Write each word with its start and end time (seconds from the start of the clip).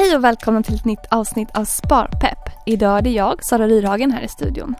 Hej 0.00 0.16
och 0.16 0.24
välkomna 0.24 0.62
till 0.62 0.74
ett 0.74 0.84
nytt 0.84 1.06
avsnitt 1.10 1.48
av 1.56 1.64
Sparpepp. 1.64 2.38
Idag 2.66 2.98
är 2.98 3.02
det 3.02 3.10
jag, 3.10 3.44
Sara 3.44 3.68
Ryrhagen, 3.68 4.12
här 4.12 4.22
i 4.22 4.28
studion. 4.28 4.74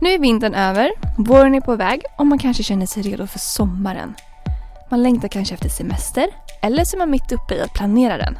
Nu 0.00 0.08
är 0.10 0.18
vintern 0.18 0.54
över, 0.54 0.90
våren 1.18 1.54
är 1.54 1.60
på 1.60 1.76
väg 1.76 2.02
och 2.18 2.26
man 2.26 2.38
kanske 2.38 2.62
känner 2.62 2.86
sig 2.86 3.02
redo 3.02 3.26
för 3.26 3.38
sommaren. 3.38 4.14
Man 4.90 5.02
längtar 5.02 5.28
kanske 5.28 5.54
efter 5.54 5.68
semester 5.68 6.26
eller 6.62 6.84
så 6.84 6.96
är 6.96 6.98
man 6.98 7.10
mitt 7.10 7.32
uppe 7.32 7.54
i 7.54 7.60
att 7.60 7.72
planera 7.72 8.16
den. 8.16 8.38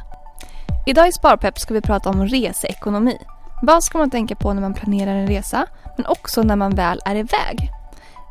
Idag 0.87 1.07
i 1.07 1.11
Sparpepp 1.11 1.59
ska 1.59 1.73
vi 1.73 1.81
prata 1.81 2.09
om 2.09 2.25
reseekonomi. 2.25 3.17
Vad 3.61 3.83
ska 3.83 3.97
man 3.97 4.09
tänka 4.09 4.35
på 4.35 4.53
när 4.53 4.61
man 4.61 4.73
planerar 4.73 5.15
en 5.15 5.27
resa, 5.27 5.65
men 5.97 6.05
också 6.05 6.43
när 6.43 6.55
man 6.55 6.75
väl 6.75 7.01
är 7.05 7.15
iväg? 7.15 7.71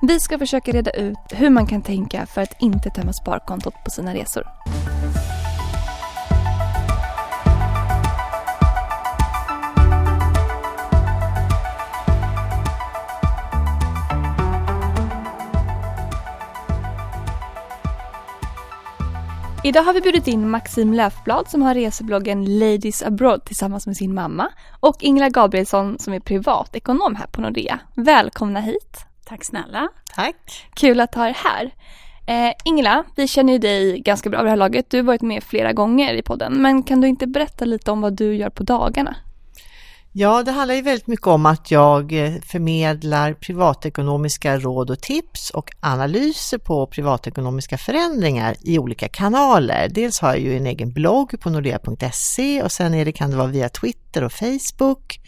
Vi 0.02 0.20
ska 0.20 0.39
försöka 0.39 0.73
reda 0.73 0.91
ut 0.91 1.18
hur 1.30 1.50
man 1.50 1.66
kan 1.66 1.82
tänka 1.82 2.27
för 2.27 2.41
att 2.41 2.62
inte 2.62 2.91
tömma 2.91 3.12
sparkontot 3.12 3.75
på 3.84 3.91
sina 3.91 4.14
resor. 4.14 4.46
Idag 19.68 19.82
har 19.82 19.93
vi 19.93 20.00
bjudit 20.00 20.29
in 20.29 20.50
Maxim 20.50 20.93
Löfblad 20.93 21.49
som 21.49 21.63
har 21.63 21.75
resebloggen 21.75 22.58
Ladies 22.58 23.03
Abroad 23.03 23.45
tillsammans 23.45 23.86
med 23.86 23.96
sin 23.96 24.14
mamma 24.14 24.49
och 24.81 24.96
Ingela 25.00 25.29
Gabrielsson 25.29 25.99
som 25.99 26.13
är 26.13 26.21
privatekonom 26.21 27.14
här 27.17 27.27
på 27.27 27.41
Nordea. 27.41 27.81
Välkomna 27.94 28.61
hit! 28.61 28.99
Tack 29.27 29.44
snälla! 29.44 29.89
Tack! 30.14 30.68
Kul 30.75 31.00
att 31.00 31.14
ha 31.14 31.29
er 31.29 31.36
här. 31.44 31.71
Eh, 32.27 32.55
Ingela, 32.64 33.05
vi 33.17 33.28
känner 33.28 33.53
ju 33.53 33.58
dig 33.58 34.00
ganska 34.00 34.31
bra 34.31 34.39
vid 34.39 34.47
det 34.47 34.50
här 34.50 34.56
laget. 34.56 34.91
Du 34.91 34.97
har 34.97 35.05
varit 35.05 35.22
med 35.22 35.44
flera 35.44 35.72
gånger 35.72 36.14
i 36.14 36.22
podden. 36.22 36.62
Men 36.62 36.83
kan 36.83 37.00
du 37.00 37.08
inte 37.08 37.27
berätta 37.27 37.64
lite 37.64 37.91
om 37.91 38.00
vad 38.00 38.12
du 38.16 38.36
gör 38.36 38.50
på 38.50 38.62
dagarna? 38.62 39.16
Ja, 40.20 40.42
det 40.42 40.50
handlar 40.50 40.75
ju 40.75 40.83
väldigt 40.83 41.06
mycket 41.06 41.27
om 41.27 41.47
att 41.47 41.70
jag 41.70 42.12
eh, 42.12 42.33
förmedlar 42.41 43.33
privatekonomiska 43.34 44.58
råd 44.58 44.91
och 44.91 45.00
tips 45.00 45.50
och 45.50 45.70
analyser 45.80 46.58
på 46.58 46.86
privatekonomiska 46.86 47.78
förändringar 47.78 48.56
i 48.61 48.78
olika 48.78 49.08
kanaler. 49.08 49.89
Dels 49.89 50.20
har 50.20 50.28
jag 50.28 50.39
ju 50.39 50.56
en 50.56 50.66
egen 50.66 50.92
blogg 50.92 51.41
på 51.41 51.50
nordea.se 51.50 52.62
och 52.62 52.72
sen 52.72 52.94
är 52.94 53.05
det, 53.05 53.12
kan 53.12 53.30
det 53.30 53.36
vara 53.36 53.46
via 53.46 53.69
Twitter 53.69 54.24
och 54.24 54.33
Facebook 54.33 55.20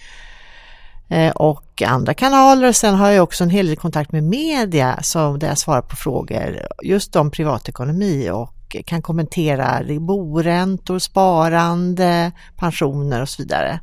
eh, 1.09 1.31
och 1.31 1.83
andra 1.87 2.15
kanaler. 2.15 2.69
Och 2.69 2.77
sen 2.77 2.95
har 2.95 3.11
jag 3.11 3.23
också 3.23 3.45
en 3.45 3.51
hel 3.51 3.67
del 3.67 3.77
kontakt 3.77 4.13
med 4.13 4.25
media 4.25 4.99
där 5.39 5.49
jag 5.49 5.59
svarar 5.59 5.83
på 5.83 5.97
frågor 5.97 6.61
just 6.83 7.17
om 7.17 7.31
privatekonomi 7.31 8.31
och 8.31 8.77
kan 8.87 9.03
kommentera 9.03 9.83
boräntor, 10.01 10.99
sparande, 10.99 12.33
pensioner 12.57 13.23
och 13.23 13.29
så 13.29 13.43
vidare. 13.43 13.81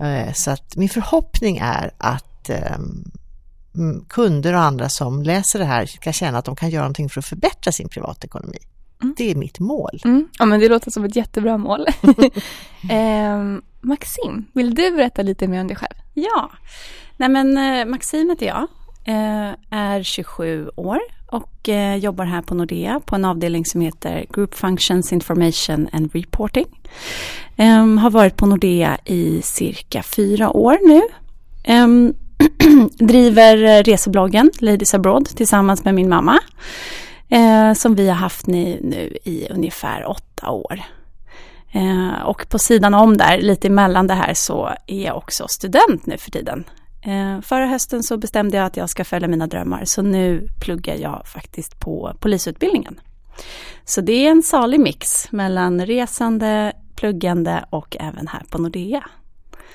Eh, 0.00 0.32
så 0.32 0.50
att 0.50 0.76
min 0.76 0.88
förhoppning 0.88 1.58
är 1.62 1.90
att 1.98 2.50
ehm, 2.50 3.04
kunder 4.08 4.54
och 4.54 4.60
andra 4.60 4.88
som 4.88 5.22
läser 5.22 5.58
det 5.58 5.64
här 5.64 5.86
ska 5.86 6.12
känna 6.12 6.38
att 6.38 6.44
de 6.44 6.56
kan 6.56 6.70
göra 6.70 6.82
någonting 6.82 7.08
för 7.08 7.20
att 7.20 7.26
förbättra 7.26 7.72
sin 7.72 7.88
privatekonomi. 7.88 8.58
Mm. 9.02 9.14
Det 9.18 9.30
är 9.30 9.34
mitt 9.34 9.58
mål. 9.58 10.00
Mm. 10.04 10.28
Ja, 10.38 10.44
men 10.44 10.60
det 10.60 10.68
låter 10.68 10.90
som 10.90 11.04
ett 11.04 11.16
jättebra 11.16 11.58
mål. 11.58 11.86
eh, 12.90 13.58
Maxim, 13.80 14.46
vill 14.52 14.74
du 14.74 14.96
berätta 14.96 15.22
lite 15.22 15.48
mer 15.48 15.60
om 15.60 15.66
dig 15.66 15.76
själv? 15.76 15.94
Ja, 16.14 16.50
Nej, 17.20 17.28
men 17.28 17.58
eh, 17.58 17.86
Maxim 17.86 18.30
heter 18.30 18.46
jag, 18.46 18.66
eh, 19.04 19.54
är 19.70 20.02
27 20.02 20.70
år 20.76 20.98
och 21.30 21.68
eh, 21.68 21.96
jobbar 21.96 22.24
här 22.24 22.42
på 22.42 22.54
Nordea 22.54 23.00
på 23.04 23.14
en 23.14 23.24
avdelning 23.24 23.64
som 23.64 23.80
heter 23.80 24.26
Group 24.32 24.54
Functions 24.54 25.12
Information 25.12 25.88
and 25.92 26.14
Reporting. 26.14 26.66
Um, 27.56 27.98
har 27.98 28.10
varit 28.10 28.36
på 28.36 28.46
Nordea 28.46 28.98
i 29.04 29.42
cirka 29.42 30.02
fyra 30.02 30.50
år 30.50 30.78
nu. 30.88 31.02
Um, 31.74 32.14
driver 32.98 33.64
eh, 33.64 33.82
resebloggen 33.82 34.50
Ladies 34.58 34.94
Abroad 34.94 35.26
tillsammans 35.26 35.84
med 35.84 35.94
min 35.94 36.08
mamma. 36.08 36.38
Uh, 37.32 37.74
som 37.74 37.94
vi 37.94 38.08
har 38.08 38.16
haft 38.16 38.46
nu, 38.46 38.80
nu 38.82 39.16
i 39.24 39.46
ungefär 39.50 40.10
åtta 40.10 40.50
år. 40.50 40.82
Uh, 41.74 42.22
och 42.22 42.48
på 42.48 42.58
sidan 42.58 42.94
om 42.94 43.16
där, 43.16 43.38
lite 43.38 43.68
emellan 43.68 44.06
det 44.06 44.14
här, 44.14 44.34
så 44.34 44.70
är 44.86 45.04
jag 45.04 45.16
också 45.16 45.48
student 45.48 46.06
nu 46.06 46.18
för 46.18 46.30
tiden. 46.30 46.64
Eh, 47.02 47.40
förra 47.40 47.66
hösten 47.66 48.02
så 48.02 48.16
bestämde 48.16 48.56
jag 48.56 48.66
att 48.66 48.76
jag 48.76 48.90
ska 48.90 49.04
följa 49.04 49.28
mina 49.28 49.46
drömmar 49.46 49.84
så 49.84 50.02
nu 50.02 50.48
pluggar 50.60 50.94
jag 50.94 51.26
faktiskt 51.26 51.80
på 51.80 52.12
polisutbildningen. 52.20 53.00
Så 53.84 54.00
det 54.00 54.26
är 54.26 54.30
en 54.30 54.42
salig 54.42 54.80
mix 54.80 55.32
mellan 55.32 55.86
resande, 55.86 56.72
pluggande 56.96 57.64
och 57.70 57.96
även 58.00 58.28
här 58.28 58.42
på 58.50 58.58
Nordea. 58.58 59.04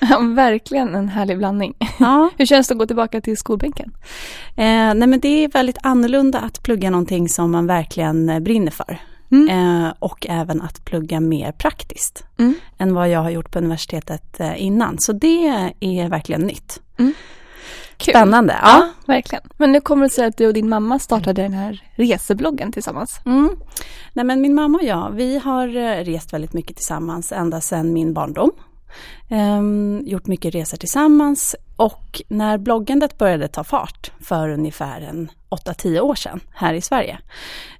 Ja, 0.00 0.18
verkligen 0.20 0.94
en 0.94 1.08
härlig 1.08 1.38
blandning. 1.38 1.74
Ja. 1.98 2.30
Hur 2.36 2.46
känns 2.46 2.68
det 2.68 2.74
att 2.74 2.78
gå 2.78 2.86
tillbaka 2.86 3.20
till 3.20 3.36
skolbänken? 3.36 3.92
Eh, 4.48 4.94
nej 4.94 5.06
men 5.06 5.20
det 5.20 5.44
är 5.44 5.48
väldigt 5.48 5.78
annorlunda 5.82 6.40
att 6.40 6.62
plugga 6.62 6.90
någonting 6.90 7.28
som 7.28 7.50
man 7.50 7.66
verkligen 7.66 8.44
brinner 8.44 8.70
för. 8.70 8.98
Mm. 9.30 9.48
Eh, 9.48 9.92
och 9.98 10.26
även 10.28 10.62
att 10.62 10.84
plugga 10.84 11.20
mer 11.20 11.52
praktiskt 11.52 12.24
mm. 12.38 12.54
än 12.78 12.94
vad 12.94 13.08
jag 13.08 13.20
har 13.20 13.30
gjort 13.30 13.50
på 13.50 13.58
universitetet 13.58 14.40
eh, 14.40 14.62
innan. 14.62 14.98
Så 14.98 15.12
det 15.12 15.46
är 15.80 16.08
verkligen 16.08 16.42
nytt. 16.42 16.80
Mm. 16.98 17.14
Spännande. 17.98 18.58
Ja. 18.62 18.68
ja. 18.68 18.88
verkligen. 19.06 19.44
Men 19.56 19.72
nu 19.72 19.80
kommer 19.80 20.02
det 20.02 20.10
sig 20.10 20.26
att 20.26 20.36
du 20.36 20.46
och 20.46 20.54
din 20.54 20.68
mamma 20.68 20.98
startade 20.98 21.42
den 21.42 21.52
här 21.52 21.82
resebloggen 21.94 22.72
tillsammans. 22.72 23.20
Mm. 23.26 23.50
Nej, 24.12 24.24
men 24.24 24.40
min 24.40 24.54
mamma 24.54 24.78
och 24.78 24.84
jag, 24.84 25.10
vi 25.10 25.38
har 25.38 25.76
eh, 25.76 26.04
rest 26.04 26.32
väldigt 26.32 26.52
mycket 26.52 26.76
tillsammans 26.76 27.32
ända 27.32 27.60
sedan 27.60 27.92
min 27.92 28.12
barndom. 28.12 28.50
Um, 29.28 30.02
gjort 30.06 30.26
mycket 30.26 30.54
resor 30.54 30.76
tillsammans 30.76 31.56
och 31.76 32.22
när 32.28 32.58
bloggandet 32.58 33.18
började 33.18 33.48
ta 33.48 33.64
fart 33.64 34.12
för 34.20 34.48
ungefär 34.48 35.00
en 35.00 35.30
8-10 35.50 36.00
år 36.00 36.14
sedan 36.14 36.40
här 36.54 36.74
i 36.74 36.80
Sverige 36.80 37.18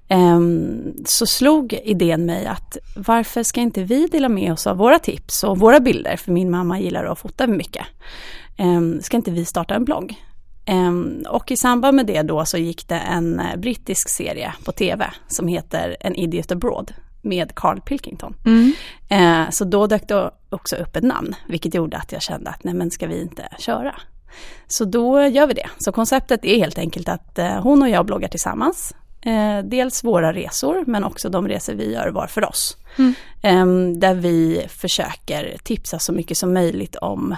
um, 0.09 0.93
så 1.05 1.25
slog 1.25 1.73
idén 1.73 2.25
mig 2.25 2.45
att 2.45 2.77
varför 2.95 3.43
ska 3.43 3.61
inte 3.61 3.83
vi 3.83 4.07
dela 4.07 4.29
med 4.29 4.53
oss 4.53 4.67
av 4.67 4.77
våra 4.77 4.99
tips 4.99 5.43
och 5.43 5.59
våra 5.59 5.79
bilder, 5.79 6.17
för 6.17 6.31
min 6.31 6.51
mamma 6.51 6.79
gillar 6.79 7.05
att 7.05 7.19
fota 7.19 7.47
mycket. 7.47 7.85
Um, 8.57 9.01
ska 9.01 9.17
inte 9.17 9.31
vi 9.31 9.45
starta 9.45 9.75
en 9.75 9.85
blogg? 9.85 10.15
och 11.29 11.51
i 11.51 11.57
samband 11.57 11.95
med 11.95 12.05
det 12.05 12.21
då 12.21 12.45
så 12.45 12.57
gick 12.57 12.87
det 12.87 12.99
en 12.99 13.39
eh, 13.39 13.55
brittisk 13.57 14.09
serie 14.09 14.53
på 14.65 14.71
tv 14.71 15.11
som 15.27 15.47
heter 15.47 15.97
En 15.99 16.15
Idiot 16.15 16.51
Abroad 16.51 16.93
med 17.21 17.55
Carl 17.55 17.81
Pilkington. 17.81 18.35
Mm. 18.45 18.73
Eh, 19.09 19.49
så 19.49 19.65
då 19.65 19.87
dök 19.87 20.07
det 20.07 20.31
också 20.49 20.75
upp 20.75 20.95
ett 20.95 21.03
namn, 21.03 21.35
vilket 21.47 21.73
gjorde 21.73 21.97
att 21.97 22.11
jag 22.11 22.21
kände 22.21 22.49
att 22.49 22.63
nej 22.63 22.73
men 22.73 22.91
ska 22.91 23.07
vi 23.07 23.21
inte 23.21 23.47
köra? 23.59 23.95
Så 24.67 24.85
då 24.85 25.21
gör 25.21 25.47
vi 25.47 25.53
det. 25.53 25.69
Så 25.77 25.91
konceptet 25.91 26.45
är 26.45 26.57
helt 26.57 26.77
enkelt 26.77 27.09
att 27.09 27.39
eh, 27.39 27.61
hon 27.61 27.81
och 27.81 27.89
jag 27.89 28.05
bloggar 28.05 28.27
tillsammans. 28.27 28.93
Eh, 29.21 29.59
dels 29.63 30.03
våra 30.03 30.33
resor 30.33 30.83
men 30.87 31.03
också 31.03 31.29
de 31.29 31.47
resor 31.47 31.73
vi 31.73 31.93
gör 31.93 32.07
var 32.07 32.27
för 32.27 32.49
oss. 32.49 32.77
Mm. 32.97 33.13
Eh, 33.41 33.99
där 33.99 34.13
vi 34.13 34.65
försöker 34.69 35.57
tipsa 35.63 35.99
så 35.99 36.13
mycket 36.13 36.37
som 36.37 36.53
möjligt 36.53 36.95
om 36.95 37.35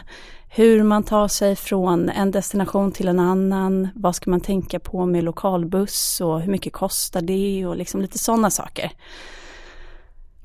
hur 0.51 0.83
man 0.83 1.03
tar 1.03 1.27
sig 1.27 1.55
från 1.55 2.09
en 2.09 2.31
destination 2.31 2.91
till 2.91 3.07
en 3.07 3.19
annan. 3.19 3.87
Vad 3.95 4.15
ska 4.15 4.29
man 4.29 4.41
tänka 4.41 4.79
på 4.79 5.05
med 5.05 5.23
lokalbuss 5.23 6.21
och 6.21 6.41
hur 6.41 6.51
mycket 6.51 6.73
kostar 6.73 7.21
det 7.21 7.65
och 7.65 7.77
liksom 7.77 8.01
lite 8.01 8.17
sådana 8.17 8.49
saker. 8.49 8.91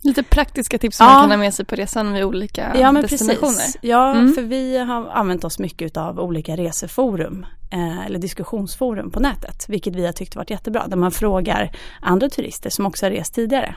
Lite 0.05 0.23
praktiska 0.23 0.79
tips 0.79 0.97
som 0.97 1.07
ja. 1.07 1.13
man 1.13 1.23
kan 1.23 1.31
ha 1.31 1.37
med 1.37 1.55
sig 1.55 1.65
på 1.65 1.75
resan 1.75 2.13
vid 2.13 2.25
olika 2.25 2.77
ja, 2.81 2.93
men 2.93 3.03
destinationer. 3.03 3.53
Precis. 3.53 3.77
Ja, 3.81 4.13
mm. 4.13 4.35
för 4.35 4.43
vi 4.43 4.79
har 4.79 5.09
använt 5.09 5.45
oss 5.45 5.59
mycket 5.59 5.97
av 5.97 6.21
olika 6.21 6.57
reseforum 6.57 7.47
eh, 7.73 8.07
eller 8.07 8.19
diskussionsforum 8.19 9.11
på 9.11 9.21
nätet, 9.21 9.65
vilket 9.69 9.97
vi 9.97 10.07
har 10.07 10.13
tyckt 10.13 10.37
varit 10.37 10.51
jättebra, 10.51 10.87
där 10.87 10.97
man 10.97 11.11
frågar 11.11 11.77
andra 12.01 12.29
turister 12.29 12.71
som 12.71 12.87
också 12.87 13.07
har 13.07 13.11
rest 13.11 13.35
tidigare. 13.35 13.75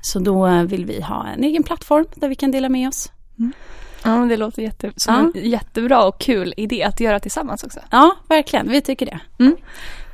Så 0.00 0.18
då 0.18 0.62
vill 0.62 0.86
vi 0.86 1.00
ha 1.00 1.26
en 1.26 1.44
egen 1.44 1.62
plattform 1.62 2.06
där 2.14 2.28
vi 2.28 2.34
kan 2.34 2.50
dela 2.50 2.68
med 2.68 2.88
oss. 2.88 3.12
Mm. 3.38 3.52
Ja, 4.04 4.10
det 4.10 4.36
låter 4.36 4.62
jätte, 4.62 4.92
som 4.96 5.14
ja. 5.34 5.40
en 5.40 5.50
jättebra 5.50 6.04
och 6.04 6.20
kul 6.20 6.54
idé 6.56 6.82
att 6.82 7.00
göra 7.00 7.20
tillsammans 7.20 7.64
också. 7.64 7.80
Ja, 7.90 8.16
verkligen. 8.28 8.70
Vi 8.70 8.80
tycker 8.80 9.06
det. 9.06 9.20
Mm. 9.38 9.56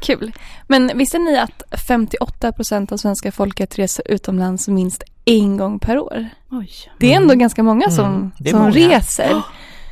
Kul. 0.01 0.33
Men 0.67 0.99
visste 0.99 1.19
ni 1.19 1.39
att 1.39 1.63
58 1.87 2.53
procent 2.53 2.93
av 2.93 2.97
svenska 2.97 3.33
folket 3.33 3.79
reser 3.79 4.11
utomlands 4.11 4.69
minst 4.69 5.03
en 5.25 5.57
gång 5.57 5.79
per 5.79 5.99
år? 5.99 6.29
Oj. 6.51 6.71
Det 6.99 7.13
är 7.13 7.17
ändå 7.17 7.33
mm. 7.33 7.39
ganska 7.39 7.63
många 7.63 7.91
som, 7.91 8.07
mm. 8.07 8.33
som 8.51 8.59
många. 8.59 8.71
reser. 8.71 9.43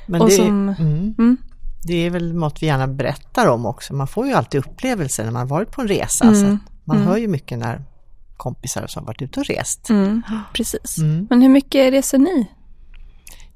Men 0.06 0.20
och 0.20 0.28
det, 0.28 0.34
som, 0.34 0.68
mm. 0.68 1.14
mm. 1.18 1.36
det 1.82 2.06
är 2.06 2.10
väl 2.10 2.34
något 2.34 2.62
vi 2.62 2.66
gärna 2.66 2.86
berättar 2.86 3.46
om 3.46 3.66
också. 3.66 3.94
Man 3.94 4.08
får 4.08 4.26
ju 4.26 4.32
alltid 4.32 4.58
upplevelser 4.58 5.24
när 5.24 5.30
man 5.30 5.46
varit 5.46 5.70
på 5.70 5.80
en 5.80 5.88
resa. 5.88 6.34
Så 6.34 6.44
mm. 6.44 6.58
man 6.84 6.96
mm. 6.96 7.08
hör 7.08 7.16
ju 7.16 7.28
mycket 7.28 7.58
när 7.58 7.84
kompisar 8.36 8.86
som 8.86 9.04
varit 9.04 9.22
ute 9.22 9.40
och 9.40 9.46
rest. 9.46 9.88
Precis. 10.52 10.98
Men 11.30 11.42
hur 11.42 11.48
mycket 11.48 11.92
reser 11.92 12.18
ni? 12.18 12.46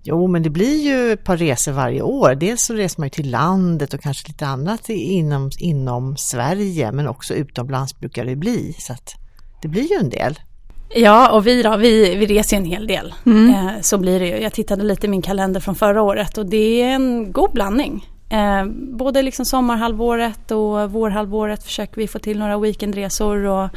Jo, 0.05 0.27
men 0.27 0.43
det 0.43 0.51
blir 0.51 0.83
ju 0.83 1.13
ett 1.13 1.25
par 1.25 1.37
resor 1.37 1.73
varje 1.73 2.03
år. 2.03 2.35
Dels 2.35 2.63
så 2.63 2.75
reser 2.75 3.01
man 3.01 3.07
ju 3.07 3.11
till 3.11 3.31
landet 3.31 3.95
och 3.95 4.01
kanske 4.01 4.29
lite 4.29 4.47
annat 4.47 4.89
inom, 4.89 5.51
inom 5.59 6.17
Sverige, 6.17 6.93
men 6.93 7.09
också 7.09 7.35
utomlands 7.35 7.99
brukar 7.99 8.25
det 8.25 8.37
bli. 8.37 8.77
Så 8.79 8.93
att 8.93 9.15
det 9.63 9.69
blir 9.69 9.91
ju 9.91 9.97
en 9.97 10.11
del. 10.11 10.39
Ja, 10.95 11.33
och 11.33 11.47
vi 11.47 11.63
då, 11.63 11.77
vi, 11.77 12.15
vi 12.15 12.27
reser 12.27 12.57
en 12.57 12.65
hel 12.65 12.87
del. 12.87 13.15
Mm. 13.27 13.51
Eh, 13.51 13.81
så 13.81 13.99
blir 13.99 14.21
det 14.21 14.27
ju. 14.27 14.37
Jag 14.37 14.53
tittade 14.53 14.85
lite 14.85 15.07
i 15.07 15.11
min 15.11 15.23
kalender 15.23 15.61
från 15.61 15.75
förra 15.75 16.03
året 16.03 16.39
och 16.39 16.47
det 16.47 16.83
är 16.83 16.95
en 16.95 17.33
god 17.33 17.53
blandning. 17.53 18.07
Eh, 18.31 18.65
både 18.99 19.23
liksom 19.23 19.45
sommarhalvåret 19.45 20.51
och 20.51 20.93
vårhalvåret 20.93 21.65
försöker 21.65 21.97
vi 21.97 22.09
få 22.09 22.19
till 22.19 22.39
några 22.39 22.59
weekendresor 22.59 23.45
och 23.45 23.71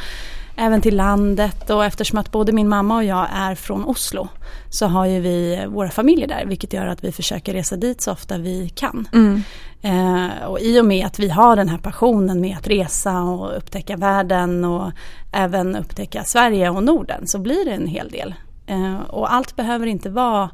även 0.56 0.82
till 0.82 0.96
landet 0.96 1.70
och 1.70 1.86
eftersom 1.86 2.20
att 2.20 2.32
både 2.32 2.52
min 2.52 2.70
mamma 2.70 2.96
och 2.96 3.04
jag 3.04 3.28
är 3.34 3.56
från 3.56 3.86
Oslo 3.86 4.28
så 4.70 4.86
har 4.86 5.06
ju 5.06 5.20
vi 5.20 5.66
våra 5.68 5.90
familjer 5.90 6.28
där 6.28 6.46
vilket 6.46 6.74
gör 6.74 6.88
att 6.88 7.04
vi 7.04 7.12
försöker 7.12 7.54
resa 7.54 7.76
dit 7.76 8.02
så 8.02 8.12
ofta 8.12 8.38
vi 8.38 8.70
kan. 8.70 9.08
Mm. 9.14 9.44
Eh, 9.82 10.46
och 10.46 10.60
i 10.60 10.80
och 10.80 10.86
med 10.86 11.06
att 11.06 11.20
vi 11.20 11.30
har 11.30 11.56
den 11.56 11.70
här 11.70 11.78
passionen 11.78 12.42
med 12.42 12.58
att 12.58 12.68
resa 12.68 13.22
och 13.22 13.58
upptäcka 13.58 13.98
världen 13.98 14.66
och 14.66 14.92
även 15.32 15.76
upptäcka 15.76 16.24
Sverige 16.24 16.70
och 16.70 16.84
Norden 16.84 17.28
så 17.28 17.40
blir 17.40 17.66
det 17.66 17.72
en 17.72 17.88
hel 17.88 18.10
del. 18.10 18.36
Eh, 18.68 19.00
och 19.10 19.34
allt 19.34 19.56
behöver 19.56 19.88
inte 19.88 20.10
vara 20.10 20.50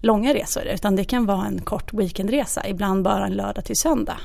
långa 0.00 0.34
resor 0.34 0.62
utan 0.62 0.96
det 0.96 1.04
kan 1.04 1.26
vara 1.26 1.46
en 1.46 1.60
kort 1.60 1.92
weekendresa, 1.92 2.68
ibland 2.68 3.04
bara 3.04 3.26
en 3.26 3.32
lördag 3.32 3.64
till 3.64 3.76
söndag. 3.76 4.16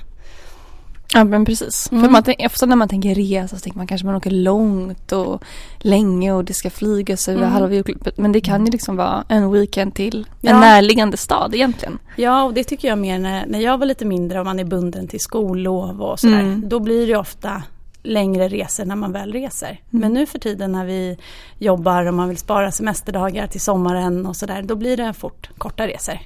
Ja 1.16 1.24
men 1.24 1.46
precis. 1.46 1.92
Mm. 1.92 2.04
För 2.04 2.12
man 2.12 2.24
ofta 2.46 2.66
när 2.66 2.76
man 2.76 2.88
tänker 2.90 3.16
resa 3.16 3.56
så 3.56 3.62
tänker 3.64 3.78
man 3.80 3.88
kanske 3.88 4.06
man 4.08 4.16
åker 4.16 4.32
långt 4.32 5.12
och 5.12 5.44
länge 5.80 6.32
och 6.34 6.46
det 6.46 6.54
ska 6.54 6.70
flygas 6.70 7.28
över 7.28 7.40
Mm. 7.42 7.54
halva 7.54 7.74
jordklotet. 7.76 8.18
Men 8.18 8.32
det 8.32 8.42
kan 8.42 8.66
ju 8.66 8.72
liksom 8.72 8.96
vara 8.96 9.24
en 9.30 9.52
weekend 9.52 9.96
till 9.96 10.26
Ja. 10.42 10.52
en 10.54 10.60
närliggande 10.60 11.18
stad 11.18 11.56
egentligen. 11.56 12.00
Ja, 12.16 12.44
och 12.44 12.54
det 12.54 12.64
tycker 12.64 12.88
jag 12.88 12.98
mer 12.98 13.20
när, 13.20 13.46
när 13.46 13.60
jag 13.60 13.78
var 13.78 13.86
lite 13.86 14.06
mindre 14.06 14.40
och 14.40 14.46
man 14.46 14.60
är 14.60 14.64
bunden 14.64 15.08
till 15.08 15.20
skollov 15.20 16.02
och 16.02 16.20
sådär. 16.20 16.40
Mm. 16.40 16.70
Då 16.70 16.80
blir 16.80 17.08
det 17.08 17.16
ofta 17.16 17.64
längre 18.04 18.48
resor 18.48 18.86
när 18.86 18.96
man 18.96 19.12
väl 19.12 19.32
reser. 19.34 19.80
Men 19.90 20.14
nu 20.14 20.26
för 20.26 20.40
tiden 20.40 20.72
när 20.72 20.86
vi 20.86 21.18
jobbar 21.60 22.06
och 22.06 22.14
man 22.14 22.30
vill 22.30 22.38
spara 22.38 22.72
semesterdagar 22.72 23.48
till 23.48 23.62
sommaren 23.62 24.26
och 24.26 24.36
sådär. 24.36 24.62
Då 24.62 24.76
blir 24.76 24.98
det 24.98 25.14
fort 25.14 25.50
korta 25.58 25.88
resor. 25.88 26.20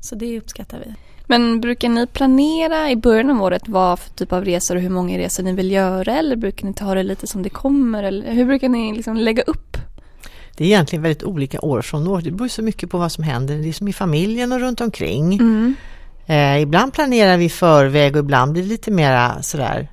Så 0.00 0.14
det 0.14 0.38
uppskattar 0.38 0.78
vi. 0.86 0.94
Men 1.30 1.60
brukar 1.60 1.88
ni 1.88 2.06
planera 2.06 2.90
i 2.90 2.96
början 2.96 3.30
av 3.30 3.42
året 3.42 3.62
vad 3.66 3.98
för 3.98 4.10
typ 4.10 4.32
av 4.32 4.44
resor 4.44 4.76
och 4.76 4.82
hur 4.82 4.90
många 4.90 5.18
resor 5.18 5.42
ni 5.42 5.52
vill 5.52 5.70
göra 5.70 6.12
eller 6.12 6.36
brukar 6.36 6.66
ni 6.66 6.74
ta 6.74 6.94
det 6.94 7.02
lite 7.02 7.26
som 7.26 7.42
det 7.42 7.50
kommer? 7.50 8.02
Eller 8.02 8.32
hur 8.32 8.44
brukar 8.44 8.68
ni 8.68 8.92
liksom 8.96 9.16
lägga 9.16 9.42
upp? 9.42 9.76
Det 10.56 10.64
är 10.64 10.68
egentligen 10.68 11.02
väldigt 11.02 11.22
olika 11.22 11.60
år 11.60 11.82
från 11.82 12.08
år. 12.08 12.20
Det 12.20 12.30
beror 12.30 12.48
så 12.48 12.62
mycket 12.62 12.90
på 12.90 12.98
vad 12.98 13.12
som 13.12 13.24
händer 13.24 13.58
liksom 13.58 13.88
i 13.88 13.92
familjen 13.92 14.52
och 14.52 14.60
runt 14.60 14.80
omkring. 14.80 15.32
Mm. 15.34 15.74
Eh, 16.26 16.62
ibland 16.62 16.92
planerar 16.92 17.36
vi 17.36 17.48
förväg 17.48 18.16
och 18.16 18.20
ibland 18.20 18.52
blir 18.52 18.62
det 18.62 18.68
lite 18.68 18.90
mera 18.90 19.42
sådär 19.42 19.88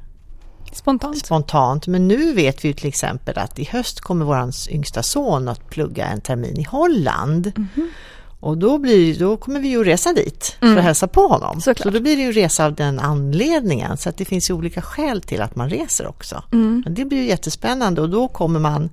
Spontant? 0.74 1.18
spontant. 1.18 1.88
Men 1.88 2.08
nu 2.08 2.34
vet 2.34 2.66
vi 2.66 2.74
till 2.74 2.88
exempel 2.88 3.38
att 3.38 3.60
i 3.60 3.64
höst 3.64 4.02
kommer 4.02 4.26
vår 4.26 4.50
yngsta 4.70 5.04
son 5.04 5.48
att 5.48 5.70
plugga 5.70 6.06
en 6.06 6.22
termin 6.22 6.60
i 6.60 6.64
Holland. 6.64 7.52
Mhm. 7.56 7.90
Och 8.40 8.58
då, 8.58 8.78
blir, 8.78 9.20
då 9.20 9.38
kommer 9.38 9.60
vi 9.60 9.68
ju 9.68 9.84
resa 9.84 10.14
dit 10.14 10.56
för 10.60 10.66
Mm. 10.66 10.78
att 10.78 10.84
hälsa 10.84 11.08
på 11.08 11.28
honom. 11.28 11.62
Såklart. 11.62 11.84
Så 11.84 11.90
då 11.90 12.00
blir 12.00 12.16
det 12.16 12.22
ju 12.22 12.32
resa 12.32 12.66
av 12.66 12.76
den 12.76 13.00
anledningen. 13.00 13.98
Så 13.98 14.10
att 14.10 14.18
det 14.18 14.26
finns 14.26 14.50
ju 14.50 14.54
olika 14.54 14.82
skäl 14.82 15.22
till 15.22 15.42
att 15.42 15.56
man 15.56 15.70
reser 15.70 16.08
också. 16.08 16.44
Mm. 16.54 16.82
Men 16.86 16.94
det 16.94 17.06
blir 17.06 17.18
ju 17.18 17.26
jättespännande 17.28 18.02
och 18.02 18.10
då 18.10 18.28
kommer 18.28 18.60
man 18.60 18.90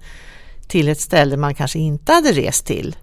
till 0.67 0.88
ett 0.88 1.00
ställe 1.00 1.37
man 1.37 1.55
kanske 1.55 1.79
inte 1.79 2.12
hade 2.12 2.32
rest 2.32 2.67
till 2.67 2.96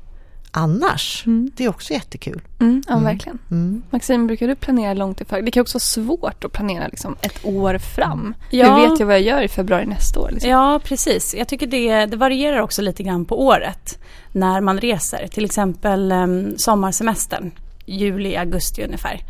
annars. 0.51 1.23
Mm. 1.25 1.51
Det 1.55 1.65
är 1.65 1.69
också 1.69 1.93
jättekul. 1.93 2.41
Mm, 2.59 2.83
ja, 2.87 2.97
verkligen. 2.99 3.39
Mm. 3.51 3.83
Maxine, 3.89 4.27
brukar 4.27 4.47
du 4.47 4.55
planera 4.55 4.93
långt 4.93 5.21
i 5.21 5.25
förväg? 5.25 5.45
Det 5.45 5.51
kan 5.51 5.61
också 5.61 5.75
vara 5.75 5.79
svårt 5.79 6.43
att 6.43 6.51
planera 6.51 6.87
liksom 6.87 7.15
ett 7.21 7.45
år 7.45 7.77
fram. 7.77 8.33
Ja. 8.49 8.75
Hur 8.75 8.89
vet 8.89 8.99
jag 8.99 9.07
vad 9.07 9.15
jag 9.15 9.21
gör 9.21 9.41
i 9.41 9.47
februari 9.47 9.85
nästa 9.85 10.19
år? 10.19 10.29
Liksom? 10.31 10.49
Ja, 10.49 10.79
precis. 10.83 11.35
Jag 11.35 11.47
tycker 11.47 11.67
det, 11.67 12.05
det 12.05 12.17
varierar 12.17 12.61
också 12.61 12.81
lite 12.81 13.03
grann 13.03 13.25
på 13.25 13.45
året 13.45 13.99
när 14.31 14.61
man 14.61 14.79
reser. 14.79 15.27
Till 15.27 15.45
exempel 15.45 16.11
um, 16.11 16.53
sommarsemestern, 16.57 17.51
juli, 17.91 18.35
augusti 18.35 18.83
ungefär. 18.83 19.21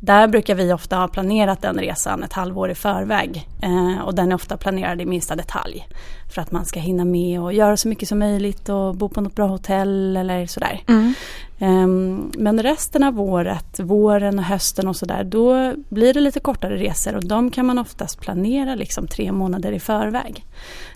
Där 0.00 0.28
brukar 0.28 0.54
vi 0.54 0.72
ofta 0.72 0.96
ha 0.96 1.08
planerat 1.08 1.62
den 1.62 1.78
resan 1.78 2.22
ett 2.22 2.32
halvår 2.32 2.70
i 2.70 2.74
förväg. 2.74 3.48
Eh, 3.62 4.00
och 4.04 4.14
den 4.14 4.30
är 4.32 4.34
ofta 4.34 4.56
planerad 4.56 5.00
i 5.00 5.06
minsta 5.06 5.36
detalj. 5.36 5.86
För 6.34 6.42
att 6.42 6.50
man 6.50 6.64
ska 6.64 6.80
hinna 6.80 7.04
med 7.04 7.40
och 7.40 7.52
göra 7.52 7.76
så 7.76 7.88
mycket 7.88 8.08
som 8.08 8.18
möjligt 8.18 8.68
och 8.68 8.94
bo 8.94 9.08
på 9.08 9.20
något 9.20 9.34
bra 9.34 9.46
hotell 9.46 10.16
eller 10.16 10.46
sådär. 10.46 10.80
Mm. 10.88 11.14
Ehm, 11.58 12.32
Men 12.38 12.62
resten 12.62 13.02
av 13.02 13.20
året, 13.20 13.80
våren 13.80 14.38
och 14.38 14.44
hösten 14.44 14.88
och 14.88 14.96
sådär, 14.96 15.24
då 15.24 15.74
blir 15.88 16.14
det 16.14 16.20
lite 16.20 16.40
kortare 16.40 16.76
resor 16.76 17.14
och 17.14 17.26
de 17.26 17.50
kan 17.50 17.66
man 17.66 17.78
oftast 17.78 18.20
planera 18.20 18.74
liksom 18.74 19.06
tre 19.06 19.32
månader 19.32 19.72
i 19.72 19.80
förväg. 19.80 20.44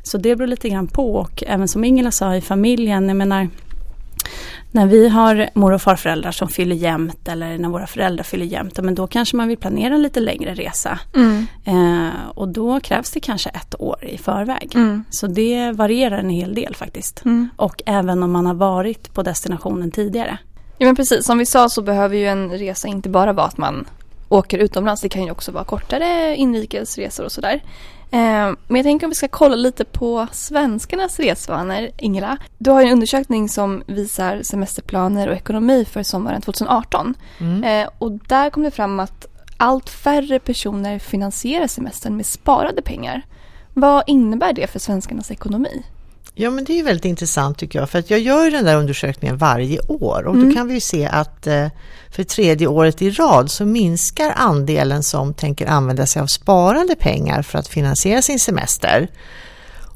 Så 0.02 0.18
det 0.18 0.36
beror 0.36 0.48
lite 0.48 0.68
grann 0.68 0.86
på 0.86 1.14
och 1.14 1.44
även 1.46 1.68
som 1.68 1.84
Ingela 1.84 2.10
sa 2.10 2.36
i 2.36 2.40
familjen, 2.40 3.08
jag 3.08 3.16
menar 3.16 3.48
när 4.74 4.86
vi 4.86 5.08
har 5.08 5.50
mor 5.54 5.72
och 5.72 5.82
farföräldrar 5.82 6.32
som 6.32 6.48
fyller 6.48 6.76
jämnt 6.76 7.28
eller 7.28 7.58
när 7.58 7.68
våra 7.68 7.86
föräldrar 7.86 8.24
fyller 8.24 8.46
jämnt, 8.46 8.78
men 8.80 8.94
då 8.94 9.06
kanske 9.06 9.36
man 9.36 9.48
vill 9.48 9.58
planera 9.58 9.94
en 9.94 10.02
lite 10.02 10.20
längre 10.20 10.54
resa. 10.54 10.98
Mm. 11.14 11.46
Eh, 11.64 12.28
och 12.34 12.48
då 12.48 12.80
krävs 12.80 13.10
det 13.10 13.20
kanske 13.20 13.50
ett 13.50 13.80
år 13.80 14.04
i 14.04 14.18
förväg. 14.18 14.72
Mm. 14.74 15.04
Så 15.10 15.26
det 15.26 15.72
varierar 15.72 16.18
en 16.18 16.30
hel 16.30 16.54
del 16.54 16.74
faktiskt. 16.74 17.24
Mm. 17.24 17.48
Och 17.56 17.82
även 17.86 18.22
om 18.22 18.32
man 18.32 18.46
har 18.46 18.54
varit 18.54 19.14
på 19.14 19.22
destinationen 19.22 19.90
tidigare. 19.90 20.38
Ja 20.78 20.86
men 20.86 20.96
precis, 20.96 21.26
som 21.26 21.38
vi 21.38 21.46
sa 21.46 21.68
så 21.68 21.82
behöver 21.82 22.16
ju 22.16 22.26
en 22.26 22.50
resa 22.50 22.88
inte 22.88 23.08
bara 23.08 23.32
vara 23.32 23.46
att 23.46 23.58
man 23.58 23.84
åker 24.28 24.58
utomlands. 24.58 25.02
Det 25.02 25.08
kan 25.08 25.24
ju 25.24 25.30
också 25.30 25.52
vara 25.52 25.64
kortare 25.64 26.36
inrikesresor 26.36 27.24
och 27.24 27.32
sådär. 27.32 27.62
Eh, 28.12 28.54
men 28.68 28.76
jag 28.76 28.84
tänker 28.84 29.06
om 29.06 29.10
vi 29.10 29.14
ska 29.14 29.28
kolla 29.28 29.56
lite 29.56 29.84
på 29.84 30.26
svenskarnas 30.32 31.20
resvanor, 31.20 31.90
Ingela. 31.98 32.36
Du 32.58 32.70
har 32.70 32.82
en 32.82 32.92
undersökning 32.92 33.48
som 33.48 33.82
visar 33.86 34.42
semesterplaner 34.42 35.28
och 35.28 35.34
ekonomi 35.34 35.84
för 35.84 36.02
sommaren 36.02 36.42
2018. 36.42 37.14
Mm. 37.38 37.64
Eh, 37.64 37.90
och 37.98 38.12
där 38.12 38.50
kom 38.50 38.62
det 38.62 38.70
fram 38.70 39.00
att 39.00 39.26
allt 39.56 39.90
färre 39.90 40.38
personer 40.38 40.98
finansierar 40.98 41.66
semestern 41.66 42.16
med 42.16 42.26
sparade 42.26 42.82
pengar. 42.82 43.22
Vad 43.74 44.04
innebär 44.06 44.52
det 44.52 44.66
för 44.66 44.78
svenskarnas 44.78 45.30
ekonomi? 45.30 45.82
Ja 46.34 46.50
men 46.50 46.64
det 46.64 46.80
är 46.80 46.84
väldigt 46.84 47.04
intressant 47.04 47.58
tycker 47.58 47.78
jag 47.78 47.90
för 47.90 47.98
att 47.98 48.10
jag 48.10 48.20
gör 48.20 48.50
den 48.50 48.64
där 48.64 48.76
undersökningen 48.76 49.36
varje 49.36 49.80
år 49.80 50.26
och 50.26 50.34
Mm. 50.34 50.48
då 50.48 50.54
kan 50.54 50.68
vi 50.68 50.74
ju 50.74 50.80
se 50.80 51.06
att 51.06 51.46
eh, 51.46 51.66
för 52.10 52.24
tredje 52.24 52.66
året 52.66 53.02
i 53.02 53.10
rad 53.10 53.50
så 53.50 53.64
minskar 53.66 54.32
andelen 54.36 55.02
som 55.02 55.34
tänker 55.34 55.66
använda 55.66 56.06
sig 56.06 56.22
av 56.22 56.26
sparade 56.26 56.94
pengar 56.96 57.42
för 57.42 57.58
att 57.58 57.68
finansiera 57.68 58.22
sin 58.22 58.38
semester. 58.38 59.08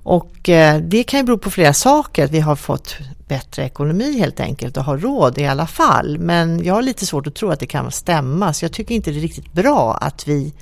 Och 0.02 0.48
eh, 0.48 0.80
det 0.80 1.02
kan 1.02 1.20
ju 1.20 1.24
bero 1.26 1.38
på 1.38 1.50
flera 1.50 1.72
saker, 1.72 2.24
att 2.24 2.30
vi 2.30 2.40
har 2.40 2.56
fått 2.56 2.96
bättre 3.28 3.64
ekonomi 3.64 4.18
helt 4.18 4.40
enkelt 4.40 4.76
och 4.76 4.84
har 4.84 4.98
råd 4.98 5.38
i 5.38 5.46
alla 5.46 5.66
fall. 5.66 6.18
Men 6.18 6.64
jag 6.64 6.74
har 6.74 6.82
lite 6.82 7.06
svårt 7.06 7.26
att 7.26 7.34
tro 7.34 7.50
att 7.50 7.60
det 7.60 7.66
kan 7.66 7.90
stämma 7.90 8.52
så 8.52 8.64
jag 8.64 8.72
tycker 8.72 8.94
inte 8.94 9.10
det 9.10 9.18
är 9.18 9.20
riktigt 9.20 9.52
bra 9.52 9.94
att 10.00 10.28
vi 10.28 10.52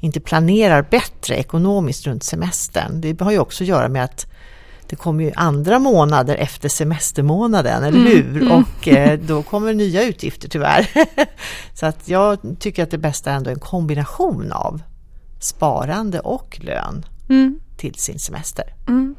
inte 0.00 0.20
planerar 0.20 0.86
bättre 0.90 1.34
ekonomiskt 1.36 2.06
runt 2.06 2.24
semestern. 2.24 3.00
Det 3.00 3.20
har 3.20 3.30
ju 3.30 3.38
också 3.38 3.64
att 3.64 3.68
göra 3.68 3.88
med 3.88 4.04
att 4.04 4.26
det 4.92 4.96
kommer 4.96 5.24
ju 5.24 5.32
andra 5.36 5.78
månader 5.78 6.34
efter 6.34 6.68
semestermånaden, 6.68 7.84
eller 7.84 7.98
Mm, 7.98 8.12
hur? 8.12 8.42
mm. 8.42 8.52
Och 8.52 8.88
eh, 8.88 9.18
då 9.18 9.42
kommer 9.42 9.74
nya 9.74 10.04
utgifter 10.04 10.48
tyvärr. 10.48 10.88
Så 11.74 11.86
att 11.86 12.08
jag 12.08 12.38
tycker 12.58 12.82
att 12.82 12.90
det 12.90 12.98
bästa 12.98 13.30
är 13.30 13.34
ändå 13.36 13.50
en 13.50 13.58
kombination 13.58 14.52
av 14.52 14.82
sparande 15.40 16.20
och 16.20 16.58
lön 16.62 17.04
Mm. 17.28 17.60
till 17.76 17.94
sin 17.94 18.18
semester. 18.18 18.64
Mm. 18.88 19.14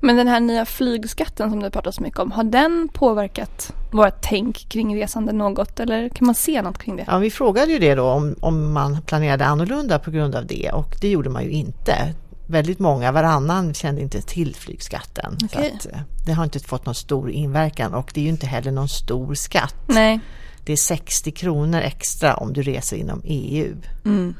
Men 0.00 0.16
den 0.16 0.28
här 0.28 0.40
nya 0.40 0.64
flygskatten 0.64 1.50
som 1.50 1.60
det 1.60 1.70
pratas 1.70 1.94
så 1.96 2.02
mycket 2.02 2.18
om, 2.20 2.32
har 2.32 2.44
den 2.44 2.88
påverkat 2.92 3.72
vårt 3.92 4.22
tänk 4.22 4.56
kring 4.68 4.96
resande 5.00 5.32
något 5.32 5.80
eller 5.80 6.08
kan 6.08 6.26
man 6.26 6.34
se 6.34 6.62
något 6.62 6.78
kring 6.78 6.96
det? 6.96 7.04
Ja, 7.06 7.18
vi 7.18 7.30
frågade 7.30 7.72
ju 7.72 7.78
det 7.78 7.94
då 7.94 8.04
om, 8.04 8.34
om 8.40 8.72
man 8.72 9.02
planerade 9.06 9.44
annorlunda 9.44 9.98
på 9.98 10.10
grund 10.10 10.34
av 10.34 10.46
det 10.46 10.70
och 10.72 10.96
det 11.00 11.08
gjorde 11.08 11.30
man 11.30 11.44
ju 11.44 11.50
inte. 11.50 12.14
Väldigt 12.50 12.78
många, 12.78 13.12
varannan 13.12 13.74
kände 13.74 14.00
inte 14.00 14.22
till 14.22 14.54
flygskatten. 14.54 15.38
Okej. 15.44 15.76
Så 15.80 15.88
att, 15.88 15.94
eh, 15.94 16.00
det 16.26 16.32
har 16.32 16.44
inte 16.44 16.58
fått 16.58 16.86
någon 16.86 16.94
stor 16.94 17.30
inverkan 17.30 17.94
och 17.94 18.10
det 18.14 18.20
är 18.20 18.24
ju 18.24 18.30
inte 18.30 18.46
heller 18.46 18.70
någon 18.70 18.88
stor 18.88 19.34
skatt. 19.34 19.74
Nej. 19.86 20.20
Det 20.64 20.72
är 20.72 20.76
60 20.76 21.30
kronor 21.30 21.80
extra 21.80 22.34
om 22.34 22.52
du 22.52 22.62
reser 22.62 22.96
inom 22.96 23.22
EU. 23.24 23.76
Mm. 24.04 24.34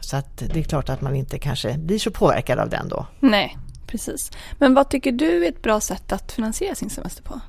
Så 0.00 0.16
att 0.16 0.38
det 0.38 0.60
är 0.60 0.62
klart 0.62 0.88
att 0.88 1.00
man 1.00 1.16
inte 1.16 1.38
kanske 1.38 1.78
blir 1.78 1.98
så 1.98 2.10
påverkad 2.10 2.58
av 2.58 2.68
den 2.68 2.88
då. 2.88 3.06
Nej, 3.20 3.58
precis. 3.86 4.30
Men 4.58 4.74
vad 4.74 4.90
tycker 4.90 5.12
du 5.12 5.44
är 5.44 5.48
ett 5.48 5.62
bra 5.62 5.80
sätt 5.80 6.12
att 6.12 6.32
finansiera 6.32 6.74
sin 6.74 6.90
semester 6.90 7.22
på? 7.22 7.40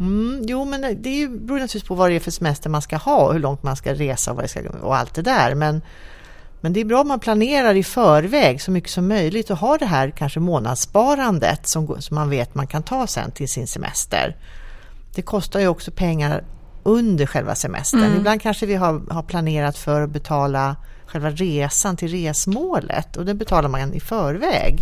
Mm, 0.00 0.42
jo, 0.46 0.64
men 0.64 0.80
det 0.80 1.28
beror 1.28 1.58
naturligtvis 1.58 1.84
på 1.84 1.94
vad 1.94 2.10
det 2.10 2.16
är 2.16 2.20
för 2.20 2.30
semester 2.30 2.70
man 2.70 2.82
ska 2.82 2.96
ha 2.96 3.26
och 3.26 3.32
hur 3.32 3.40
långt 3.40 3.62
man 3.62 3.76
ska 3.76 3.94
resa 3.94 4.32
och, 4.32 4.50
ska, 4.50 4.70
och 4.82 4.96
allt 4.96 5.14
det 5.14 5.22
där. 5.22 5.54
Men, 5.54 5.82
men 6.60 6.72
det 6.72 6.80
är 6.80 6.84
bra 6.84 7.00
om 7.00 7.08
man 7.08 7.20
planerar 7.20 7.74
i 7.74 7.84
förväg 7.84 8.62
så 8.62 8.70
mycket 8.70 8.90
som 8.90 9.08
möjligt 9.08 9.50
och 9.50 9.56
har 9.56 9.78
det 9.78 9.86
här 9.86 10.10
kanske 10.10 10.40
månadssparandet 10.40 11.66
som, 11.66 12.00
som 12.00 12.14
man 12.14 12.30
vet 12.30 12.54
man 12.54 12.66
kan 12.66 12.82
ta 12.82 13.06
sen 13.06 13.30
till 13.30 13.48
sin 13.48 13.66
semester. 13.66 14.36
Det 15.14 15.22
kostar 15.22 15.60
ju 15.60 15.68
också 15.68 15.90
pengar 15.90 16.44
under 16.82 17.26
själva 17.26 17.54
semestern. 17.54 18.02
Mm. 18.02 18.18
Ibland 18.18 18.42
kanske 18.42 18.66
vi 18.66 18.74
har, 18.74 19.02
har 19.10 19.22
planerat 19.22 19.78
för 19.78 20.00
att 20.00 20.10
betala 20.10 20.76
själva 21.06 21.30
resan 21.30 21.96
till 21.96 22.08
resmålet 22.08 23.16
och 23.16 23.24
den 23.24 23.38
betalar 23.38 23.68
man 23.68 23.94
i 23.94 24.00
förväg. 24.00 24.80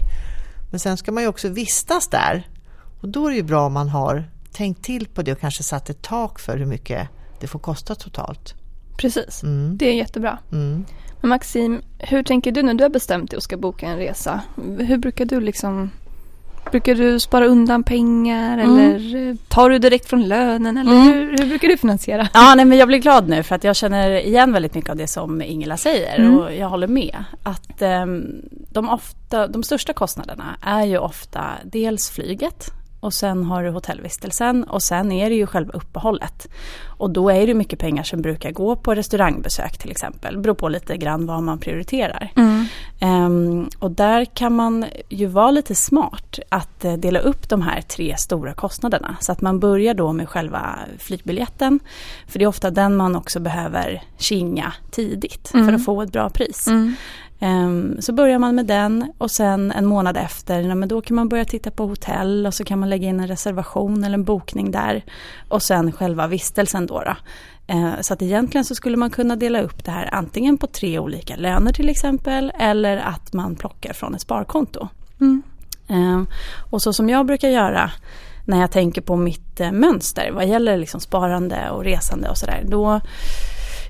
Men 0.71 0.81
sen 0.81 0.97
ska 0.97 1.13
man 1.13 1.23
ju 1.23 1.29
också 1.29 1.49
vistas 1.49 2.09
där 2.09 2.49
Och 3.01 3.09
då 3.09 3.27
är 3.27 3.31
det 3.31 3.37
ju 3.37 3.43
bra 3.43 3.67
om 3.67 3.73
man 3.73 3.89
har 3.89 4.25
tänkt 4.53 4.85
till 4.85 5.07
på 5.07 5.23
det 5.23 5.33
och 5.33 5.41
kanske 5.41 5.63
satt 5.63 5.91
ett 5.91 6.03
tak 6.03 6.39
för 6.39 6.59
hur 6.59 6.67
mycket 6.67 7.09
det 7.41 7.47
får 7.47 7.59
kosta 7.59 7.95
totalt. 7.95 8.55
Precis, 8.99 9.43
Mm. 9.43 9.77
det 9.77 9.89
är 9.89 9.95
jättebra. 9.95 10.39
Mm. 10.53 10.85
Maxim, 11.21 11.83
hur 11.99 12.23
tänker 12.23 12.53
du 12.53 12.63
när 12.63 12.75
du 12.75 12.85
har 12.85 12.89
bestämt 12.89 13.31
dig 13.31 13.37
och 13.37 13.43
ska 13.43 13.57
boka 13.57 13.87
en 13.87 13.97
resa? 13.97 14.41
Hur 14.79 14.99
brukar 14.99 15.25
du 15.25 15.41
liksom 15.41 15.91
Brukar 16.71 16.95
du 16.95 17.21
spara 17.21 17.47
undan 17.47 17.83
pengar 17.83 18.59
Mm. 18.59 18.79
eller 18.79 19.29
eh, 19.31 19.35
tar 19.49 19.71
du 19.71 19.79
direkt 19.79 20.09
från 20.09 20.29
lönen 20.29 20.77
eller 20.77 20.93
Mm. 20.93 21.03
hur, 21.13 21.39
hur 21.39 21.47
brukar 21.49 21.69
du 21.69 21.77
finansiera? 21.77 22.29
Ja, 22.35 22.55
nej, 22.57 22.65
men 22.65 22.79
jag 22.79 22.89
blir 22.89 22.99
glad 22.99 23.29
nu 23.29 23.43
för 23.43 23.55
att 23.55 23.65
jag 23.65 23.77
känner 23.77 24.11
igen 24.11 24.53
väldigt 24.53 24.75
mycket 24.75 24.91
av 24.91 24.97
det 24.97 25.07
som 25.07 25.43
Ingela 25.43 25.77
säger 25.77 26.19
Mm. 26.19 26.39
och 26.39 26.55
jag 26.55 26.69
håller 26.69 26.87
med. 26.87 27.25
Att 27.43 27.83
ehm, 27.83 28.25
de, 28.71 28.89
ofta, 28.89 29.47
de 29.47 29.63
största 29.63 29.93
kostnaderna 29.93 30.57
är 30.63 30.85
ju 30.85 30.99
ofta 30.99 31.45
dels 31.65 32.11
flyget 32.11 32.71
och 33.07 33.15
sen 33.15 33.45
har 33.45 33.63
du 33.65 33.71
hotellvistelsen 33.71 34.65
och 34.65 34.83
sen 34.83 35.13
är 35.13 35.31
det 35.31 35.37
ju 35.37 35.47
själva 35.47 35.73
uppehållet. 35.73 36.47
Och 36.99 37.11
då 37.11 37.31
är 37.31 37.47
det 37.47 37.55
mycket 37.55 37.79
pengar 37.79 38.03
som 38.03 38.23
brukar 38.23 38.51
gå 38.51 38.77
på 38.77 38.95
restaurangbesök 38.95 39.79
till 39.79 39.91
exempel. 39.91 40.39
Beror 40.39 40.55
på 40.55 40.69
lite 40.69 40.97
grann 40.97 41.27
vad 41.27 41.43
man 41.43 41.59
prioriterar. 41.59 42.33
Ehm, 43.01 43.69
och 43.79 43.91
där 43.91 44.25
kan 44.25 44.53
man 44.57 44.85
ju 45.09 45.27
vara 45.27 45.51
lite 45.51 45.75
smart 45.75 46.39
att 46.49 46.85
eh, 46.85 46.93
dela 46.93 47.19
upp 47.19 47.49
de 47.49 47.63
här 47.63 47.81
tre 47.81 48.17
stora 48.19 48.53
kostnaderna. 48.55 49.17
Så 49.21 49.33
att 49.33 49.41
man 49.41 49.61
börjar 49.61 49.95
då 49.95 50.13
med 50.13 50.29
själva 50.29 50.79
flygbiljetten. 50.99 51.81
För 52.29 52.39
det 52.39 52.45
är 52.45 52.49
ofta 52.49 52.71
den 52.71 52.97
man 52.97 53.17
också 53.17 53.41
behöver 53.41 54.03
kinga 54.19 54.73
tidigt 54.91 55.51
Mm. 55.55 55.67
för 55.67 55.73
att 55.75 55.85
få 55.85 56.03
ett 56.03 56.13
bra 56.13 56.31
pris. 56.31 56.67
Mm. 56.69 56.95
Ehm, 57.41 57.97
så 58.01 58.13
börjar 58.13 58.39
man 58.39 58.55
med 58.55 58.67
den 58.67 59.13
och 59.19 59.31
sen 59.31 59.73
en 59.73 59.87
månad 59.87 60.17
efter, 60.17 60.61
ja, 60.61 60.75
men 60.75 60.89
då 60.89 61.01
kan 61.01 61.15
man 61.17 61.29
börja 61.29 61.45
titta 61.45 61.71
på 61.71 61.87
hotell 61.87 62.47
och 62.47 62.55
så 62.55 62.65
kan 62.65 62.79
man 62.79 62.91
lägga 62.91 63.09
in 63.09 63.21
en 63.21 63.29
reservation 63.29 64.05
eller 64.05 64.15
en 64.15 64.25
bokning 64.25 64.71
där. 64.71 65.05
Och 65.49 65.63
sen 65.63 65.93
själva 65.93 66.27
vistelsen 66.27 66.87
då. 66.87 67.01
då. 67.03 67.17
Eh, 67.75 67.91
Så 68.01 68.15
att 68.15 68.23
egentligen 68.23 68.65
så 68.65 68.75
skulle 68.75 68.97
man 68.97 69.11
kunna 69.11 69.37
dela 69.37 69.61
upp 69.61 69.85
det 69.85 69.91
här 69.91 70.09
antingen 70.15 70.59
på 70.59 70.67
tre 70.67 70.99
olika 70.99 71.37
löner 71.37 71.73
till 71.73 71.89
exempel 71.89 72.53
eller 72.59 72.97
att 72.97 73.33
man 73.33 73.57
plockar 73.57 73.93
från 73.93 74.15
ett 74.15 74.21
sparkonto. 74.21 74.89
Mm. 75.21 75.43
Eh, 75.89 76.23
Och 76.71 76.83
så 76.83 76.93
som 76.93 77.09
jag 77.09 77.27
brukar 77.27 77.49
göra 77.49 77.91
när 78.45 78.61
jag 78.61 78.71
tänker 78.71 79.01
på 79.01 79.17
mitt 79.17 79.61
eh, 79.61 79.73
mönster 79.73 80.31
vad 80.33 80.47
gäller 80.49 80.77
liksom 80.77 81.01
sparande 81.01 81.71
och 81.71 81.85
resande 81.85 82.29
och 82.29 82.39
sådär. 82.39 82.65
Då 82.69 83.01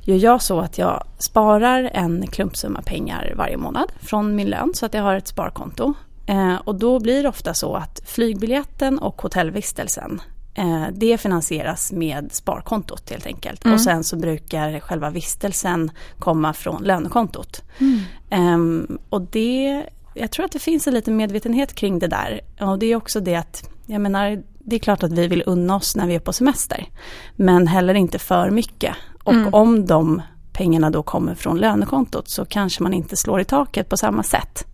gör 0.07 0.17
jag 0.17 0.43
så 0.43 0.61
att 0.61 0.79
jag 0.79 1.05
sparar 1.19 1.91
en 1.95 2.27
klumpsumma 2.27 2.83
pengar 2.83 3.35
varje 3.37 3.57
månad 3.57 3.93
från 4.01 4.37
min 4.37 4.47
lön 4.47 4.71
så 4.75 4.87
att 4.87 4.95
jag 4.95 5.03
har 5.03 5.17
ett 5.17 5.29
sparkonto. 5.29 5.95
Eh, 6.27 6.57
och 6.65 6.75
då 6.75 7.01
blir 7.01 7.23
det 7.23 7.29
ofta 7.29 7.55
så 7.55 7.75
att 7.75 8.01
flygbiljetten 8.07 8.99
och 8.99 9.23
hotellvistelsen 9.23 10.21
eh, 10.55 10.85
det 10.93 11.19
finansieras 11.19 11.93
med 11.93 12.29
sparkontot 12.33 13.11
helt 13.11 13.27
enkelt. 13.27 13.65
Mm. 13.65 13.75
Och 13.75 13.81
sen 13.81 14.05
så 14.05 14.17
brukar 14.17 14.81
själva 14.81 15.11
vistelsen 15.11 15.91
komma 16.19 16.53
från 16.53 16.85
lönekontot. 16.85 17.63
Mm. 17.79 18.01
Ehm, 18.31 18.99
och 19.09 19.21
det, 19.21 19.85
jag 20.15 20.31
tror 20.31 20.45
att 20.45 20.53
det 20.53 20.59
finns 20.59 20.87
en 20.87 20.95
liten 20.95 21.17
medvetenhet 21.17 21.75
kring 21.75 21.99
det 21.99 22.09
där. 22.09 22.41
Och 22.61 22.79
det 22.79 22.87
är 22.87 22.97
också 22.97 23.21
det 23.21 23.37
att, 23.37 23.71
jag 23.87 24.01
menar, 24.01 24.43
det 24.59 24.77
är 24.77 24.81
klart 24.81 25.03
att 25.03 25.13
vi 25.13 25.27
vill 25.27 25.43
unna 25.47 25.77
oss 25.77 25.97
när 25.97 26.07
vi 26.07 26.15
är 26.15 26.21
på 26.21 26.33
semester. 26.33 26.87
Men 27.37 27.67
heller 27.67 27.95
inte 27.95 28.19
för 28.19 28.51
mycket. 28.51 28.95
Och 29.27 29.33
Mm. 29.35 29.55
om 29.55 29.87
de 29.87 30.23
pengarna 30.53 30.91
då 30.91 31.03
kommer 31.03 31.35
från 31.35 31.59
lönekontot 31.59 32.29
så 32.29 32.45
kanske 32.45 32.83
man 32.83 32.95
inte 32.95 33.17
slår 33.17 33.41
i 33.41 33.45
taket 33.45 33.89
på 33.89 33.97
samma 33.97 34.23
sätt. 34.23 34.67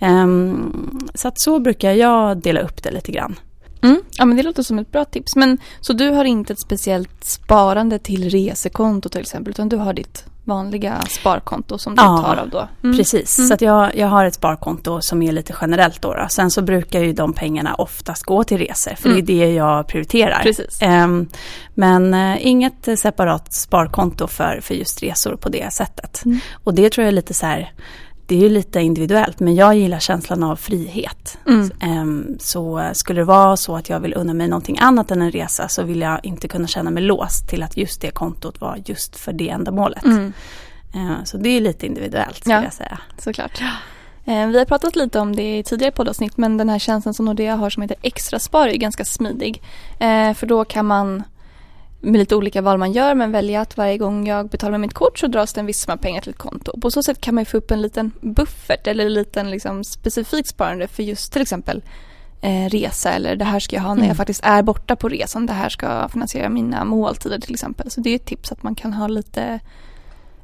Ehm, 0.00 0.98
så 1.14 1.28
att 1.28 1.40
så 1.40 1.58
brukar 1.60 1.92
jag 1.92 2.38
dela 2.38 2.60
upp 2.60 2.82
det 2.82 2.90
lite 2.90 3.12
grann. 3.12 3.34
Mm. 3.82 4.02
Ja 4.10 4.24
men 4.24 4.36
det 4.36 4.42
låter 4.42 4.62
som 4.62 4.78
ett 4.78 4.92
bra 4.92 5.04
tips. 5.04 5.36
Men 5.36 5.58
så 5.80 5.92
du 5.92 6.10
har 6.10 6.24
inte 6.24 6.52
ett 6.52 6.60
speciellt 6.60 7.24
sparande 7.24 7.98
till 7.98 8.30
resekonto 8.30 9.08
till 9.08 9.20
exempel 9.20 9.50
utan 9.50 9.68
du 9.68 9.76
har 9.76 9.92
ditt 9.92 10.24
vanliga 10.44 11.00
sparkonto 11.08 11.78
som 11.78 11.96
du 11.96 12.02
Ja, 12.02 12.18
tar 12.26 12.36
av 12.36 12.48
då? 12.50 12.68
Mm. 12.84 12.96
Precis, 12.96 13.38
Mm. 13.38 13.48
så 13.48 13.54
att 13.54 13.60
jag, 13.60 13.96
jag 13.96 14.08
har 14.08 14.24
ett 14.24 14.34
sparkonto 14.34 15.00
som 15.00 15.22
är 15.22 15.32
lite 15.32 15.54
generellt 15.60 16.02
då, 16.02 16.14
då. 16.14 16.26
Sen 16.28 16.50
så 16.50 16.62
brukar 16.62 17.00
ju 17.00 17.12
de 17.12 17.32
pengarna 17.32 17.74
oftast 17.74 18.22
gå 18.22 18.44
till 18.44 18.58
resor, 18.58 18.94
för 18.94 19.08
Mm. 19.08 19.24
det 19.24 19.32
är 19.42 19.46
det 19.46 19.52
jag 19.52 19.86
prioriterar. 19.88 20.40
Precis. 20.42 20.78
Ehm, 20.82 21.28
men 21.74 22.14
eh, 22.14 22.46
inget 22.46 22.88
separat 22.98 23.52
sparkonto 23.52 24.26
för, 24.26 24.60
för 24.62 24.74
just 24.74 25.02
resor 25.02 25.36
på 25.36 25.48
det 25.48 25.72
sättet. 25.72 26.22
Mm. 26.24 26.38
Och 26.64 26.74
det 26.74 26.90
tror 26.92 27.02
jag 27.02 27.08
är 27.08 27.12
lite 27.16 27.34
så 27.34 27.46
här, 27.46 27.72
det 28.32 28.36
är 28.38 28.40
ju 28.40 28.48
lite 28.48 28.80
individuellt, 28.80 29.40
men 29.40 29.54
jag 29.54 29.74
gillar 29.74 29.98
känslan 29.98 30.42
av 30.42 30.56
frihet. 30.56 31.38
Mm. 31.48 31.70
Ehm, 31.80 32.36
så 32.40 32.90
skulle 32.92 33.20
det 33.20 33.24
vara 33.24 33.56
så 33.56 33.76
att 33.76 33.88
jag 33.88 34.00
vill 34.00 34.14
unna 34.16 34.34
mig 34.34 34.48
någonting 34.48 34.78
annat 34.80 35.10
än 35.10 35.22
en 35.22 35.30
resa 35.30 35.68
så 35.68 35.82
vill 35.82 36.00
jag 36.00 36.20
inte 36.22 36.48
kunna 36.48 36.66
känna 36.66 36.90
mig 36.90 37.02
låst 37.02 37.48
till 37.48 37.62
att 37.62 37.76
just 37.76 38.00
det 38.00 38.10
kontot 38.10 38.60
var 38.60 38.78
just 38.86 39.16
för 39.16 39.32
det 39.32 39.48
ändamålet. 39.48 40.04
Mm. 40.04 40.32
Eh, 40.94 41.24
Så 41.24 41.36
det 41.36 41.48
är 41.48 41.60
lite 41.60 41.86
individuellt 41.86 42.36
skulle 42.36 42.54
Ja. 42.54 42.62
jag 42.64 42.72
säga. 42.72 42.98
Såklart. 43.18 43.60
Eh, 44.24 44.46
Vi 44.46 44.58
har 44.58 44.64
pratat 44.64 44.96
lite 44.96 45.18
om 45.20 45.36
det 45.36 45.58
i 45.58 45.62
tidigare 45.62 45.92
poddavsnitt 45.92 46.36
men 46.36 46.56
den 46.56 46.68
här 46.68 46.78
tjänsten 46.78 47.14
som 47.14 47.24
Nordea 47.26 47.56
har 47.56 47.70
som 47.70 47.82
heter 47.82 47.96
Extraspar 48.02 48.68
är 48.68 48.76
ganska 48.76 49.04
smidig. 49.04 49.62
För 50.36 50.46
då 50.46 50.64
kan 50.64 50.86
man 50.86 51.22
med 52.02 52.18
lite 52.18 52.36
olika 52.36 52.62
val 52.62 52.78
man 52.78 52.92
gör 52.92 53.14
men 53.14 53.32
välja 53.32 53.60
att 53.60 53.76
varje 53.76 53.98
gång 53.98 54.26
jag 54.26 54.48
betalar 54.48 54.70
med 54.70 54.80
mitt 54.80 54.94
kort 54.94 55.18
så 55.18 55.26
dras 55.26 55.52
det 55.52 55.60
en 55.60 55.66
viss 55.66 55.80
summa 55.80 55.96
pengar 55.96 56.20
till 56.20 56.30
ett 56.30 56.38
konto. 56.38 56.80
På 56.80 56.90
så 56.90 57.02
sätt 57.02 57.20
kan 57.20 57.34
man 57.34 57.42
ju 57.42 57.46
få 57.46 57.56
upp 57.56 57.70
en 57.70 57.82
liten 57.82 58.10
buffert 58.20 58.86
eller 58.86 59.06
en 59.06 59.14
liten 59.14 59.50
liksom 59.50 59.84
specifik 59.84 60.46
sparande 60.46 60.88
för 60.88 61.02
just 61.02 61.32
till 61.32 61.42
exempel 61.42 61.82
eh, 62.40 62.68
resa 62.68 63.12
eller 63.12 63.36
det 63.36 63.44
här 63.44 63.60
ska 63.60 63.76
jag 63.76 63.82
ha 63.82 63.88
när 63.94 63.96
Mm. 64.02 64.08
jag 64.08 64.16
faktiskt 64.16 64.44
är 64.44 64.62
borta 64.62 64.96
på 64.96 65.08
resan. 65.08 65.46
Det 65.46 65.52
här 65.52 65.68
ska 65.68 66.08
finansiera 66.08 66.48
mina 66.48 66.84
måltider 66.84 67.38
till 67.38 67.54
exempel. 67.54 67.90
Så 67.90 68.00
det 68.00 68.10
är 68.10 68.14
ett 68.16 68.26
tips 68.26 68.52
att 68.52 68.62
man 68.62 68.74
kan 68.74 68.92
ha 68.92 69.06
lite 69.08 69.60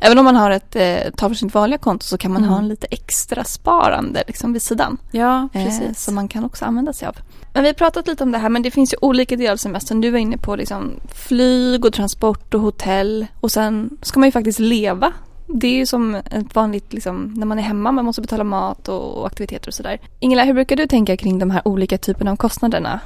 Även 0.01 0.19
om 0.19 0.25
man 0.25 0.37
har 0.37 0.51
ett, 0.51 0.77
eh, 0.77 1.11
tar 1.17 1.29
för 1.29 1.35
sitt 1.35 1.55
vanliga 1.55 1.79
konto 1.79 2.05
så 2.05 2.19
kan 2.19 2.33
man 2.33 2.43
Mm. 2.43 2.53
ha 2.53 2.59
en 2.59 2.69
lite 2.69 2.87
extra 2.91 3.45
sparande 3.45 4.25
liksom 4.27 4.53
vid 4.53 4.63
sidan. 4.63 4.97
Ja, 5.11 5.49
Eh, 5.53 5.65
precis. 5.65 6.05
som 6.05 6.15
man 6.15 6.29
kan 6.29 6.45
också 6.45 6.65
använda 6.65 6.93
sig 6.93 7.09
av. 7.09 7.17
Men 7.53 7.63
vi 7.63 7.69
har 7.69 7.75
pratat 7.75 8.07
lite 8.07 8.25
om 8.25 8.33
det 8.33 8.39
här 8.39 8.49
men 8.49 8.63
det 8.63 8.71
finns 8.71 8.93
ju 8.93 8.97
olika 9.01 9.37
delar 9.37 9.53
av 9.53 9.57
semestern. 9.57 10.01
Du 10.01 10.11
var 10.11 10.19
inne 10.19 10.39
på 10.39 10.57
liksom 10.57 10.91
flyg 11.15 11.85
och 11.85 11.93
transport 11.93 12.55
och 12.55 12.61
hotell 12.61 13.27
och 13.41 13.53
sen 13.53 13.91
ska 14.03 14.21
man 14.21 14.27
ju 14.29 14.33
faktiskt 14.33 14.59
leva. 14.59 15.13
Det 15.47 15.67
är 15.67 15.73
ju 15.77 15.87
som 15.87 16.15
ett 16.15 16.55
vanligt, 16.55 16.93
liksom, 16.93 17.35
när 17.37 17.47
man 17.47 17.59
är 17.59 17.63
hemma, 17.63 17.93
man 17.93 18.05
måste 18.05 18.23
betala 18.23 18.45
mat 18.45 18.89
och, 18.89 19.19
och 19.19 19.27
aktiviteter 19.27 19.69
och 19.69 19.75
sådär. 19.75 19.99
Ingela, 20.21 20.45
hur 20.45 20.55
brukar 20.55 20.77
du 20.77 20.87
tänka 20.87 21.17
kring 21.17 21.39
de 21.39 21.51
här 21.51 21.69
olika 21.69 21.99
typerna 21.99 22.31
av 22.33 22.37
kostnaderna? 22.37 23.01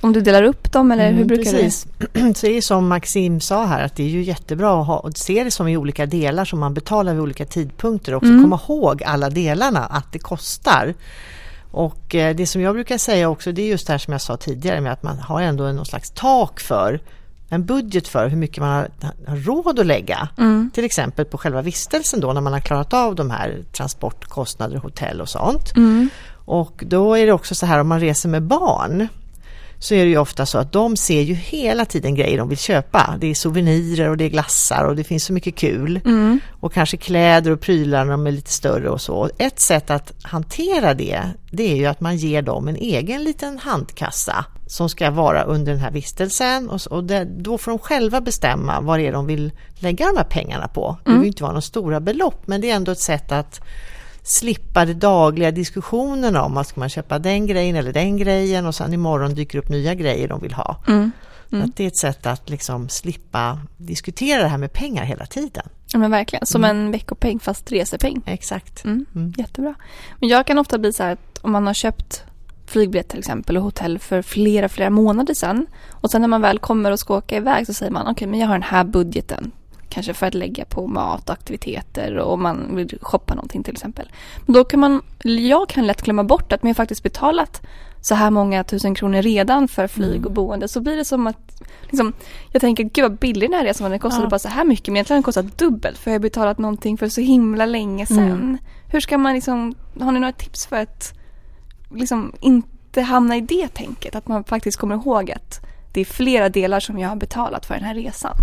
Om 0.00 0.12
du 0.12 0.20
delar 0.20 0.42
upp 0.42 0.72
dem 0.72 0.90
eller 0.90 1.04
hur 1.06 1.12
Mm, 1.14 1.26
brukar 1.26 1.52
precis. 1.52 1.86
Så 2.34 2.46
det 2.46 2.56
är 2.56 2.60
som 2.60 2.88
Maxim 2.88 3.40
sa 3.40 3.64
här 3.64 3.84
att 3.84 3.96
det 3.96 4.02
är 4.02 4.08
ju 4.08 4.22
jättebra 4.22 4.80
att 4.80 4.86
ha, 4.86 4.98
och 4.98 5.16
se 5.16 5.44
det 5.44 5.50
som 5.50 5.68
i 5.68 5.76
olika 5.76 6.06
delar 6.06 6.44
som 6.44 6.58
man 6.60 6.74
betalar 6.74 7.12
vid 7.12 7.22
olika 7.22 7.44
tidpunkter 7.44 8.12
och 8.12 8.16
också 8.16 8.28
Mm. 8.30 8.42
komma 8.42 8.60
ihåg 8.68 9.02
alla 9.02 9.30
delarna, 9.30 9.84
att 9.84 10.12
det 10.12 10.18
kostar. 10.18 10.94
Och 11.70 12.14
eh, 12.14 12.36
det 12.36 12.46
som 12.46 12.60
jag 12.62 12.74
brukar 12.74 12.98
säga 12.98 13.28
också 13.28 13.52
det 13.52 13.62
är 13.62 13.66
just 13.66 13.86
det 13.86 13.92
här 13.92 13.98
som 13.98 14.12
jag 14.12 14.20
sa 14.20 14.36
tidigare 14.36 14.80
med 14.80 14.92
att 14.92 15.02
man 15.02 15.18
har 15.18 15.40
ändå 15.42 15.64
någon 15.72 15.86
slags 15.86 16.10
tak 16.10 16.60
för 16.60 17.00
en 17.50 17.64
budget 17.64 18.08
för 18.08 18.28
hur 18.28 18.36
mycket 18.36 18.58
man 18.60 18.70
har, 18.70 18.88
råd 19.36 19.78
att 19.80 19.86
lägga. 19.86 20.28
du? 20.36 20.42
Mm. 20.42 20.70
Till 20.74 20.84
exempel 20.84 21.24
på 21.24 21.38
själva 21.38 21.62
vistelsen 21.62 22.20
då 22.20 22.32
när 22.32 22.40
man 22.40 22.52
har 22.52 22.60
klarat 22.60 22.92
av 22.94 23.14
de 23.14 23.30
här 23.30 23.58
transportkostnader, 23.72 24.76
hotell 24.76 25.20
och 25.20 25.28
sånt. 25.28 25.76
Mm. 25.76 26.08
Och 26.44 26.84
då 26.86 27.14
är 27.18 27.26
det 27.26 27.32
också 27.32 27.54
så 27.54 27.66
här 27.66 27.78
om 27.80 27.88
man 27.88 28.00
reser 28.00 28.28
med 28.28 28.42
barn 28.42 29.08
så 29.80 29.94
är 29.94 30.04
det 30.04 30.10
ju 30.10 30.18
ofta 30.18 30.46
så 30.46 30.58
att 30.58 30.72
de 30.72 30.96
ser 30.96 31.22
ju 31.22 31.34
hela 31.34 31.84
tiden 31.84 32.14
grejer 32.14 32.38
de 32.38 32.48
vill 32.48 32.58
köpa. 32.58 33.14
Det 33.20 33.26
är 33.26 33.34
souvenirer 33.34 34.08
och 34.08 34.16
det 34.16 34.24
är 34.24 34.28
glassar 34.28 34.84
och 34.84 34.96
det 34.96 35.04
finns 35.04 35.24
så 35.24 35.32
mycket 35.32 35.56
kul. 35.56 36.00
Mm. 36.04 36.40
Och 36.60 36.72
kanske 36.72 36.96
kläder 36.96 37.50
och 37.50 37.60
prylar 37.60 38.04
när 38.04 38.10
de 38.12 38.26
är 38.26 38.30
lite 38.32 38.50
större 38.52 38.88
och 38.90 39.00
så. 39.00 39.30
Ett 39.38 39.60
sätt 39.60 39.90
att 39.90 40.12
hantera 40.22 40.94
det, 40.94 41.20
det 41.50 41.72
är 41.72 41.76
ju 41.76 41.86
att 41.86 42.00
man 42.00 42.16
ger 42.16 42.42
dem 42.42 42.68
en 42.68 42.76
egen 42.76 43.24
liten 43.24 43.58
handkassa 43.58 44.44
som 44.66 44.88
ska 44.88 45.10
vara 45.10 45.42
under 45.42 45.72
den 45.72 45.80
här 45.80 45.90
vistelsen 45.90 46.70
och, 46.70 46.80
så- 46.80 46.90
och 46.90 47.04
det, 47.04 47.24
då 47.38 47.58
får 47.58 47.70
de 47.70 47.78
själva 47.78 48.20
bestämma 48.20 48.80
vad 48.80 48.98
det 48.98 49.06
är 49.06 49.12
de 49.12 49.26
vill 49.26 49.52
lägga 49.78 50.06
de 50.06 50.16
här 50.16 50.24
pengarna 50.24 50.68
på. 50.68 50.96
Det 50.98 51.04
behöver 51.04 51.24
ju 51.24 51.28
inte 51.28 51.42
vara 51.42 51.52
några 51.52 51.60
stora 51.60 52.00
belopp 52.00 52.42
men 52.46 52.60
det 52.60 52.70
är 52.70 52.74
ändå 52.76 52.92
ett 52.92 53.00
sätt 53.00 53.32
att 53.32 53.60
slippa 54.28 54.84
de 54.84 54.94
dagliga 54.94 55.50
diskussionerna 55.50 56.42
om 56.42 56.56
att 56.56 56.66
ska 56.66 56.80
man 56.80 56.88
köpa 56.88 57.18
den 57.18 57.46
grejen 57.46 57.76
eller 57.76 57.92
den 57.92 58.16
grejen 58.16 58.66
och 58.66 58.74
sen 58.74 58.94
imorgon 58.94 59.34
dyker 59.34 59.58
upp 59.58 59.68
nya 59.68 59.94
grejer 59.94 60.28
de 60.28 60.40
vill 60.40 60.54
ha. 60.54 60.82
Mm. 60.86 61.10
Att 61.64 61.76
det 61.76 61.84
är 61.84 61.88
ett 61.88 61.96
sätt 61.96 62.26
att 62.26 62.50
liksom 62.50 62.88
slippa 62.88 63.58
diskutera 63.76 64.42
det 64.42 64.48
här 64.48 64.58
med 64.58 64.72
pengar 64.72 65.04
hela 65.04 65.26
tiden. 65.26 65.68
Ja 65.92 65.98
men 65.98 66.10
verkligen, 66.10 66.46
som 66.46 66.64
en 66.64 66.90
veckopeng 66.90 67.38
fast 67.38 67.72
resepeng. 67.72 68.22
Exakt. 68.26 68.84
Mm. 68.84 69.06
Mm. 69.14 69.32
Jättebra. 69.36 69.74
Men 70.20 70.28
jag 70.28 70.46
kan 70.46 70.58
ofta 70.58 70.78
bli 70.78 70.92
så 70.92 71.02
här 71.02 71.12
att 71.12 71.38
om 71.42 71.52
man 71.52 71.66
har 71.66 71.74
köpt 71.74 72.24
flygbiljett 72.66 73.08
till 73.08 73.18
exempel 73.18 73.56
och 73.56 73.62
hotell 73.62 73.98
för 73.98 74.22
flera, 74.22 74.68
flera 74.68 74.90
månader 74.90 75.34
sedan 75.34 75.66
och 75.90 76.10
sen 76.10 76.20
när 76.20 76.28
man 76.28 76.42
väl 76.42 76.58
kommer 76.58 76.92
och 76.92 77.00
ska 77.00 77.16
åka 77.16 77.36
iväg 77.36 77.66
så 77.66 77.74
säger 77.74 77.92
man 77.92 78.06
okej 78.06 78.28
men 78.28 78.40
jag 78.40 78.46
har 78.46 78.54
den 78.54 78.62
här 78.62 78.84
budgeten. 78.84 79.52
Kanske 79.88 80.14
för 80.14 80.26
att 80.26 80.34
lägga 80.34 80.64
på 80.64 80.86
mat 80.86 81.28
och 81.28 81.32
aktiviteter 81.32 82.16
och 82.16 82.32
om 82.32 82.42
man 82.42 82.76
vill 82.76 82.98
shoppa 83.00 83.34
någonting 83.34 83.62
till 83.62 83.72
exempel. 83.72 84.10
Då 84.46 84.64
kan 84.64 84.80
man, 84.80 85.02
jag 85.22 85.68
kan 85.68 85.86
lätt 85.86 86.02
glömma 86.02 86.24
bort 86.24 86.52
att 86.52 86.62
man 86.62 86.74
faktiskt 86.74 87.02
betalat 87.02 87.62
så 88.00 88.14
här 88.14 88.30
många 88.30 88.64
tusen 88.64 88.94
kronor 88.94 89.22
redan 89.22 89.68
för 89.68 89.86
flyg 89.86 90.20
och 90.20 90.30
mm. 90.30 90.34
boende 90.34 90.68
så 90.68 90.80
blir 90.80 90.96
det 90.96 91.04
som 91.04 91.26
att 91.26 91.62
liksom, 91.82 92.12
jag 92.52 92.60
tänker 92.60 92.84
gud 92.84 93.02
vad 93.02 93.18
billig 93.18 93.50
den 93.50 93.58
här 93.58 93.64
resan 93.64 93.84
var, 93.84 93.90
den 93.90 93.98
kostade 93.98 94.24
ja. 94.24 94.30
bara 94.30 94.38
så 94.38 94.48
här 94.48 94.64
mycket 94.64 94.86
men 94.86 94.96
egentligen 94.96 95.16
har 95.16 95.18
den 95.18 95.22
kostat 95.22 95.58
dubbelt 95.58 95.98
för 95.98 96.10
jag 96.10 96.14
har 96.14 96.22
betalat 96.22 96.58
någonting 96.58 96.98
för 96.98 97.08
så 97.08 97.20
himla 97.20 97.66
länge 97.66 98.06
sedan. 98.06 98.18
Mm. 98.18 98.58
Hur 98.90 99.00
ska 99.00 99.18
man 99.18 99.34
liksom, 99.34 99.74
har 100.00 100.12
ni 100.12 100.20
några 100.20 100.32
tips 100.32 100.66
för 100.66 100.76
att 100.76 101.14
liksom 101.94 102.32
inte 102.40 103.02
hamna 103.02 103.36
i 103.36 103.40
det 103.40 103.68
tänket? 103.68 104.14
Att 104.14 104.28
man 104.28 104.44
faktiskt 104.44 104.78
kommer 104.78 104.94
ihåg 104.94 105.30
att 105.30 105.60
det 105.92 106.00
är 106.00 106.04
flera 106.04 106.48
delar 106.48 106.80
som 106.80 106.98
jag 106.98 107.08
har 107.08 107.16
betalat 107.16 107.66
för 107.66 107.74
den 107.74 107.84
här 107.84 107.94
resan. 107.94 108.36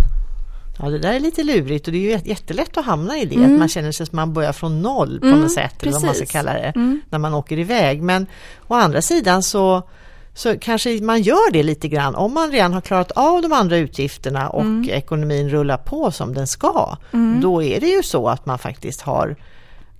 Ja, 0.79 0.89
det 0.89 0.99
där 0.99 1.13
är 1.13 1.19
lite 1.19 1.43
lurigt 1.43 1.87
och 1.87 1.93
det 1.93 1.97
är 1.97 2.01
ju 2.01 2.29
jättelätt 2.29 2.77
att 2.77 2.85
hamna 2.85 3.17
i 3.17 3.25
det, 3.25 3.35
mm. 3.35 3.53
att 3.53 3.59
man 3.59 3.67
känner 3.67 3.91
sig 3.91 4.05
som 4.05 4.15
man 4.15 4.33
börjar 4.33 4.53
från 4.53 4.81
noll 4.81 5.19
på 5.19 5.27
mm, 5.27 5.41
något 5.41 5.51
sätt, 5.51 5.83
eller 5.83 5.91
vad 5.91 6.03
man 6.03 6.15
ska 6.15 6.25
kalla 6.25 6.53
det, 6.53 6.73
mm. 6.75 7.01
när 7.09 7.19
man 7.19 7.33
åker 7.33 7.59
iväg. 7.59 8.01
Men 8.01 8.27
å 8.67 8.73
andra 8.73 9.01
sidan 9.01 9.43
så, 9.43 9.83
så 10.33 10.59
kanske 10.59 11.01
man 11.01 11.21
gör 11.21 11.51
det 11.51 11.63
lite 11.63 11.87
grann 11.87 12.15
om 12.15 12.33
man 12.33 12.51
redan 12.51 12.73
har 12.73 12.81
klarat 12.81 13.11
av 13.11 13.41
de 13.41 13.53
andra 13.53 13.77
utgifterna 13.77 14.49
och 14.49 14.61
mm. 14.61 14.89
ekonomin 14.89 15.49
rullar 15.49 15.77
på 15.77 16.11
som 16.11 16.33
den 16.33 16.47
ska. 16.47 16.97
Mm. 17.13 17.41
Då 17.41 17.63
är 17.63 17.79
det 17.79 17.87
ju 17.87 18.03
så 18.03 18.29
att 18.29 18.45
man 18.45 18.59
faktiskt 18.59 19.01
har 19.01 19.35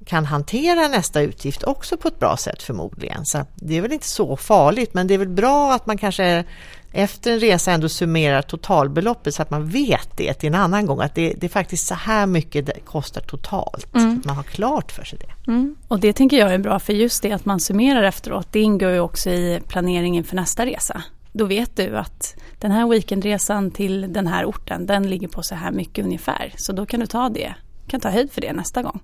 kan 0.05 0.25
hantera 0.25 0.87
nästa 0.87 1.21
utgift 1.21 1.63
också 1.63 1.97
på 1.97 2.07
ett 2.07 2.19
bra 2.19 2.37
sätt 2.37 2.63
förmodligen. 2.63 3.25
Så 3.25 3.45
det 3.55 3.77
är 3.77 3.81
väl 3.81 3.93
inte 3.93 4.07
så 4.07 4.37
farligt 4.37 4.93
men 4.93 5.07
det 5.07 5.13
är 5.13 5.17
väl 5.17 5.29
bra 5.29 5.73
att 5.73 5.85
man 5.85 5.97
kanske 5.97 6.43
efter 6.91 7.31
en 7.31 7.39
resa 7.39 7.71
ändå 7.71 7.89
summerar 7.89 8.41
totalbeloppet 8.41 9.35
så 9.35 9.41
att 9.41 9.49
man 9.49 9.67
vet 9.67 10.17
det 10.17 10.33
till 10.33 10.47
en 10.47 10.55
annan 10.55 10.85
gång 10.85 11.01
att 11.01 11.15
det, 11.15 11.33
det 11.37 11.47
är 11.47 11.49
faktiskt 11.49 11.87
så 11.87 11.95
här 11.95 12.25
mycket 12.25 12.65
det 12.65 12.79
kostar 12.85 13.21
totalt. 13.21 13.95
Mm. 13.95 14.21
man 14.25 14.35
har 14.35 14.43
klart 14.43 14.91
för 14.91 15.03
sig 15.03 15.19
det. 15.19 15.51
Mm. 15.51 15.75
Och 15.87 15.99
det 15.99 16.13
tänker 16.13 16.37
jag 16.37 16.53
är 16.53 16.57
bra 16.57 16.79
för 16.79 16.93
just 16.93 17.23
det 17.23 17.31
att 17.31 17.45
man 17.45 17.59
summerar 17.59 18.03
efteråt 18.03 18.47
det 18.51 18.59
ingår 18.59 18.91
ju 18.91 18.99
också 18.99 19.29
i 19.29 19.61
planeringen 19.67 20.23
för 20.23 20.35
nästa 20.35 20.65
resa. 20.65 21.03
Då 21.31 21.45
vet 21.45 21.75
du 21.75 21.97
att 21.97 22.35
den 22.59 22.71
här 22.71 22.87
weekendresan 22.87 23.71
till 23.71 24.13
den 24.13 24.27
här 24.27 24.45
orten 24.45 24.85
den 24.85 25.09
ligger 25.09 25.27
på 25.27 25.43
så 25.43 25.55
här 25.55 25.71
mycket 25.71 26.05
ungefär. 26.05 26.53
Så 26.57 26.73
då 26.73 26.85
kan 26.85 26.99
du 26.99 27.05
ta 27.05 27.29
det, 27.29 27.55
kan 27.87 27.99
ta 27.99 28.09
höjd 28.09 28.31
för 28.31 28.41
det 28.41 28.53
nästa 28.53 28.81
gång. 28.81 28.99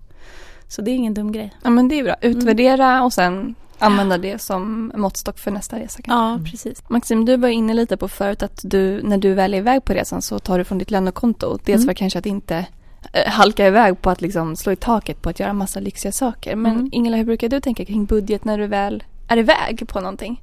Så 0.71 0.81
det 0.81 0.91
är 0.91 0.95
ingen 0.95 1.13
dum 1.13 1.31
grej. 1.31 1.53
Ja 1.63 1.69
men 1.69 1.87
det 1.87 1.99
är 1.99 2.03
bra. 2.03 2.15
Utvärdera 2.21 2.91
mm. 2.91 3.03
och 3.03 3.13
sen 3.13 3.55
använda 3.79 4.17
det 4.17 4.41
som 4.41 4.91
måttstock 4.95 5.39
för 5.39 5.51
nästa 5.51 5.79
resa. 5.79 6.01
Kanske. 6.01 6.11
Ja, 6.11 6.51
precis. 6.51 6.83
Maxim, 6.89 7.25
du 7.25 7.37
var 7.37 7.49
inne 7.49 7.73
lite 7.73 7.97
på 7.97 8.07
förut 8.07 8.43
att 8.43 8.59
du, 8.63 9.01
när 9.03 9.17
du 9.17 9.33
väl 9.33 9.53
är 9.53 9.57
iväg 9.57 9.85
på 9.85 9.93
resan 9.93 10.21
så 10.21 10.39
tar 10.39 10.57
du 10.57 10.63
från 10.63 10.77
ditt 10.77 10.91
lönekonto. 10.91 11.57
Dels 11.63 11.77
mm. 11.77 11.87
för 11.87 11.93
kanske 11.93 12.19
att 12.19 12.25
inte 12.25 12.65
äh, 13.13 13.31
halka 13.31 13.67
iväg 13.67 14.01
på 14.01 14.09
att 14.09 14.21
liksom 14.21 14.55
slå 14.55 14.71
i 14.71 14.75
taket 14.75 15.21
på 15.21 15.29
att 15.29 15.39
göra 15.39 15.53
massa 15.53 15.79
lyxiga 15.79 16.11
saker. 16.11 16.55
Men 16.55 16.71
mm. 16.71 16.89
Ingela, 16.91 17.17
hur 17.17 17.25
brukar 17.25 17.49
du 17.49 17.59
tänka 17.59 17.85
kring 17.85 18.05
budget 18.05 18.45
när 18.45 18.57
du 18.57 18.67
väl 18.67 19.03
är 19.27 19.37
iväg 19.37 19.87
på 19.87 19.99
någonting? 19.99 20.41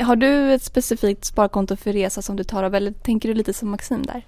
Har 0.00 0.16
du 0.16 0.52
ett 0.52 0.62
specifikt 0.62 1.24
sparkonto 1.24 1.76
för 1.76 1.92
resa 1.92 2.22
som 2.22 2.36
du 2.36 2.44
tar 2.44 2.62
av 2.62 2.74
eller 2.74 2.92
tänker 2.92 3.28
du 3.28 3.34
lite 3.34 3.52
som 3.52 3.70
Maxim 3.70 4.02
där? 4.02 4.22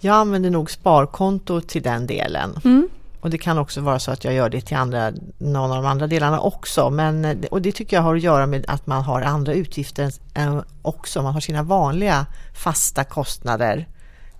Jag 0.00 0.16
använder 0.16 0.50
nog 0.50 0.70
sparkonto 0.70 1.60
till 1.60 1.82
den 1.82 2.06
delen. 2.06 2.60
Mm. 2.64 2.88
Och 3.20 3.30
det 3.30 3.38
kan 3.38 3.58
också 3.58 3.80
vara 3.80 3.98
så 3.98 4.10
att 4.10 4.24
jag 4.24 4.34
gör 4.34 4.50
det 4.50 4.60
till 4.60 4.76
andra, 4.76 5.12
någon 5.38 5.70
av 5.70 5.82
de 5.82 5.86
andra 5.86 6.06
delarna 6.06 6.40
också. 6.40 6.90
Men, 6.90 7.44
och 7.50 7.62
det 7.62 7.72
tycker 7.72 7.96
jag 7.96 8.02
har 8.02 8.16
att 8.16 8.22
göra 8.22 8.46
med 8.46 8.64
att 8.68 8.86
man 8.86 9.02
har 9.02 9.22
andra 9.22 9.52
utgifter 9.52 10.12
också. 10.82 11.22
Man 11.22 11.34
har 11.34 11.40
sina 11.40 11.62
vanliga 11.62 12.26
fasta 12.54 13.04
kostnader 13.04 13.88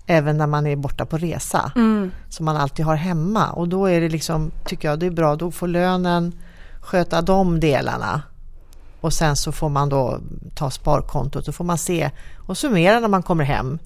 även 0.07 0.37
när 0.37 0.47
man 0.47 0.67
är 0.67 0.77
borta 0.77 1.07
på 1.07 1.19
resa. 1.19 1.73
Mm. 1.77 2.11
Som 2.29 2.45
man 2.45 2.57
alltid 2.57 2.85
har 2.85 2.95
hemma. 2.95 3.51
Och 3.51 3.69
då 3.69 3.87
är 3.87 4.01
det 4.01 4.09
liksom, 4.09 4.51
tycker 4.65 4.89
jag 4.89 4.99
det 4.99 5.07
är 5.07 5.11
bra, 5.11 5.37
då 5.37 5.51
får 5.51 5.69
lönen 5.69 6.33
sköta 6.81 7.23
de 7.23 7.61
delarna. 7.61 8.23
Och 9.01 9.13
sen 9.13 9.37
så 9.37 9.53
får 9.53 9.69
man 9.69 9.89
då 9.89 10.19
ta 10.55 10.71
sparkontot, 10.71 11.47
då 11.47 11.53
får 11.53 11.65
man 11.65 11.79
se 11.79 12.11
och 12.47 12.59
summera 12.59 13.01
när 13.01 13.09
man 13.09 13.23
kommer 13.23 13.45
hem 13.45 13.79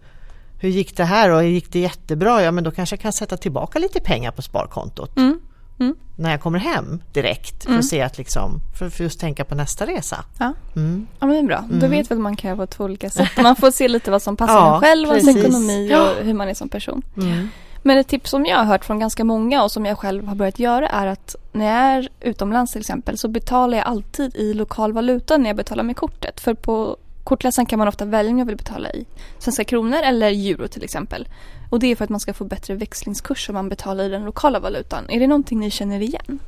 hur 0.63 0.69
gick 0.69 0.97
det 0.97 1.05
här 1.05 1.31
och 1.31 1.45
gick 1.45 1.73
det 1.73 1.79
jättebra? 1.79 2.43
Ja 2.43 2.51
men 2.51 2.65
då 2.65 2.71
kanske 2.71 2.97
jag 2.97 3.01
kan 3.01 3.13
sätta 3.13 3.37
tillbaka 3.37 3.79
lite 3.79 4.01
pengar 4.01 4.31
på 4.31 4.43
sparkontot. 4.43 5.17
Mm. 5.17 5.41
Mm. 5.81 5.97
När 6.17 6.31
jag 6.31 6.41
kommer 6.41 6.59
hem 6.59 7.03
direkt 7.13 7.63
för 7.63 7.71
att 7.71 7.75
mm. 7.75 7.83
se 7.83 8.03
att 8.03 8.19
liksom, 8.19 8.61
för 8.79 8.87
att 8.87 9.01
just 9.01 9.21
tänka 9.21 9.45
på 9.45 9.55
nästa 9.55 9.87
resa. 9.87 10.25
Ja, 10.39 10.55
mm. 10.77 11.07
ja 11.21 11.27
men 11.27 11.37
det 11.37 11.39
är 11.39 11.47
bra. 11.47 11.65
Då 11.71 11.87
mm. 11.87 11.91
vet 11.91 12.11
väl 12.11 12.19
man 12.19 12.37
kan 12.37 12.49
göra 12.49 12.59
på 12.59 12.67
två 12.67 12.85
olika 12.85 13.11
sätt. 13.11 13.31
Man 13.43 13.57
får 13.57 13.71
se 13.71 13.89
lite 13.89 14.11
vad 14.11 14.23
som 14.23 14.37
passar 14.37 14.55
ja, 14.55 14.75
en 14.75 14.81
själv, 14.81 15.09
ens 15.09 15.37
ekonomi 15.37 15.95
och 15.95 16.25
hur 16.25 16.35
man 16.35 16.49
är 16.49 16.55
som 16.55 16.69
person. 16.69 17.03
Mm. 17.17 17.49
Men 17.83 17.99
ett 17.99 18.09
tips 18.09 18.31
som 18.31 18.47
jag 18.47 18.57
har 18.57 18.65
hört 18.65 18.85
från 18.85 18.99
ganska 18.99 19.25
många 19.25 19.63
och 19.63 19.73
som 19.73 19.87
jag 19.87 19.99
själv 19.99 20.27
har 20.27 20.35
börjat 20.35 20.59
göra 20.59 20.89
är 20.89 21.07
att 21.07 21.37
när 21.53 21.65
jag 21.67 21.97
är 21.97 22.09
utomlands 22.21 22.73
till 22.73 22.81
exempel 22.81 23.19
så 23.19 23.29
betalar 23.29 23.79
jag 23.79 23.87
alltid 23.87 24.37
i 24.37 24.55
lokal 24.55 24.93
valuta 24.93 25.37
när 25.37 25.47
jag 25.47 25.57
betalar 25.57 25.83
med 25.83 25.97
kortet. 25.97 26.41
För 26.41 26.55
på 26.55 26.97
kortläsaren 27.25 27.67
kan 27.67 27.79
man 27.79 27.89
ofta 27.89 28.05
välja 28.05 28.33
om 28.33 28.39
jag 28.39 28.47
vill 28.47 28.57
betala 28.57 28.91
i 28.91 29.07
svenska 29.39 29.65
kronor 29.65 29.99
eller 30.05 30.27
euro 30.27 30.69
till 30.69 30.85
exempel. 30.85 31.29
Och 31.71 31.81
det 31.81 31.87
är 31.87 31.97
för 31.97 32.05
att 32.05 32.11
man 32.11 32.21
ska 32.21 32.35
få 32.35 32.45
bättre 32.45 32.75
växlingskurs 32.75 33.49
om 33.49 33.55
man 33.55 33.69
betalar 33.69 34.05
i 34.05 34.09
den 34.09 34.25
lokala 34.25 34.61
valutan. 34.61 35.11
Är 35.11 35.21
det 35.21 35.27
någonting 35.27 35.61
ni 35.61 35.71
känner 35.71 36.01
igen? 36.01 36.39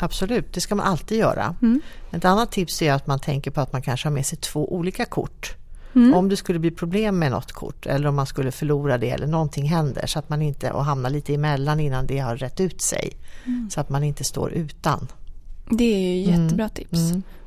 Absolut, 0.00 0.52
det 0.52 0.60
ska 0.60 0.74
man 0.74 0.86
alltid 0.86 1.18
göra. 1.18 1.56
Mm. 1.62 1.80
Ett 2.12 2.24
annat 2.24 2.52
tips 2.52 2.82
är 2.82 2.92
att 2.92 3.06
man 3.06 3.18
tänker 3.18 3.50
på 3.50 3.60
att 3.60 3.72
man 3.72 3.82
kanske 3.82 4.08
har 4.08 4.12
med 4.12 4.26
sig 4.26 4.38
två 4.38 4.72
olika 4.72 5.04
kort. 5.04 5.56
Mm. 5.94 6.14
Om 6.14 6.28
det 6.28 6.36
skulle 6.36 6.58
bli 6.58 6.70
problem 6.70 7.18
med 7.18 7.30
något 7.30 7.52
kort 7.52 7.86
eller 7.86 8.08
om 8.08 8.14
man 8.14 8.26
skulle 8.26 8.50
förlora 8.50 8.98
det 8.98 9.10
eller 9.10 9.26
någonting 9.26 9.68
händer 9.68 10.06
så 10.06 10.18
att 10.18 10.28
man 10.28 10.42
inte 10.42 10.70
och 10.70 10.84
hamnar 10.84 11.10
lite 11.10 11.34
emellan 11.34 11.80
innan 11.80 12.06
det 12.06 12.18
har 12.18 12.36
rätt 12.36 12.60
ut 12.60 12.80
sig. 12.80 13.16
Mm. 13.44 13.70
Så 13.70 13.80
att 13.80 13.88
man 13.88 14.04
inte 14.04 14.24
står 14.24 14.52
utan. 14.52 15.08
Det 15.70 15.84
är 15.84 15.98
ju 15.98 16.18
jättebra 16.18 16.64
mm. 16.64 16.70
tips. 16.74 16.98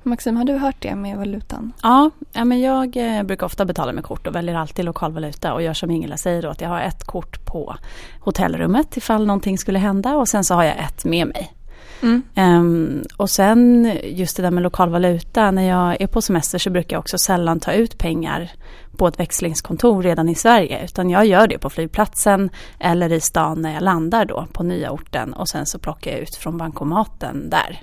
Maxim, 0.03 0.37
har 0.37 0.43
du 0.43 0.53
hört 0.53 0.75
det 0.79 0.95
med 0.95 1.17
valutan? 1.17 1.73
Ja, 1.83 2.09
ja 2.31 2.45
men 2.45 2.61
jag 2.61 2.97
eh, 2.97 3.23
brukar 3.23 3.45
ofta 3.45 3.65
betala 3.65 3.93
med 3.93 4.03
kort 4.03 4.27
och 4.27 4.35
väljer 4.35 4.55
alltid 4.55 4.85
lokalvaluta 4.85 5.53
och 5.53 5.61
gör 5.61 5.73
som 5.73 5.91
Ingela 5.91 6.17
säger 6.17 6.41
då 6.41 6.49
att 6.49 6.61
jag 6.61 6.69
har 6.69 6.81
ett 6.81 7.03
kort 7.03 7.45
på 7.45 7.75
hotellrummet 8.19 8.97
ifall 8.97 9.25
någonting 9.25 9.57
skulle 9.57 9.79
hända 9.79 10.15
och 10.15 10.27
sen 10.27 10.43
så 10.43 10.55
har 10.55 10.63
jag 10.63 10.79
ett 10.79 11.05
med 11.05 11.27
mig. 11.27 11.53
Mm. 12.01 12.21
Um, 12.35 13.03
och 13.17 13.29
sen 13.29 13.91
just 14.03 14.37
det 14.37 14.43
där 14.43 14.51
med 14.51 14.63
lokalvaluta, 14.63 15.51
när 15.51 15.69
jag 15.69 16.01
är 16.01 16.07
på 16.07 16.21
semester 16.21 16.57
så 16.59 16.69
brukar 16.69 16.95
jag 16.95 16.99
också 16.99 17.17
sällan 17.17 17.59
ta 17.59 17.71
ut 17.73 17.97
pengar 17.97 18.51
på 18.97 19.07
ett 19.07 19.19
växlingskontor 19.19 20.03
redan 20.03 20.29
i 20.29 20.35
Sverige 20.35 20.83
utan 20.83 21.09
jag 21.09 21.25
gör 21.25 21.47
det 21.47 21.57
på 21.57 21.69
flygplatsen 21.69 22.49
eller 22.79 23.11
i 23.11 23.19
stan 23.19 23.61
när 23.61 23.73
jag 23.73 23.83
landar 23.83 24.25
då 24.25 24.47
på 24.53 24.63
nya 24.63 24.91
orten 24.91 25.33
och 25.33 25.49
sen 25.49 25.65
så 25.65 25.79
plockar 25.79 26.11
jag 26.11 26.19
ut 26.19 26.35
från 26.35 26.57
bankomaten 26.57 27.49
där 27.49 27.81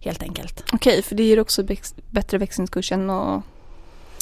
helt 0.00 0.22
enkelt. 0.22 0.64
Okej, 0.72 1.02
för 1.02 1.14
det 1.14 1.22
ger 1.22 1.40
också 1.40 1.64
bättre 2.10 2.38
växlingskurs 2.38 2.92
än 2.92 3.10
att 3.10 3.42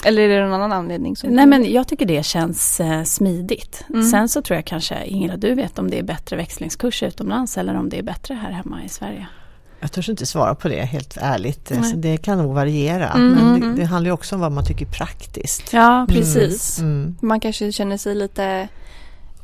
eller 0.05 0.23
är 0.23 0.41
det 0.41 0.49
någon 0.49 0.55
annan 0.55 0.73
anledning? 0.73 1.17
Som 1.17 1.31
Nej 1.31 1.47
men 1.47 1.73
jag 1.73 1.89
tycker 1.89 2.07
det 2.07 2.27
känns 2.27 2.81
eh, 2.81 3.03
smidigt. 3.03 3.85
Mm. 3.89 4.03
Sen 4.03 4.29
så 4.29 4.43
tror 4.43 4.57
jag 4.57 4.65
kanske, 4.65 5.05
Ingela 5.05 5.37
du 5.37 5.55
vet 5.55 5.79
om 5.79 5.91
det 5.91 5.99
är 5.99 6.03
bättre 6.03 6.37
växlingskurs 6.37 7.03
utomlands 7.03 7.59
eller 7.59 7.75
om 7.75 7.89
det 7.89 7.99
är 7.99 8.03
bättre 8.03 8.35
här 8.35 8.51
hemma 8.51 8.85
i 8.85 8.89
Sverige? 8.89 9.27
Jag 9.81 9.93
törs 9.93 10.09
inte 10.09 10.27
svara 10.27 10.55
på 10.55 10.69
det 10.69 10.81
helt 10.81 11.17
ärligt. 11.21 11.69
Så 11.69 11.97
det 11.97 12.17
kan 12.17 12.39
nog 12.39 12.55
variera. 12.55 13.09
Mm, 13.09 13.33
men 13.33 13.61
det, 13.61 13.67
mm. 13.67 13.77
det, 13.77 13.85
handlar 13.85 14.09
ju 14.09 14.13
också 14.13 14.35
om 14.35 14.41
vad 14.41 14.53
man 14.53 14.65
tycker 14.65 14.87
praktiskt. 14.87 15.73
Ja 15.73 16.07
precis. 16.09 16.79
Mm. 16.79 17.17
Man 17.21 17.41
kanske 17.41 17.73
känner 17.73 17.97
sig 17.97 18.15
lite 18.15 18.69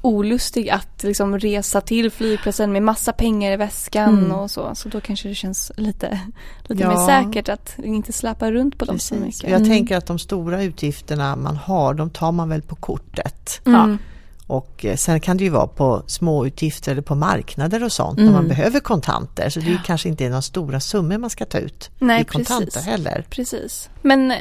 olustig 0.03 0.71
att 0.71 1.03
liksom 1.03 1.39
resa 1.39 1.81
till 1.81 2.11
flygplatsen 2.11 2.73
med 2.73 2.83
massa 2.83 3.13
pengar 3.13 3.53
i 3.53 3.57
väskan 3.57 4.19
mm. 4.19 4.33
och 4.33 4.51
så. 4.51 4.75
Så 4.75 4.89
då 4.89 5.01
kanske 5.01 5.29
det 5.29 5.35
känns 5.35 5.73
lite, 5.77 6.21
lite 6.63 6.83
ja. 6.83 6.89
mer 6.89 7.07
säkert 7.07 7.49
att 7.49 7.79
inte 7.79 8.13
släpa 8.13 8.53
runt 8.53 8.79
på 8.79 8.85
dem 8.85 8.95
Precis. 8.95 9.09
så 9.09 9.15
mycket. 9.15 9.43
Jag 9.43 9.61
mm. 9.61 9.69
tänker 9.69 9.97
att 9.97 10.07
de 10.07 10.19
stora 10.19 10.63
utgifterna 10.63 11.37
man 11.37 11.57
har, 11.57 11.95
de 11.95 12.11
tar 12.11 12.33
man 12.33 12.49
väl 12.49 12.63
på 12.63 12.75
kortet. 12.75 13.61
Mm. 13.67 13.99
Och 14.47 14.85
eh, 14.85 14.97
sen 14.97 15.21
kan 15.21 15.37
det 15.37 15.45
ju 15.45 15.51
vara 15.51 15.67
på 15.67 16.03
små 16.07 16.47
utgifter 16.47 16.93
eller 16.93 17.03
på 17.03 17.15
marknader 17.15 17.85
och 17.85 17.93
sånt 17.93 18.19
när 18.19 18.25
man 18.25 18.35
mm. 18.35 18.49
behöver 18.49 18.81
kontanter. 18.81 19.51
Så 19.51 19.61
det 19.61 19.71
ja. 19.71 19.79
kanske 19.87 20.09
inte 20.09 20.25
är 20.25 20.29
några 20.29 20.43
stora 20.43 20.81
summor 20.81 21.19
man 21.19 21.31
ska 21.31 21.45
ta 21.45 21.59
ut 21.59 21.91
Nej, 21.99 22.23
i 22.23 22.25
kontanter 22.25 22.65
precis. 22.67 22.87
heller. 22.87 23.27
Precis. 23.31 23.91
Men 24.03 24.33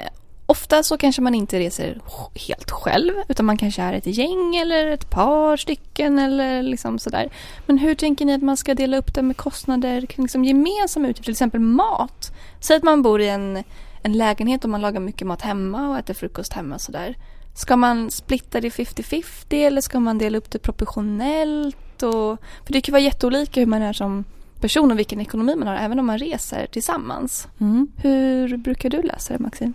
Ofta 0.50 0.84
så 0.84 0.98
kanske 0.98 1.22
man 1.22 1.36
inte 1.36 1.60
reser 1.60 2.02
helt 2.48 2.72
själv 2.72 3.14
utan 3.28 3.46
man 3.46 3.58
kanske 3.58 3.82
är 3.82 3.94
ett 3.94 4.08
gäng 4.08 4.56
eller 4.56 4.88
ett 4.88 5.10
par 5.10 5.58
stycken 5.58 6.20
eller 6.20 6.64
liksom 6.64 7.00
sådär. 7.00 7.30
Men 7.66 7.78
hur 7.78 7.96
tänker 7.96 8.26
ni 8.26 8.34
att 8.34 8.42
man 8.42 8.58
ska 8.58 8.74
dela 8.74 8.98
upp 8.98 9.14
det 9.14 9.22
med 9.22 9.38
kostnader 9.38 10.06
kring 10.06 10.26
liksom 10.26 10.46
gemensamma 10.46 11.08
utgifter, 11.08 11.24
till 11.24 11.32
exempel 11.32 11.60
mat? 11.60 12.32
Säg 12.60 12.78
att 12.78 12.84
man 12.84 13.02
bor 13.02 13.22
i 13.22 13.28
en, 13.28 13.64
en 14.04 14.14
lägenhet 14.14 14.64
och 14.64 14.70
man 14.70 14.82
lagar 14.82 15.00
mycket 15.00 15.28
mat 15.28 15.42
hemma 15.42 15.90
och 15.90 15.98
äter 15.98 16.14
frukost 16.14 16.54
hemma 16.54 16.80
sådär. 16.80 17.16
Ska 17.56 17.76
man 17.76 18.12
splitta 18.12 18.62
det 18.62 18.70
50-50 18.70 19.68
eller 19.68 19.82
ska 19.82 20.00
man 20.00 20.18
dela 20.18 20.38
upp 20.38 20.52
det 20.52 20.60
proportionellt? 20.60 22.04
Och, 22.04 22.42
för 22.66 22.74
det 22.74 22.82
kan 22.82 22.92
vara 22.92 23.02
jätteolika 23.02 23.60
hur 23.60 23.68
man 23.68 23.82
är 23.82 23.94
som 23.94 24.26
person 24.62 24.92
och 24.92 25.00
vilken 25.00 25.22
ekonomi 25.22 25.56
man 25.56 25.68
har 25.68 25.76
även 25.76 26.00
om 26.00 26.06
man 26.06 26.18
reser 26.18 26.68
tillsammans. 26.72 27.48
Mm. 27.60 27.88
Hur 27.98 28.58
brukar 28.58 28.90
du 28.90 29.02
lösa 29.02 29.34
det 29.34 29.40
Maxine? 29.40 29.74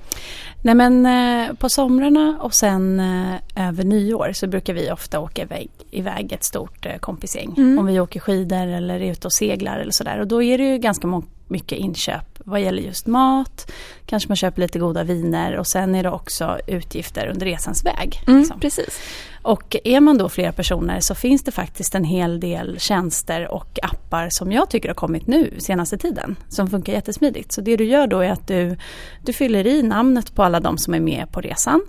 Nej 0.62 0.74
men 0.74 1.06
eh, 1.06 1.54
på 1.54 1.68
somrarna 1.68 2.38
och 2.40 2.54
sen 2.54 3.00
eh, 3.00 3.68
över 3.68 3.84
nyår 3.84 4.32
så 4.32 4.46
brukar 4.46 4.74
vi 4.74 4.90
ofta 4.90 5.20
åka 5.20 5.42
iväg, 5.42 5.70
iväg 5.90 6.32
ett 6.32 6.44
stort 6.44 6.86
eh, 6.86 6.96
kompisgäng. 6.96 7.54
Mm. 7.56 7.78
Om 7.78 7.86
vi 7.86 8.00
åker 8.00 8.20
skidor 8.20 8.66
eller 8.66 9.00
är 9.00 9.10
ute 9.12 9.26
och 9.26 9.32
seglar 9.32 9.78
eller 9.78 9.92
sådär. 9.92 10.20
Och 10.20 10.26
då 10.26 10.42
är 10.42 10.58
det 10.58 10.64
ju 10.64 10.78
ganska 10.78 11.06
må- 11.06 11.24
mycket 11.52 11.78
inköp 11.78 12.32
vad 12.44 12.60
gäller 12.60 12.82
just 12.82 13.06
mat. 13.06 13.72
Kanske 14.06 14.28
man 14.28 14.36
köper 14.36 14.60
lite 14.60 14.78
goda 14.78 15.04
viner 15.04 15.56
och 15.56 15.66
sen 15.66 15.94
är 15.94 16.02
det 16.02 16.10
också 16.10 16.58
utgifter 16.66 17.26
under 17.26 17.46
resans 17.46 17.84
väg. 17.84 18.20
liksom. 18.26 18.60
Precis. 18.60 19.00
Och 19.42 19.76
är 19.84 20.00
man 20.00 20.18
då 20.18 20.28
flera 20.28 20.52
personer 20.52 21.00
så 21.00 21.14
finns 21.14 21.42
det 21.42 21.52
faktiskt 21.52 21.94
en 21.94 22.04
hel 22.04 22.40
del 22.40 22.78
tjänster 22.80 23.48
och 23.48 23.78
appar 23.82 24.28
som 24.30 24.52
jag 24.52 24.70
tycker 24.70 24.88
har 24.88 24.94
kommit 24.94 25.26
nu 25.26 25.54
senaste 25.58 25.98
tiden. 25.98 26.36
Som 26.48 26.70
funkar 26.70 26.92
jättesmidigt. 26.92 27.52
Så 27.52 27.60
det 27.60 27.76
du 27.76 27.84
gör 27.84 28.06
då 28.06 28.20
är 28.20 28.32
att 28.32 28.48
du, 28.48 28.76
du 29.24 29.32
fyller 29.32 29.66
i 29.66 29.82
namnet 29.82 30.34
på 30.34 30.42
alla 30.42 30.60
de 30.60 30.78
som 30.78 30.94
är 30.94 31.00
med 31.00 31.32
på 31.32 31.40
resan. 31.40 31.80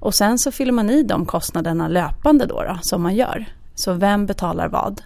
Och 0.00 0.14
sen 0.14 0.38
så 0.38 0.52
fyller 0.52 0.72
man 0.72 0.90
i 0.90 1.02
de 1.02 1.26
kostnaderna 1.26 1.88
löpande 1.88 2.46
då, 2.46 2.62
då 2.62 2.78
som 2.82 3.02
man 3.02 3.16
gör. 3.16 3.46
Så 3.80 3.92
vem 3.92 4.26
betalar 4.26 4.68
vad? 4.68 5.02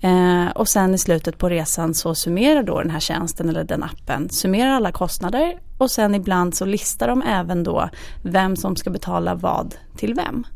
Eh, 0.00 0.50
och 0.54 0.68
sen 0.68 0.94
i 0.94 0.98
slutet 0.98 1.38
på 1.38 1.48
resan 1.48 1.94
så 1.94 2.14
summerar 2.14 2.62
då 2.62 2.78
den 2.80 2.90
här 2.90 3.00
tjänsten 3.00 3.48
eller 3.48 3.64
den 3.64 3.82
appen, 3.82 4.28
summerar 4.30 4.70
alla 4.70 4.92
kostnader 4.92 5.58
och 5.78 5.90
sen 5.90 6.14
ibland 6.14 6.54
så 6.54 6.64
listar 6.64 7.08
de 7.08 7.22
även 7.22 7.64
då 7.64 7.88
vem 8.22 8.56
som 8.56 8.76
ska 8.76 8.90
betala 8.90 9.34
vad 9.34 9.74
till 9.96 10.14
vem. 10.14 10.46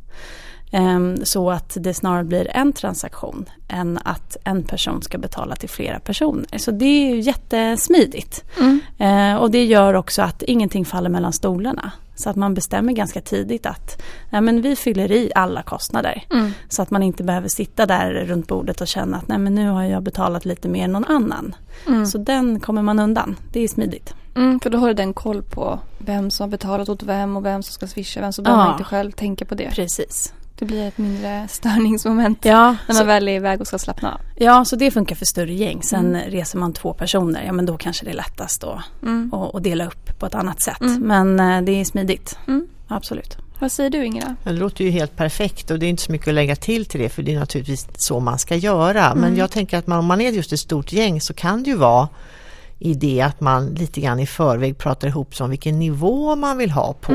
Ehm, 0.73 1.17
Så 1.25 1.51
att 1.51 1.77
det 1.81 1.95
snarare 1.95 2.25
blir 2.25 2.51
en 2.57 2.73
transaktion 2.73 3.49
än 3.69 3.99
att 4.05 4.37
en 4.45 4.63
person 4.63 5.03
ska 5.03 5.19
betala 5.19 5.57
till 5.57 5.69
flera 5.69 5.99
personer. 6.01 6.59
Så 6.59 6.71
det 6.71 6.85
är 6.85 7.15
ju 7.15 7.21
jättesmidigt. 7.21 8.45
Eh, 8.99 9.35
Och 9.37 9.51
det 9.51 9.65
gör 9.65 9.95
också 9.95 10.23
att 10.23 10.43
ingenting 10.43 10.85
faller 10.85 11.11
mellan 11.11 11.33
stolarna. 11.33 11.93
Så 12.15 12.31
att 12.31 12.37
man 12.37 12.55
bestämmer 12.55 12.93
ganska 12.93 13.21
tidigt 13.21 13.67
att 13.67 14.03
nej, 14.31 14.41
men 14.41 14.63
vi 14.63 14.77
fyller 14.77 15.13
i 15.13 15.33
alla 15.35 15.63
kostnader. 15.63 16.25
Så 16.69 16.83
att 16.83 16.91
man 16.91 17.03
inte 17.03 17.23
behöver 17.25 17.49
sitta 17.49 17.87
där 17.87 18.13
runt 18.13 18.47
bordet 18.49 18.81
och 18.81 18.87
känna 18.89 19.17
att 19.17 19.29
nej, 19.29 19.39
men 19.39 19.55
nu 19.55 19.69
har 19.69 19.83
jag 19.85 20.03
betalat 20.03 20.45
lite 20.45 20.69
mer 20.69 20.85
än 20.85 20.93
någon 20.93 21.05
annan. 21.05 21.55
Så 22.07 22.19
den 22.19 22.61
kommer 22.61 22.83
man 22.83 22.99
undan. 22.99 23.37
Det 23.53 23.61
är 23.61 23.69
smidigt. 23.69 24.15
Mm, 24.37 24.61
för 24.61 24.71
då 24.71 24.79
har 24.79 24.89
du 24.89 24.95
den 24.95 25.15
koll 25.15 25.43
på 25.43 25.79
vem 25.99 26.31
som 26.31 26.45
har 26.45 26.49
betalat 26.51 26.89
åt 26.89 27.03
vem 27.03 27.37
och 27.37 27.45
vem 27.45 27.63
som 27.63 27.73
ska 27.73 27.87
swisha 27.87 28.21
vem. 28.21 28.33
Så 28.33 28.43
behöver 28.43 28.63
Ja. 28.63 28.67
man 28.67 28.75
inte 28.75 28.85
själv 28.85 29.11
tänka 29.13 29.45
på 29.45 29.55
det. 29.55 29.71
Precis. 29.71 30.33
Det 30.59 30.65
blir 30.65 30.89
ett 30.89 30.99
mindre 30.99 31.49
störningsmoment 31.51 32.45
Ja, 32.45 32.63
när 32.87 32.95
man 32.95 32.97
så, 32.97 33.05
väl 33.05 33.29
är 33.29 33.33
iväg 33.33 33.61
och 33.61 33.67
ska 33.67 33.79
slappna 33.79 34.15
av. 34.15 34.21
ja, 34.37 34.65
så 34.65 34.77
det 34.77 34.91
funkar 34.91 35.17
för 35.17 35.27
större 35.27 35.53
gäng. 35.55 35.83
Sen 35.83 36.17
reser 36.29 36.59
man 36.59 36.73
två 36.73 36.93
personer, 36.95 37.45
ja 37.47 37.53
men 37.53 37.67
då 37.67 37.77
kanske 37.77 38.05
det 38.05 38.11
är 38.11 38.15
lättast 38.15 38.61
då 38.61 38.83
Mm. 39.03 39.35
att 39.35 39.55
att 39.55 39.63
dela 39.63 39.87
upp 39.87 40.19
på 40.19 40.27
ett 40.27 40.35
annat 40.35 40.61
sätt. 40.63 40.81
Mm. 40.81 41.01
Men 41.37 41.41
eh, 41.59 41.63
det 41.63 41.81
är 41.81 41.85
smidigt. 41.85 42.39
Mm. 42.49 42.67
Absolut. 42.89 43.37
Vad 43.61 43.73
säger 43.73 43.91
du 43.91 44.05
Ingela? 44.05 44.37
Det 44.45 44.53
låter 44.53 44.85
ju 44.85 44.91
helt 44.91 45.17
perfekt 45.17 45.71
och 45.71 45.79
det 45.79 45.87
är 45.87 45.91
inte 45.91 46.03
så 46.03 46.13
mycket 46.13 46.29
att 46.29 46.35
lägga 46.35 46.57
till 46.57 46.87
till 46.87 47.01
det 47.01 47.09
för 47.09 47.23
det 47.23 47.35
är 47.35 47.39
naturligtvis 47.39 47.87
så 47.95 48.21
man 48.21 48.39
ska 48.39 48.57
göra. 48.57 49.15
Men 49.15 49.37
jag 49.37 49.51
tänker 49.51 49.79
att 49.79 49.87
man, 49.87 49.99
om 49.99 50.07
man 50.07 50.21
är 50.21 50.31
just 50.31 50.53
ett 50.53 50.61
stort 50.61 50.93
gäng 50.93 51.21
så 51.21 51.35
kan 51.35 51.63
det 51.63 51.71
ju 51.71 51.77
vara 51.77 52.09
i 52.79 52.95
det 52.95 53.21
att 53.21 53.41
man 53.41 53.67
lite 53.67 54.01
grann 54.01 54.19
i 54.21 54.27
förväg 54.27 54.79
pratar 54.79 55.09
ihop 55.09 55.35
sig 55.37 55.45
om 55.45 55.51
vilken 55.51 55.79
nivå 55.79 56.37
man 56.37 56.59
vill 56.59 56.71
ha 56.71 56.93
på 56.93 57.13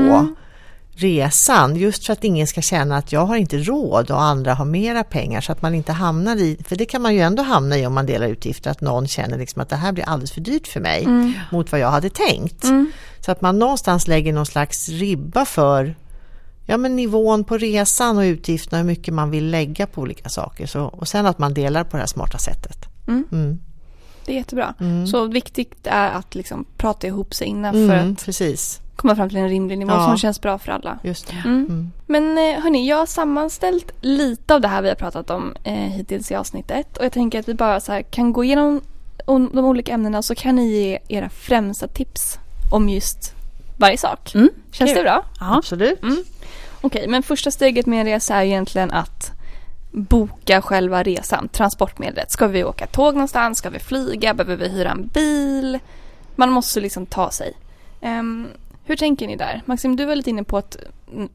resan. 1.00 1.76
Just 1.76 2.06
för 2.06 2.12
att 2.12 2.24
ingen 2.24 2.46
ska 2.46 2.62
känna 2.62 2.96
att 2.96 3.12
jag 3.12 3.26
har 3.26 3.36
inte 3.36 3.58
råd 3.58 4.10
och 4.10 4.22
andra 4.22 4.54
har 4.54 4.64
mera 4.64 5.04
pengar 5.04 5.40
så 5.40 5.52
att 5.52 5.62
man 5.62 5.74
inte 5.74 5.92
hamnar 5.92 6.36
i, 6.36 6.58
för 6.64 6.76
det 6.76 6.84
kan 6.84 7.02
man 7.02 7.14
ju 7.14 7.20
ändå 7.20 7.42
hamna 7.42 7.78
i 7.78 7.86
om 7.86 7.94
man 7.94 8.06
delar 8.06 8.26
utgifter, 8.26 8.70
att 8.70 8.80
någon 8.80 9.08
känner 9.08 9.38
liksom 9.38 9.62
att 9.62 9.68
det 9.68 9.76
här 9.76 9.92
blir 9.92 10.04
alldeles 10.04 10.32
för 10.32 10.40
dyrt 10.40 10.66
för 10.66 10.80
mig 10.80 11.08
mot 11.52 11.72
vad 11.72 11.80
jag 11.80 11.90
hade 11.90 12.10
tänkt. 12.10 12.64
Så 13.20 13.32
att 13.32 13.40
man 13.40 13.58
någonstans 13.58 14.08
lägger 14.08 14.32
någon 14.32 14.46
slags 14.46 14.88
ribba 14.88 15.44
för 15.44 15.94
ja, 16.66 16.76
men 16.76 16.96
nivån 16.96 17.44
på 17.44 17.58
resan 17.58 18.18
och 18.18 18.22
utgifterna, 18.22 18.78
hur 18.78 18.86
mycket 18.86 19.14
man 19.14 19.30
vill 19.30 19.50
lägga 19.50 19.86
på 19.86 20.00
olika 20.00 20.28
saker. 20.28 20.66
Så, 20.66 20.84
och 20.84 21.08
sen 21.08 21.26
att 21.26 21.38
man 21.38 21.54
delar 21.54 21.84
på 21.84 21.96
det 21.96 22.00
här 22.02 22.06
smarta 22.06 22.38
sättet. 22.38 22.86
Mm. 23.08 23.58
Det 24.24 24.32
är 24.32 24.36
jättebra. 24.36 24.74
Så 25.10 25.26
viktigt 25.26 25.86
är 25.86 26.10
att 26.10 26.34
liksom 26.34 26.64
prata 26.76 27.06
ihop 27.06 27.34
sig 27.34 27.46
innan 27.46 27.74
för 27.74 27.94
Mm, 27.94 28.12
att 28.12 28.24
precis, 28.24 28.80
komma 28.98 29.16
fram 29.16 29.28
till 29.28 29.38
en 29.38 29.48
rimlig 29.48 29.78
nivå 29.78 29.92
Ja. 29.92 30.04
som 30.06 30.16
känns 30.18 30.40
bra 30.40 30.58
för 30.58 30.72
alla. 30.72 30.98
just 31.02 31.26
det. 31.26 31.42
Mm. 31.44 31.66
Mm. 31.68 31.92
Men 32.06 32.38
eh, 32.38 32.60
hörni, 32.62 32.88
jag 32.88 32.96
har 32.96 33.06
sammanställt 33.06 33.92
lite 34.00 34.54
av 34.54 34.60
det 34.60 34.68
här 34.68 34.82
vi 34.82 34.88
har 34.88 34.94
pratat 34.96 35.30
om 35.30 35.54
eh, 35.64 35.72
hittills 35.74 36.30
i 36.30 36.34
avsnittet. 36.34 36.96
Och 36.96 37.04
jag 37.04 37.12
tänker 37.12 37.38
att 37.40 37.48
vi 37.48 37.54
bara 37.54 37.80
så 37.80 37.92
här 37.92 38.02
kan 38.02 38.32
gå 38.32 38.44
igenom 38.44 38.80
de 39.26 39.58
olika 39.58 39.92
ämnena 39.92 40.22
så 40.22 40.34
kan 40.34 40.56
ni 40.56 40.66
ge 40.72 40.98
era 41.08 41.28
främsta 41.28 41.88
tips 41.88 42.38
om 42.72 42.88
just 42.88 43.34
varje 43.76 43.98
sak. 43.98 44.34
Mm. 44.34 44.48
Känns 44.72 44.90
kul. 44.90 44.96
det 44.98 45.02
bra? 45.04 45.24
Ja. 45.40 45.56
Absolut. 45.58 46.02
Mm. 46.02 46.24
Okej, 46.80 47.08
men 47.08 47.22
första 47.22 47.50
steget 47.50 47.86
med 47.86 48.00
en 48.00 48.06
resa 48.06 48.34
är 48.36 48.44
egentligen 48.44 48.90
att 48.90 49.32
boka 49.90 50.62
själva 50.62 51.02
resan, 51.02 51.48
transportmedlet. 51.48 52.30
Ska 52.30 52.46
vi 52.46 52.64
åka 52.64 52.86
tåg 52.86 53.14
någonstans? 53.14 53.58
Ska 53.58 53.70
vi 53.70 53.78
flyga? 53.78 54.34
Behöver 54.34 54.56
vi 54.56 54.68
hyra 54.68 54.90
en 54.90 55.06
bil? 55.06 55.78
Man 56.36 56.50
måste 56.52 56.80
liksom 56.80 57.06
ta 57.06 57.30
sig. 57.30 57.52
Ehm, 58.00 58.46
hur 58.88 58.96
tänker 58.96 59.26
ni 59.26 59.36
där? 59.36 59.62
Maxim, 59.66 59.96
du 59.96 60.04
var 60.04 60.16
lite 60.16 60.30
inne 60.30 60.44
på 60.44 60.58
att 60.58 60.76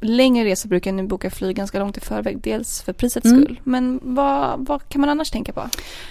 längre 0.01 0.45
resor 0.45 0.69
brukar 0.69 0.91
ni 0.91 1.03
boka 1.03 1.29
flyg 1.31 1.55
ganska 1.55 1.79
långt 1.79 1.97
i 1.97 1.99
förväg. 1.99 2.41
Dels 2.41 2.81
för 2.81 2.93
prisets 2.93 3.25
Mm. 3.25 3.43
skull. 3.43 3.59
Men 3.63 3.99
vad, 4.03 4.65
vad 4.65 4.89
kan 4.89 5.01
man 5.01 5.09
annars 5.09 5.31
tänka 5.31 5.53
på? 5.53 5.69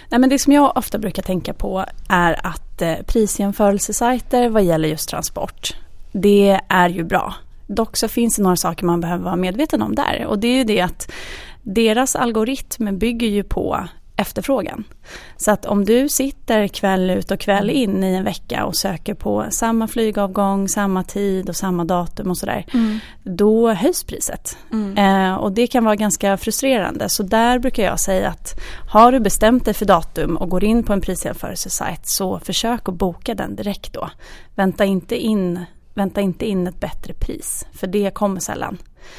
Nej, 0.09 0.21
men 0.21 0.31
det 0.31 0.39
som 0.39 0.53
jag 0.53 0.77
ofta 0.77 0.99
brukar 0.99 1.23
tänka 1.23 1.55
på 1.55 1.85
är 2.09 2.47
att 2.47 2.83
eh, 2.83 2.95
prisjämförelsesajter 3.07 4.49
vad 4.49 4.63
gäller 4.65 4.89
just 4.89 5.09
transport, 5.09 5.77
det 6.13 6.61
är 6.69 6.89
ju 6.89 7.05
bra. 7.05 7.35
Dock 7.67 7.97
så 7.97 8.09
finns 8.09 8.37
det 8.37 8.43
några 8.43 8.57
saker 8.57 8.87
man 8.87 9.01
behöver 9.01 9.25
vara 9.25 9.37
medveten 9.37 9.83
om 9.83 9.95
där 9.95 10.25
och 10.27 10.39
det 10.39 10.49
är 10.49 10.57
ju 10.57 10.65
det 10.65 10.81
att 10.81 11.11
deras 11.63 12.17
algoritm 12.17 12.99
bygger 12.99 13.29
ju 13.29 13.43
på 13.43 13.87
efterfrågan. 14.17 14.85
Så 15.37 15.51
att 15.51 15.67
om 15.67 15.85
du 15.85 16.09
sitter 16.09 16.69
kväll 16.69 17.11
ut 17.11 17.31
och 17.31 17.41
kväll 17.41 17.71
in 17.71 18.05
i 18.05 18.15
en 18.15 18.25
vecka 18.25 18.65
och 18.65 18.77
söker 18.77 19.15
på 19.15 19.47
samma 19.51 19.89
flygavgång, 19.89 20.69
samma 20.69 21.05
tid 21.05 21.49
och 21.49 21.57
samma 21.57 21.85
datum 21.85 22.31
och 22.31 22.39
sådär, 22.39 22.67
då 23.23 23.73
höjs 23.73 24.05
priset. 24.05 24.57
Eh, 24.99 25.35
och 25.35 25.53
det 25.53 25.67
kan 25.67 25.85
vara 25.85 25.97
ganska 25.97 26.37
frustrerande. 26.37 27.09
Så 27.09 27.23
där 27.23 27.59
brukar 27.59 27.83
jag 27.83 28.01
säga 28.01 28.29
att 28.29 28.61
har 28.89 29.13
du 29.13 29.21
bestämt 29.21 29.65
dig 29.65 29.75
för 29.75 29.87
datum 29.87 30.37
och 30.37 30.49
går 30.49 30.65
in 30.65 30.83
på 30.83 30.93
en 30.93 31.01
prisjämförelsesajt 31.01 32.07
så 32.07 32.39
försök 32.39 32.89
att 32.89 32.95
boka 32.95 33.35
den 33.35 33.57
direkt 33.57 33.93
då. 33.93 34.11
Vänta 34.55 34.85
inte 34.85 35.17
in, 35.17 35.65
vänta 35.95 36.21
inte 36.21 36.47
in 36.47 36.67
ett 36.67 36.81
bättre 36.81 37.15
pris, 37.15 37.67
för 37.73 37.87
det 37.87 38.15
kommer 38.15 38.41
sällan. 38.41 38.79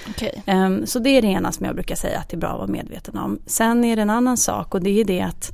Okej. 0.09 0.43
Ehm, 0.45 0.85
Så 0.85 0.99
det 0.99 1.09
är 1.09 1.21
det 1.21 1.27
ena 1.27 1.51
som 1.51 1.65
jag 1.65 1.75
brukar 1.75 1.95
säga 1.95 2.19
att 2.19 2.29
det 2.29 2.35
är 2.35 2.39
bra 2.39 2.49
att 2.49 2.57
vara 2.57 2.67
medveten 2.67 3.17
om. 3.17 3.39
Sen 3.45 3.83
är 3.83 3.95
det 3.95 4.01
en 4.01 4.09
annan 4.09 4.37
sak 4.37 4.73
och 4.75 4.81
det 4.83 5.01
är 5.01 5.05
det 5.05 5.21
att 5.21 5.51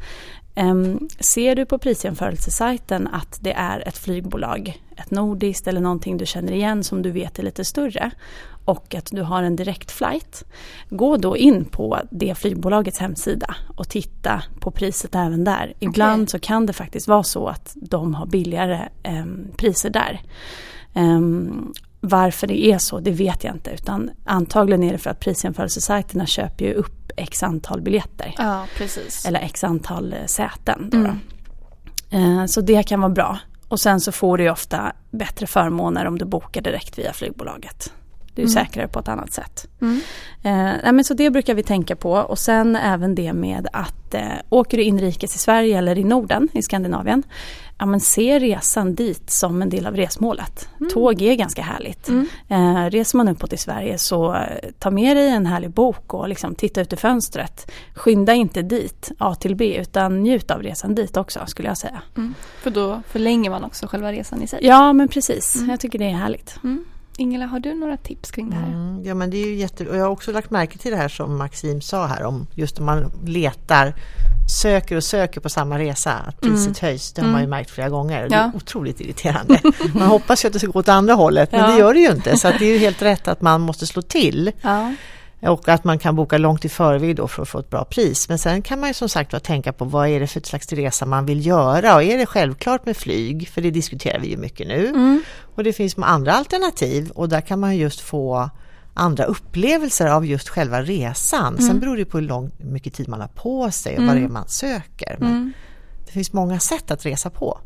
ehm, 0.56 1.10
ser 1.20 1.56
du 1.56 1.66
på 1.66 1.78
prisjämförelsesajten 1.78 3.08
att 3.08 3.38
det 3.42 3.54
är 3.54 3.88
ett 3.88 3.98
flygbolag, 3.98 4.82
ett 4.98 5.12
nordiskt 5.12 5.68
eller 5.68 5.82
någonting 5.82 6.18
du 6.18 6.26
känner 6.26 6.52
igen 6.54 6.84
som 6.84 7.02
du 7.02 7.12
vet 7.12 7.40
är 7.40 7.44
lite 7.44 7.66
större 7.66 8.12
och 8.66 8.96
att 8.96 9.06
du 9.12 9.22
har 9.22 9.44
en 9.44 9.56
direkt 9.56 9.92
flight. 9.92 10.44
Gå 10.90 11.18
då 11.18 11.38
in 11.38 11.66
på 11.66 12.00
det 12.12 12.36
flygbolagets 12.36 13.00
hemsida 13.00 13.56
och 13.78 13.90
titta 13.90 14.44
på 14.60 14.72
priset 14.72 15.16
även 15.16 15.44
där. 15.44 15.74
Ibland 15.80 16.30
så 16.30 16.40
kan 16.40 16.66
det 16.66 16.74
faktiskt 16.74 17.08
vara 17.08 17.24
så 17.24 17.48
att 17.48 17.72
de 17.76 18.16
har 18.16 18.26
billigare 18.26 18.80
ehm, 19.04 19.48
priser 19.58 19.90
där. 19.90 20.22
Ehm, 20.94 21.74
varför 22.02 22.48
det 22.48 22.66
är 22.66 22.78
så, 22.78 23.00
det 23.00 23.12
vet 23.12 23.44
jag 23.44 23.56
inte. 23.56 23.72
Utan 23.72 24.10
antagligen 24.26 24.84
är 24.84 24.92
det 24.92 24.98
för 24.98 25.10
att 25.10 25.20
prisjämförelsesajterna 25.20 26.26
köper 26.26 26.66
ju 26.66 26.74
upp 26.74 27.12
x 27.18 27.44
antal 27.44 27.82
biljetter. 27.82 28.36
Ja. 28.38 28.66
Eller 29.28 29.40
x 29.40 29.64
antal 29.64 30.14
eh, 30.14 30.26
säten. 30.26 30.90
Då 30.92 30.98
då. 30.98 31.16
Eh, 32.18 32.46
Så 32.46 32.62
det 32.62 32.84
kan 32.84 33.02
vara 33.02 33.10
bra. 33.12 33.40
Och 33.68 33.80
sen 33.80 34.02
så 34.02 34.12
får 34.12 34.38
du 34.38 34.44
ju 34.44 34.50
ofta 34.50 34.94
bättre 35.12 35.48
förmåner 35.48 36.06
om 36.06 36.18
du 36.18 36.26
bokar 36.26 36.62
direkt 36.62 37.00
via 37.00 37.14
flygbolaget. 37.14 37.94
Det 38.36 38.42
är 38.42 38.46
ju 38.46 38.52
säkrare 38.52 38.88
på 38.88 39.00
ett 39.00 39.08
annat 39.08 39.34
sätt. 39.34 39.68
Mm. 39.82 40.02
Eh, 40.44 40.92
men 40.94 41.04
så 41.04 41.14
det 41.14 41.30
brukar 41.30 41.54
vi 41.54 41.64
tänka 41.64 41.96
på 41.96 42.12
och 42.12 42.40
sen 42.40 42.76
även 42.76 43.16
det 43.16 43.34
med 43.34 43.68
att 43.74 44.14
eh, 44.14 44.22
åker 44.50 44.78
du 44.78 44.84
inrikes 44.84 45.36
i 45.36 45.38
Sverige 45.38 45.78
eller 45.78 45.98
i 45.98 46.04
Norden, 46.04 46.50
i 46.54 46.62
Skandinavien, 46.62 47.24
ja, 47.80 47.86
men 47.86 48.00
se 48.00 48.40
resan 48.40 48.96
dit 48.96 49.30
som 49.30 49.62
en 49.62 49.70
del 49.70 49.88
av 49.88 49.96
resmålet. 49.96 50.70
Tåg 50.94 51.22
är 51.22 51.36
ganska 51.36 51.62
härligt. 51.62 52.10
Eh, 52.48 52.86
reser 52.90 53.18
man 53.18 53.28
uppåt 53.28 53.54
i 53.54 53.58
Sverige 53.58 53.98
så 53.98 54.34
eh, 54.34 54.42
ta 54.80 54.92
med 54.92 55.18
dig 55.18 55.30
en 55.30 55.46
härlig 55.46 55.70
bok 55.70 56.14
och 56.14 56.30
liksom 56.30 56.56
titta 56.56 56.82
ut 56.82 56.94
i 56.94 56.96
fönstret. 56.96 57.72
Skynda 57.96 58.34
inte 58.34 58.62
dit 58.62 59.12
A 59.18 59.36
till 59.36 59.56
B 59.56 59.76
utan 59.76 60.24
njut 60.24 60.52
av 60.52 60.64
resan 60.64 60.96
dit 60.96 61.18
också 61.18 61.40
skulle 61.48 61.68
jag 61.68 61.78
säga. 61.78 62.02
Mm. 62.18 62.34
För 62.62 62.70
då 62.70 63.02
förlänger 63.12 63.50
man 63.50 63.64
också 63.64 63.88
själva 63.88 64.12
resan 64.12 64.44
i 64.44 64.48
sig. 64.48 64.60
Ja 64.62 64.94
men 64.94 65.08
precis, 65.08 65.64
jag 65.70 65.80
tycker 65.80 66.00
det 66.00 66.06
är 66.06 66.16
härligt. 66.16 66.60
Mm. 67.20 67.30
Ingela, 67.32 67.46
har 67.46 67.60
du 67.60 67.74
några 67.76 67.98
tips 67.98 68.32
kring 68.32 68.50
det 68.50 68.56
här? 68.56 68.68
Mm, 68.68 69.04
ja 69.06 69.14
men 69.14 69.30
det 69.30 69.38
är 69.38 69.46
ju 69.46 69.56
jätte... 69.56 69.86
Och 69.86 69.96
jag 69.98 70.04
har 70.04 70.10
också 70.10 70.32
lagt 70.32 70.50
märke 70.52 70.78
till 70.78 70.92
det 70.92 70.98
här 70.98 71.08
som 71.10 71.38
Maxim 71.38 71.82
sa 71.82 72.06
här 72.08 72.24
om 72.24 72.48
just 72.56 72.80
om 72.80 72.86
man 72.86 73.12
letar 73.26 73.94
söker 74.62 74.96
och 74.96 75.04
söker 75.04 75.42
på 75.42 75.50
samma 75.50 75.80
resa, 75.80 76.14
att 76.14 76.42
priset 76.42 76.68
Mm. 76.68 76.76
höjs. 76.82 77.14
Det 77.14 77.22
har 77.22 77.30
man 77.32 77.42
ju 77.42 77.48
märkt 77.48 77.70
flera 77.72 77.90
gånger. 77.90 78.30
Det 78.30 78.36
Ja. 78.36 78.42
är 78.42 78.52
otroligt 78.56 79.02
irriterande. 79.02 79.62
Man 79.94 80.08
hoppas 80.08 80.44
ju 80.46 80.48
att 80.48 80.54
det 80.54 80.60
ska 80.60 80.68
gå 80.68 80.80
åt 80.80 80.90
andra 80.90 81.14
hållet, 81.14 81.52
men 81.52 81.62
Ja. 81.62 81.68
det 81.68 81.78
gör 81.80 81.94
det 81.94 82.00
ju 82.00 82.12
inte. 82.12 82.38
Så 82.38 82.48
det 82.60 82.66
är 82.66 82.74
ju 82.74 82.78
helt 82.78 83.02
rätt 83.02 83.28
att 83.28 83.42
man 83.42 83.62
måste 83.62 83.88
slå 83.88 84.02
till. 84.02 84.52
Ja. 84.62 84.94
Och 85.42 85.70
att 85.70 85.84
man 85.84 86.00
kan 86.00 86.16
boka 86.16 86.38
långt 86.38 86.66
i 86.66 86.70
förväg 86.70 87.16
då 87.16 87.28
för 87.28 87.42
att 87.42 87.50
få 87.50 87.60
ett 87.60 87.70
bra 87.70 87.86
pris. 87.86 88.30
Men 88.30 88.40
sen 88.40 88.62
kan 88.62 88.80
man 88.80 88.90
ju 88.90 88.94
som 88.94 89.10
sagt 89.10 89.44
tänka 89.44 89.74
på 89.74 89.86
vad 89.86 90.08
är 90.08 90.20
det 90.20 90.28
för 90.28 90.42
slags 90.42 90.74
resa 90.74 91.06
man 91.06 91.26
vill 91.26 91.46
göra 91.46 91.96
och 91.96 92.04
är 92.04 92.18
det 92.18 92.26
självklart 92.26 92.86
med 92.86 92.98
flyg? 92.98 93.50
För 93.50 93.62
det 93.62 93.72
diskuterar 93.72 94.20
vi 94.20 94.28
ju 94.30 94.38
mycket 94.38 94.68
nu. 94.68 94.88
Mm. 94.88 95.22
Och 95.56 95.64
det 95.64 95.74
finns 95.74 95.96
andra 95.98 96.34
alternativ 96.34 97.10
och 97.10 97.30
där 97.30 97.42
kan 97.42 97.60
man 97.60 97.78
just 97.78 98.00
få 98.00 98.50
andra 98.94 99.24
upplevelser 99.24 100.08
av 100.08 100.26
just 100.26 100.50
själva 100.50 100.82
resan. 100.82 101.54
Mm. 101.54 101.68
Sen 101.68 101.80
beror 101.80 101.98
det 101.98 102.06
på 102.06 102.18
hur 102.18 102.26
lång, 102.26 102.52
mycket 102.58 102.94
tid 102.94 103.10
man 103.10 103.22
har 103.22 103.28
på 103.28 103.72
sig 103.72 103.98
och 103.98 104.04
vad 104.06 104.16
det 104.16 104.22
är 104.24 104.28
man 104.28 104.48
söker. 104.48 105.16
Men 105.20 105.30
Mm. 105.32 105.52
det 106.06 106.12
finns 106.12 106.34
många 106.34 106.60
sätt 106.60 106.92
att 106.92 107.06
resa 107.06 107.30
på. 107.30 107.60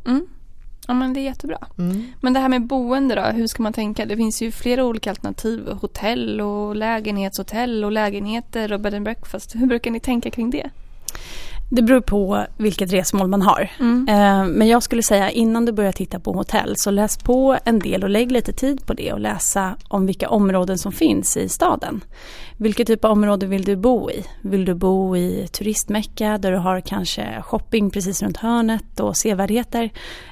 Ja 0.87 0.93
men 0.93 1.13
det 1.13 1.19
är 1.19 1.23
jättebra. 1.23 1.57
Mm. 1.77 2.03
Men 2.21 2.33
det 2.33 2.39
här 2.39 2.49
med 2.49 2.61
boende 2.61 3.15
då, 3.15 3.21
hur 3.21 3.47
ska 3.47 3.63
man 3.63 3.73
tänka? 3.73 4.05
Det 4.05 4.17
finns 4.17 4.41
ju 4.41 4.51
flera 4.51 4.85
olika 4.85 5.09
alternativ. 5.09 5.67
Hotell 5.81 6.41
och 6.41 6.75
lägenhetshotell 6.75 7.83
och 7.83 7.91
lägenheter 7.91 8.73
och 8.73 8.79
bed 8.79 8.93
and 8.93 9.03
breakfast. 9.03 9.55
Hur 9.55 9.65
brukar 9.65 9.91
ni 9.91 9.99
tänka 9.99 10.31
kring 10.31 10.49
det? 10.49 10.69
Det 11.75 11.81
beror 11.81 12.01
på 12.01 12.45
vilket 12.57 12.93
resmål 12.93 13.27
man 13.27 13.41
har. 13.41 13.71
Mm. 13.79 14.07
Eh, 14.09 14.45
Men 14.45 14.67
jag 14.67 14.83
skulle 14.83 15.03
säga 15.03 15.31
innan 15.31 15.65
du 15.65 15.71
börjar 15.71 15.91
titta 15.91 16.19
på 16.19 16.33
hotell 16.33 16.75
så 16.77 16.91
läs 16.91 17.17
på 17.17 17.57
en 17.65 17.79
del 17.79 18.03
och 18.03 18.09
lägg 18.09 18.31
lite 18.31 18.53
tid 18.53 18.85
på 18.85 18.93
det 18.93 19.13
och 19.13 19.19
läsa 19.19 19.75
om 19.87 20.05
vilka 20.05 20.29
områden 20.29 20.77
som 20.77 20.91
finns 20.91 21.37
i 21.37 21.49
staden. 21.49 22.03
Vilket 22.57 22.87
typ 22.87 23.05
av 23.05 23.11
område 23.11 23.45
vill 23.45 23.63
du 23.63 23.75
bo 23.75 24.11
i? 24.11 24.25
Vill 24.41 24.65
du 24.65 24.73
bo 24.73 25.17
i 25.17 25.47
turistmecka 25.51 26.37
där 26.37 26.51
du 26.51 26.57
har 26.57 26.81
kanske 26.81 27.41
shopping 27.41 27.89
precis 27.89 28.23
runt 28.23 28.37
hörnet 28.37 28.99
och 28.99 29.17
sevärdheter? 29.17 29.89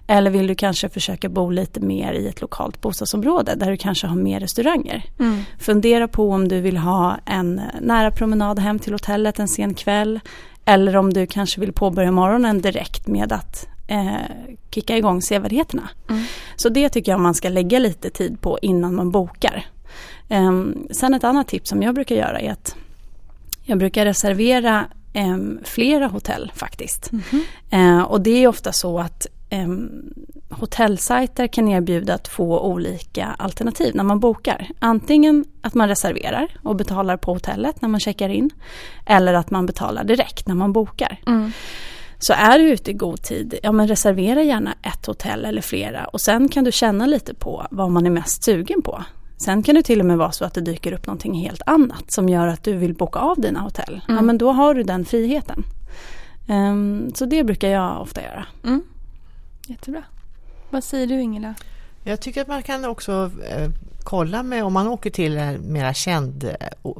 Eller 0.07 0.31
vill 0.31 0.47
du 0.47 0.55
kanske 0.55 0.89
försöka 0.89 1.29
bo 1.29 1.49
lite 1.49 1.79
mer 1.79 2.13
i 2.13 2.27
ett 2.27 2.41
lokalt 2.41 2.81
bostadsområde 2.81 3.55
där 3.55 3.71
du 3.71 3.77
kanske 3.77 4.07
har 4.07 4.15
mer 4.15 4.39
restauranger? 4.39 5.03
Mm. 5.19 5.43
Fundera 5.59 6.07
på 6.07 6.31
om 6.31 6.47
du 6.47 6.61
vill 6.61 6.77
ha 6.77 7.17
en 7.25 7.61
nära 7.81 8.11
promenad 8.11 8.59
hem 8.59 8.79
till 8.79 8.93
hotellet 8.93 9.39
en 9.39 9.47
sen 9.47 9.73
kväll. 9.73 10.19
Eller 10.65 10.95
om 10.97 11.13
du 11.13 11.27
kanske 11.27 11.59
vill 11.59 11.73
påbörja 11.73 12.11
morgonen 12.11 12.61
direkt 12.61 13.07
med 13.07 13.33
att 13.33 13.67
eh, 13.87 14.15
kicka 14.69 14.97
igång 14.97 15.21
sevärdheterna. 15.21 15.89
Mm. 16.09 16.23
Så 16.55 16.69
det 16.69 16.89
tycker 16.89 17.11
jag 17.11 17.21
man 17.21 17.35
ska 17.35 17.49
lägga 17.49 17.79
lite 17.79 18.09
tid 18.09 18.41
på 18.41 18.59
innan 18.61 18.95
man 18.95 19.11
bokar. 19.11 19.65
Ehm, 20.29 20.87
sen 20.91 21.13
ett 21.13 21.23
annat 21.23 21.47
tips 21.47 21.69
som 21.69 21.81
jag 21.81 21.95
brukar 21.95 22.15
göra 22.15 22.39
är 22.39 22.51
att 22.51 22.75
jag 23.63 23.77
brukar 23.77 24.05
reservera 24.05 24.85
em, 25.13 25.59
flera 25.63 26.07
hotell 26.07 26.51
faktiskt. 26.55 27.11
Mhm. 27.11 27.43
Eh, 27.69 28.01
och 28.01 28.21
det 28.21 28.43
är 28.43 28.47
ofta 28.47 28.71
så 28.71 28.99
att 28.99 29.27
em, 29.51 29.89
hotellsajter 30.49 31.47
kan 31.47 31.67
erbjuda 31.67 32.17
två 32.17 32.65
olika 32.65 33.25
alternativ 33.37 33.95
när 33.95 34.03
man 34.03 34.19
bokar. 34.19 34.67
Antingen 34.79 35.45
att 35.61 35.73
man 35.73 35.87
reserverar 35.87 36.47
och 36.63 36.75
betalar 36.75 37.17
på 37.17 37.33
hotellet 37.33 37.81
när 37.81 37.89
man 37.89 37.99
checkar 37.99 38.29
in. 38.29 38.49
Eller 39.05 39.33
att 39.33 39.51
man 39.51 39.65
betalar 39.65 40.03
direkt 40.03 40.47
när 40.47 40.55
man 40.55 40.73
bokar. 40.73 41.17
Mm. 41.27 41.51
Så 42.19 42.33
är 42.33 42.59
du 42.59 42.69
ute 42.71 42.91
i 42.91 42.93
god 42.93 43.21
tid, 43.21 43.59
ja 43.63 43.71
men 43.71 43.87
reservera 43.87 44.41
gärna 44.43 44.73
ett 44.81 45.05
hotell 45.05 45.45
eller 45.45 45.61
flera 45.61 46.05
och 46.05 46.21
sen 46.21 46.49
kan 46.49 46.63
du 46.63 46.71
känna 46.71 47.05
lite 47.05 47.33
på 47.33 47.67
vad 47.71 47.91
man 47.91 48.05
är 48.05 48.09
mest 48.09 48.43
sugen 48.43 48.81
på. 48.81 49.03
Sen 49.37 49.63
kan 49.63 49.75
det 49.75 49.83
till 49.83 49.99
och 49.99 50.05
med 50.05 50.17
vara 50.17 50.31
så 50.31 50.45
att 50.45 50.53
det 50.53 50.61
dyker 50.61 50.93
upp 50.93 51.07
någonting 51.07 51.33
helt 51.33 51.61
annat 51.65 52.11
som 52.11 52.29
gör 52.29 52.47
att 52.47 52.63
du 52.63 52.73
vill 52.73 52.93
boka 52.93 53.19
av 53.19 53.41
dina 53.41 53.59
hotell. 53.59 54.01
Ja 54.07 54.13
Mm. 54.13 54.25
men 54.25 54.37
då 54.37 54.51
har 54.51 54.73
du 54.73 54.83
den 54.83 55.05
friheten. 55.05 55.63
Ehm, 56.47 57.11
så 57.15 57.25
det 57.25 57.43
brukar 57.43 57.69
jag 57.69 58.01
ofta 58.01 58.21
göra. 58.21 58.45
Mm. 58.63 58.81
Jättebra. 59.71 60.03
Vad 60.69 60.83
säger 60.83 61.07
du 61.07 61.21
Ingela? 61.21 61.53
Jag 62.03 62.21
tycker 62.21 62.41
att 62.41 62.47
man 62.47 62.63
kan 62.63 62.85
också 62.85 63.31
eh, 63.49 63.69
kolla 64.03 64.43
med, 64.43 64.63
om 64.63 64.73
man 64.73 64.87
åker 64.87 65.09
till 65.09 65.37
en 65.37 65.73
mera 65.73 65.93
känd 65.93 66.43
eh, 66.43 66.91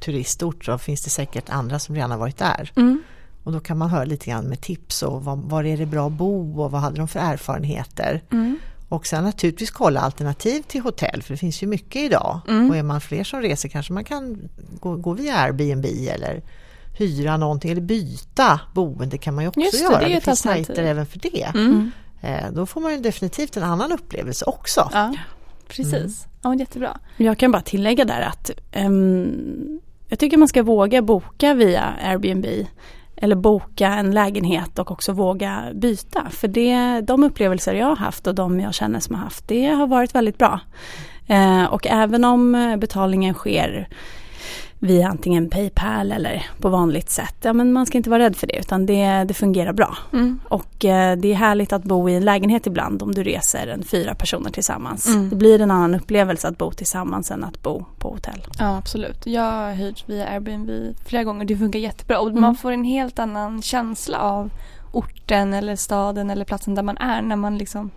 turistort 0.00 0.64
så 0.64 0.78
finns 0.78 1.04
det 1.04 1.10
säkert 1.10 1.50
andra 1.50 1.78
som 1.78 1.94
redan 1.94 2.10
har 2.10 2.18
varit 2.18 2.38
där. 2.38 2.72
Mm. 2.76 3.02
Och 3.44 3.52
då 3.52 3.60
kan 3.60 3.78
man 3.78 3.90
höra 3.90 4.04
lite 4.04 4.30
grann 4.30 4.44
med 4.44 4.60
tips 4.60 5.02
och 5.02 5.24
var, 5.24 5.36
var 5.36 5.64
är 5.64 5.76
det 5.76 5.86
bra 5.86 6.06
att 6.06 6.12
bo 6.12 6.62
och 6.62 6.70
vad 6.70 6.80
hade 6.80 6.96
de 6.96 7.08
för 7.08 7.20
erfarenheter. 7.20 8.22
Mm. 8.32 8.58
Och 8.88 9.06
sen 9.06 9.24
naturligtvis 9.24 9.70
kolla 9.70 10.00
alternativ 10.00 10.62
till 10.62 10.80
hotell 10.80 11.22
för 11.22 11.34
det 11.34 11.38
finns 11.38 11.62
ju 11.62 11.66
mycket 11.66 12.02
idag. 12.02 12.40
Mm. 12.48 12.70
Och 12.70 12.76
är 12.76 12.82
man 12.82 13.00
fler 13.00 13.24
som 13.24 13.40
reser 13.42 13.68
kanske 13.68 13.92
man 13.92 14.04
kan 14.04 14.48
gå, 14.80 14.96
gå 14.96 15.12
via 15.12 15.36
Airbnb 15.36 15.84
eller 15.84 16.42
hyra 16.98 17.36
någonting 17.36 17.70
eller 17.70 17.80
byta 17.80 18.60
boende 18.74 19.18
kan 19.18 19.34
man 19.34 19.44
ju 19.44 19.48
också 19.48 19.60
Just 19.60 19.72
det, 19.72 19.84
göra. 19.84 20.08
det 20.08 20.14
Det, 20.14 20.20
finns 20.20 20.40
sajter 20.40 20.82
även 20.82 21.06
för 21.06 21.18
det. 21.18 21.52
Mm. 21.54 21.90
Eh, 22.24 22.52
då 22.52 22.66
får 22.66 22.80
man 22.80 22.92
ju 22.92 22.98
definitivt 22.98 23.56
en 23.56 23.62
annan 23.62 23.92
upplevelse 23.92 24.44
också. 24.44 24.90
Ja, 24.92 25.14
precis. 25.68 26.26
Ja, 26.42 26.54
jättebra. 26.54 26.98
Jag 27.16 27.38
kan 27.38 27.52
bara 27.52 27.62
tillägga 27.62 28.04
där 28.04 28.20
att 28.20 28.50
ehm, 28.72 29.80
jag 30.08 30.18
tycker 30.18 30.36
man 30.36 30.48
ska 30.48 30.62
våga 30.62 31.02
boka 31.02 31.54
via 31.54 31.94
Airbnb 32.02 32.46
eller 33.16 33.36
boka 33.36 33.88
en 33.88 34.10
lägenhet 34.10 34.78
och 34.78 34.90
också 34.90 35.12
våga 35.12 35.62
byta. 35.74 36.30
För 36.30 36.48
det, 36.48 37.00
de 37.00 37.24
upplevelser 37.24 37.74
jag 37.74 37.86
har 37.86 37.96
haft 37.96 38.26
och 38.26 38.34
de 38.34 38.60
jag 38.60 38.74
känner 38.74 39.00
som 39.00 39.14
har 39.14 39.22
haft, 39.22 39.48
det 39.48 39.66
har 39.66 39.86
varit 39.86 40.14
väldigt 40.14 40.38
bra. 40.38 40.60
Eh, 41.26 41.64
och 41.64 41.86
även 41.86 42.24
om 42.24 42.76
betalningen 42.80 43.34
sker 43.34 43.88
via 44.84 45.08
antingen 45.08 45.50
Paypal 45.50 46.12
eller 46.12 46.46
på 46.60 46.68
vanligt 46.68 47.10
sätt, 47.10 47.34
ja 47.42 47.52
men 47.52 47.72
man 47.72 47.86
ska 47.86 47.98
inte 47.98 48.10
vara 48.10 48.22
rädd 48.22 48.36
för 48.36 48.46
det 48.46 48.58
utan 48.58 48.86
det, 48.86 49.24
det 49.28 49.34
fungerar 49.34 49.72
bra. 49.72 49.96
Mm. 50.12 50.40
Och 50.48 50.84
eh, 50.84 51.16
det 51.16 51.28
är 51.32 51.34
härligt 51.34 51.72
att 51.72 51.82
bo 51.84 52.08
i 52.08 52.14
en 52.14 52.24
lägenhet 52.24 52.66
ibland 52.66 53.02
om 53.02 53.14
du 53.14 53.22
reser 53.22 53.66
en 53.66 53.82
fyra 53.82 54.14
personer 54.14 54.50
tillsammans. 54.50 55.06
Mm. 55.08 55.30
Det 55.30 55.36
blir 55.36 55.60
en 55.60 55.70
annan 55.70 55.94
upplevelse 55.94 56.48
att 56.48 56.58
bo 56.58 56.70
tillsammans 56.70 57.30
än 57.30 57.44
att 57.44 57.62
bo 57.62 57.84
på 57.98 58.08
hotell. 58.08 58.42
Ja, 58.58 58.76
absolut. 58.76 59.26
Jag 59.26 59.52
har 59.52 59.72
hyrt 59.72 60.04
via 60.08 60.26
Airbnb 60.28 60.70
flera 61.06 61.24
gånger. 61.24 61.44
Det 61.44 61.56
funkar 61.56 61.78
jättebra. 61.78 62.18
Och 62.20 62.28
Mm. 62.28 62.40
man 62.40 62.56
får 62.56 62.72
en 62.72 62.84
helt 62.84 63.18
annan 63.18 63.62
känsla 63.62 64.18
av 64.18 64.50
orten 64.92 65.54
eller 65.54 65.76
staden 65.76 66.30
eller 66.30 66.44
platsen 66.44 66.74
där 66.74 66.82
man 66.82 66.96
är 66.98 67.22
när 67.22 67.36
man 67.36 67.58
liksom 67.58 67.90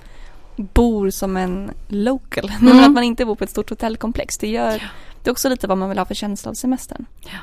bor 0.56 1.10
som 1.10 1.38
en 1.38 1.72
local. 1.88 2.52
Men 2.62 2.80
att 2.80 2.92
man 2.92 3.04
inte 3.04 3.26
bor 3.26 3.36
på 3.36 3.44
ett 3.44 3.50
stort 3.50 3.70
hotellkomplex. 3.70 4.38
Det 4.38 4.48
gör 4.48 4.84
det 5.28 5.30
är 5.30 5.32
också 5.32 5.50
lite 5.50 5.68
vad 5.68 5.78
man 5.78 5.90
vill 5.90 5.98
ha 5.98 6.06
för 6.06 6.14
känsla 6.16 6.52
av 6.52 6.54
semestern. 6.56 7.06
Ja. 7.24 7.38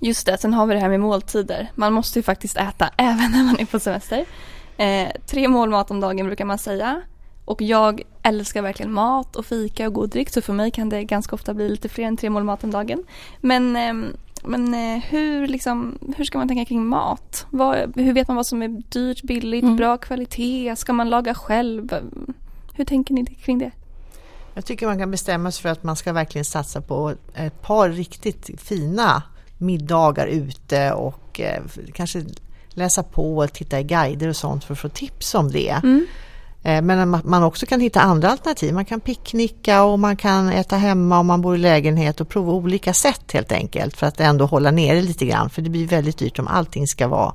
Just 0.00 0.26
det, 0.26 0.38
sen 0.38 0.54
har 0.54 0.66
vi 0.66 0.74
det 0.74 0.80
här 0.80 0.88
med 0.88 1.00
måltider. 1.00 1.70
Man 1.74 1.92
måste 1.92 2.18
ju 2.18 2.22
faktiskt 2.22 2.56
äta 2.56 2.90
även 2.96 3.30
när 3.32 3.44
man 3.44 3.58
är 3.58 3.64
på 3.64 3.80
semester. 3.80 4.24
Eh, 4.76 5.08
tre 5.26 5.48
mål 5.48 5.70
mat 5.70 5.90
om 5.90 6.00
dagen 6.00 6.26
brukar 6.26 6.44
man 6.44 6.58
säga. 6.58 7.02
Och 7.44 7.62
jag 7.62 8.02
älskar 8.22 8.62
verkligen 8.62 8.92
mat 8.92 9.36
och 9.36 9.46
fika 9.46 9.86
och 9.86 9.92
god 9.92 10.10
dryck 10.10 10.30
så 10.30 10.42
för 10.42 10.52
mig 10.52 10.70
kan 10.70 10.88
det 10.88 11.04
ganska 11.04 11.34
ofta 11.34 11.54
bli 11.54 11.68
lite 11.68 11.88
fler 11.88 12.04
än 12.04 12.16
tre 12.16 12.30
mål 12.30 12.44
mat 12.44 12.64
om 12.64 12.70
dagen. 12.70 13.04
Men, 13.40 13.76
ehm, 13.76 14.06
men 14.44 14.74
eh, 14.74 15.02
hur, 15.04 15.46
liksom, 15.46 15.98
hur 16.16 16.24
ska 16.24 16.38
man 16.38 16.48
tänka 16.48 16.64
kring 16.64 16.86
mat? 16.86 17.46
Vad, 17.50 17.92
hur 17.96 18.12
vet 18.12 18.28
man 18.28 18.36
vad 18.36 18.46
som 18.46 18.62
är 18.62 18.68
dyrt, 18.68 19.22
billigt, 19.22 19.62
Mm. 19.64 19.76
bra 19.76 19.96
kvalitet? 19.96 20.76
Ska 20.76 20.92
man 20.92 21.10
laga 21.10 21.34
själv? 21.34 21.94
Hur 22.74 22.84
tänker 22.84 23.14
ni 23.14 23.24
kring 23.24 23.58
det? 23.58 23.70
Jag 24.56 24.64
tycker 24.64 24.86
man 24.86 24.98
kan 24.98 25.10
bestämma 25.10 25.50
sig 25.50 25.62
för 25.62 25.68
att 25.68 25.82
man 25.82 25.96
ska 25.96 26.12
verkligen 26.12 26.44
satsa 26.44 26.80
på 26.80 27.14
ett 27.34 27.62
par 27.62 27.90
riktigt 27.90 28.50
fina 28.60 29.22
middagar 29.58 30.26
ute 30.26 30.92
och 30.92 31.40
eh, 31.40 31.62
kanske 31.94 32.24
läsa 32.68 33.02
på 33.02 33.38
och 33.38 33.52
titta 33.52 33.80
i 33.80 33.82
guider 33.82 34.28
och 34.28 34.36
sånt 34.36 34.64
för 34.64 34.72
att 34.72 34.78
få 34.78 34.88
tips 34.88 35.34
om 35.34 35.50
det. 35.52 35.70
Mm. 35.70 36.06
Eh, 36.62 36.82
Men 36.82 37.20
man 37.24 37.42
också 37.42 37.66
kan 37.66 37.80
hitta 37.80 38.00
andra 38.00 38.30
alternativ. 38.30 38.74
Man 38.74 38.84
kan 38.84 39.00
picknicka 39.00 39.84
och 39.84 39.98
man 39.98 40.16
kan 40.16 40.48
äta 40.48 40.76
hemma 40.76 41.18
om 41.18 41.26
man 41.26 41.42
bor 41.42 41.54
i 41.54 41.58
lägenhet 41.58 42.20
och 42.20 42.28
prova 42.28 42.52
olika 42.52 42.92
sätt 42.92 43.32
helt 43.32 43.52
enkelt 43.52 43.96
för 43.96 44.06
att 44.06 44.20
ändå 44.20 44.46
hålla 44.46 44.70
nere 44.70 45.02
lite 45.02 45.26
grann. 45.26 45.50
För 45.50 45.62
det 45.62 45.70
blir 45.70 45.86
väldigt 45.86 46.18
dyrt 46.18 46.38
om 46.38 46.48
allting 46.48 46.86
ska 46.86 47.08
vara 47.08 47.34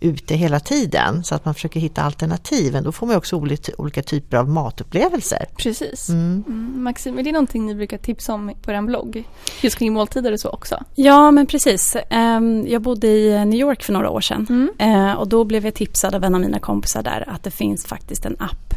ute 0.00 0.34
hela 0.34 0.60
tiden 0.60 1.24
så 1.24 1.34
att 1.34 1.44
man 1.44 1.54
försöker 1.54 1.80
hitta 1.80 2.02
alternativen. 2.02 2.84
Då 2.84 2.92
får 2.92 3.06
man 3.06 3.16
också 3.16 3.36
olika, 3.36 3.72
olika 3.78 4.02
typer 4.02 4.36
av 4.36 4.48
matupplevelser. 4.48 5.46
Precis. 5.56 6.08
Mm. 6.08 6.44
Mm. 6.46 6.82
Maxim, 6.82 7.18
är 7.18 7.22
det 7.22 7.32
någonting 7.32 7.66
ni 7.66 7.74
brukar 7.74 7.98
tipsa 7.98 8.34
om 8.34 8.52
på 8.62 8.70
er 8.72 8.82
blogg? 8.82 9.24
Just 9.62 9.78
kring 9.78 9.92
måltider 9.92 10.32
och 10.32 10.40
så 10.40 10.48
också? 10.50 10.84
Ja 10.94 11.30
men 11.30 11.46
precis. 11.46 11.96
Ehm, 12.10 12.66
Jag 12.66 12.82
bodde 12.82 13.06
i 13.08 13.44
New 13.44 13.60
York 13.60 13.82
för 13.82 13.92
några 13.92 14.10
år 14.10 14.20
sedan. 14.20 14.46
Mm. 14.50 14.70
Eh, 15.08 15.12
Och 15.12 15.28
då 15.28 15.44
blev 15.44 15.64
jag 15.64 15.74
tipsad 15.74 16.14
av 16.14 16.24
en 16.24 16.34
av 16.34 16.40
mina 16.40 16.58
kompisar 16.58 17.02
där 17.02 17.24
att 17.28 17.42
det 17.42 17.50
finns 17.50 17.86
faktiskt 17.86 18.26
en 18.26 18.36
app 18.40 18.74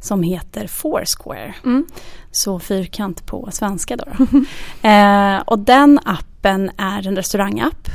som 0.00 0.22
heter 0.22 0.66
Foursquare. 0.66 1.54
Mm. 1.64 1.86
Så 2.30 2.58
fyrkant 2.58 3.26
på 3.26 3.48
svenska 3.52 3.96
då. 3.96 4.04
då. 4.18 4.24
eh, 4.88 5.38
och 5.38 5.58
den 5.58 5.98
appen 6.04 6.70
är 6.76 7.06
en 7.08 7.16
restaurangapp 7.16 7.88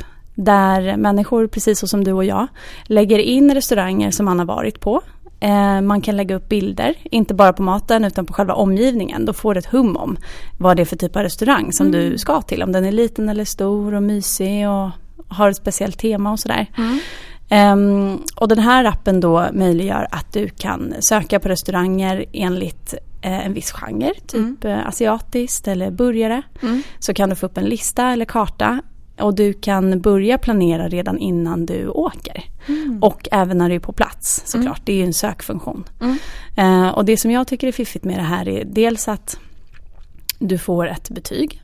där 0.44 0.96
människor, 0.96 1.46
precis 1.46 1.78
så 1.78 1.86
som 1.86 2.04
du 2.04 2.12
och 2.12 2.24
jag, 2.24 2.46
lägger 2.84 3.18
in 3.18 3.54
restauranger 3.54 4.10
som 4.10 4.24
man 4.24 4.38
har 4.38 4.46
varit 4.46 4.80
på. 4.80 5.00
Eh, 5.40 5.80
man 5.80 6.00
kan 6.00 6.16
lägga 6.16 6.34
upp 6.34 6.48
bilder, 6.48 6.94
inte 7.04 7.34
bara 7.34 7.52
på 7.52 7.62
maten 7.62 8.04
utan 8.04 8.26
på 8.26 8.32
själva 8.32 8.54
omgivningen. 8.54 9.24
Då 9.24 9.32
får 9.32 9.54
du 9.54 9.58
ett 9.58 9.66
hum 9.66 9.96
om 9.96 10.16
vad 10.58 10.76
det 10.76 10.82
är 10.82 10.84
för 10.84 10.96
typ 10.96 11.16
av 11.16 11.22
restaurang 11.22 11.72
som 11.72 11.86
Mm. 11.86 12.00
du 12.00 12.18
ska 12.18 12.42
till. 12.42 12.62
Om 12.62 12.72
den 12.72 12.84
är 12.84 12.92
liten 12.92 13.28
eller 13.28 13.44
stor 13.44 13.94
och 13.94 14.02
mysig 14.02 14.68
och 14.68 14.90
har 15.28 15.50
ett 15.50 15.56
speciellt 15.56 15.98
tema 15.98 16.32
och 16.32 16.40
sådär. 16.40 16.66
Mm. 16.78 16.98
Um, 17.50 18.22
och 18.36 18.48
den 18.48 18.58
här 18.58 18.84
appen 18.84 19.20
då 19.20 19.46
möjliggör 19.52 20.08
att 20.10 20.32
du 20.32 20.48
kan 20.48 20.94
söka 21.00 21.40
på 21.40 21.48
restauranger 21.48 22.24
enligt 22.32 22.94
eh, 23.22 23.46
en 23.46 23.54
viss 23.54 23.72
genre, 23.72 24.14
typ 24.26 24.64
mm. 24.64 24.86
asiatiskt 24.86 25.68
eller 25.68 25.90
burgare. 25.90 26.42
Mm. 26.62 26.82
Så 26.98 27.14
kan 27.14 27.30
du 27.30 27.36
få 27.36 27.46
upp 27.46 27.58
en 27.58 27.64
lista 27.64 28.12
eller 28.12 28.24
karta 28.24 28.80
och 29.20 29.34
du 29.34 29.52
kan 29.52 30.00
börja 30.00 30.38
planera 30.38 30.88
redan 30.88 31.18
innan 31.18 31.66
du 31.66 31.88
åker. 31.88 32.44
Mm. 32.66 33.02
Och 33.02 33.28
även 33.32 33.58
när 33.58 33.68
du 33.68 33.74
är 33.74 33.80
på 33.80 33.92
plats 33.92 34.42
såklart, 34.46 34.78
mm. 34.78 34.82
det 34.84 34.92
är 34.92 34.96
ju 34.96 35.04
en 35.04 35.14
sökfunktion. 35.14 35.84
Mm. 36.00 36.18
Eh, 36.56 36.88
och 36.88 37.04
det 37.04 37.16
som 37.16 37.30
jag 37.30 37.46
tycker 37.46 37.68
är 37.68 37.72
fiffigt 37.72 38.04
med 38.04 38.18
det 38.18 38.22
här 38.22 38.48
är 38.48 38.64
dels 38.64 39.08
att 39.08 39.38
du 40.38 40.58
får 40.58 40.88
ett 40.88 41.10
betyg 41.10 41.62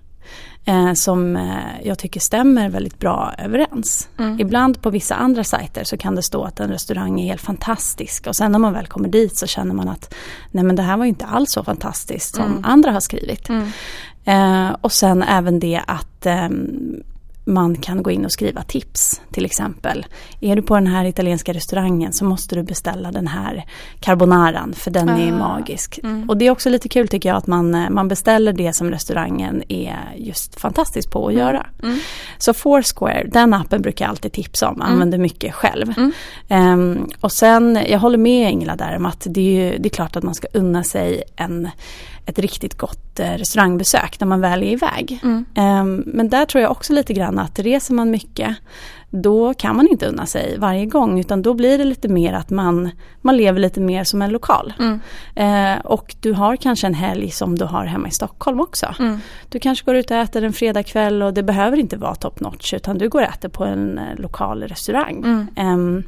eh, 0.65 0.93
som 0.93 1.37
eh, 1.37 1.87
jag 1.87 1.99
tycker 1.99 2.21
stämmer 2.21 2.69
väldigt 2.69 2.99
bra 2.99 3.35
överens. 3.39 4.09
Mm. 4.19 4.41
Ibland 4.41 4.83
på 4.83 4.91
vissa 4.91 5.15
andra 5.15 5.45
sajter 5.45 5.85
så 5.85 5.97
kan 5.97 6.15
det 6.15 6.23
stå 6.23 6.45
att 6.45 6.61
en 6.61 6.71
restaurang 6.71 7.21
är 7.21 7.27
helt 7.27 7.41
fantastisk 7.41 8.27
och 8.27 8.37
sen 8.37 8.53
när 8.53 8.59
man 8.59 8.73
väl 8.73 8.87
kommer 8.87 9.09
dit 9.09 9.37
så 9.37 9.47
känner 9.47 9.75
man 9.75 9.89
att 9.89 10.15
nej 10.51 10.65
men 10.65 10.77
det 10.77 10.83
här 10.83 10.97
var 10.97 11.05
inte 11.05 11.27
alls 11.27 11.53
så 11.53 11.65
fantastiskt 11.65 12.35
som 12.35 12.45
mm. 12.45 12.65
andra 12.65 12.93
har 12.93 13.01
skrivit. 13.01 13.49
Mm. 13.49 13.69
Eh, 14.25 14.77
och 14.81 14.93
sen 14.93 15.23
även 15.23 15.61
det 15.61 15.81
att 15.87 16.27
ehm, 16.27 17.03
man 17.45 17.77
kan 17.77 18.03
gå 18.03 18.11
in 18.11 18.25
och 18.25 18.33
skriva 18.33 18.63
tips 18.63 19.21
till 19.33 19.45
exempel. 19.45 20.07
Är 20.41 20.57
du 20.57 20.63
på 20.63 20.75
den 20.75 20.87
här 20.87 21.05
italienska 21.05 21.53
restaurangen 21.53 22.13
så 22.13 22.25
måste 22.25 22.55
du 22.55 22.63
beställa 22.63 23.13
den 23.13 23.27
här 23.27 23.65
carbonaran 24.01 24.73
för 24.73 24.91
den 24.91 25.09
ah. 25.09 25.19
är 25.19 25.33
magisk. 25.33 26.01
Mm. 26.03 26.29
Och 26.29 26.37
det 26.37 26.47
är 26.47 26.51
också 26.51 26.71
lite 26.71 26.89
kul 26.89 27.09
tycker 27.09 27.29
jag 27.29 27.39
att 27.39 27.47
man, 27.47 27.75
eh, 27.75 27.91
man 27.91 28.09
beställer 28.09 28.53
det 28.53 28.73
som 28.73 28.91
restaurangen 28.91 29.63
är 29.69 29.99
just 30.17 30.61
fantastisk 30.61 31.11
på 31.11 31.27
att 31.27 31.33
mm. 31.33 31.47
göra. 31.47 31.67
Mm. 31.83 31.99
Så 32.39 32.55
Foursquare, 32.55 33.25
den 33.33 33.55
appen 33.55 33.83
brukar 33.83 34.05
jag 34.05 34.11
alltid 34.11 34.33
tipsa 34.33 34.69
om, 34.69 34.75
mm. 34.75 34.93
använder 34.93 35.19
mycket 35.19 35.55
själv. 35.55 35.95
Um, 36.49 37.11
och 37.21 37.33
sen, 37.33 37.79
jag 37.89 37.99
håller 37.99 38.19
med 38.19 38.53
Ingela 38.53 38.77
där 38.77 38.97
om 38.97 39.07
att 39.07 39.27
det 39.31 39.61
är, 39.61 39.79
det 39.79 39.89
är 39.89 39.91
klart 39.91 40.17
att 40.17 40.25
man 40.25 40.35
ska 40.35 40.49
unna 40.53 40.85
sig 40.85 41.23
en 41.37 41.69
ett 42.27 42.39
riktigt 42.39 42.79
gott 42.79 43.21
eh, 43.21 43.33
restaurangbesök 43.33 44.21
när 44.21 44.27
man 44.27 44.41
väl 44.41 44.63
är 44.63 44.67
iväg. 44.67 45.21
Mm. 45.23 45.45
Um, 45.57 46.03
men 46.07 46.29
där 46.29 46.47
tror 46.47 46.63
jag 46.63 46.71
också 46.71 46.93
lite 46.93 47.13
grann 47.13 47.39
att 47.39 47.59
reser 47.59 47.95
man 47.95 48.11
mycket 48.11 48.57
då 49.23 49.55
kan 49.55 49.77
man 49.77 49.89
inte 49.89 50.07
unna 50.07 50.27
sig 50.27 50.59
varje 50.59 50.87
gång 50.87 51.21
utan 51.21 51.43
då 51.43 51.55
blir 51.55 51.79
det 51.79 51.85
lite 51.85 52.09
mer 52.09 52.33
att 52.33 52.51
man, 52.51 52.91
man 53.21 53.37
lever 53.37 53.61
lite 53.61 53.81
mer 53.81 54.05
som 54.05 54.23
en 54.23 54.31
lokal. 54.31 54.73
Mm. 54.79 55.01
Eh, 55.35 55.81
och 55.87 56.15
du 56.21 56.33
har 56.33 56.57
kanske 56.57 56.87
en 56.87 56.95
helg 56.95 57.31
som 57.31 57.59
du 57.59 57.65
har 57.65 57.85
hemma 57.85 58.09
i 58.09 58.11
Stockholm 58.11 58.61
också. 58.61 58.95
Mm. 58.99 59.19
Du 59.49 59.59
kanske 59.59 59.85
går 59.85 59.95
ut 59.95 60.11
och 60.11 60.17
äter 60.17 60.45
en 60.45 60.53
fredagkväll 60.53 61.23
och 61.23 61.35
det 61.35 61.43
behöver 61.43 61.77
inte 61.77 61.97
vara 61.97 62.15
top 62.15 62.41
notch 62.41 62.75
utan 62.75 62.99
du 62.99 63.09
går 63.09 63.23
och 63.23 63.29
äter 63.29 63.49
på 63.49 63.65
en 63.65 63.99
eh, 63.99 64.17
lokal 64.17 64.63
restaurang. 64.63 65.17
Mm. 65.25 65.49
Eh, 65.57 66.05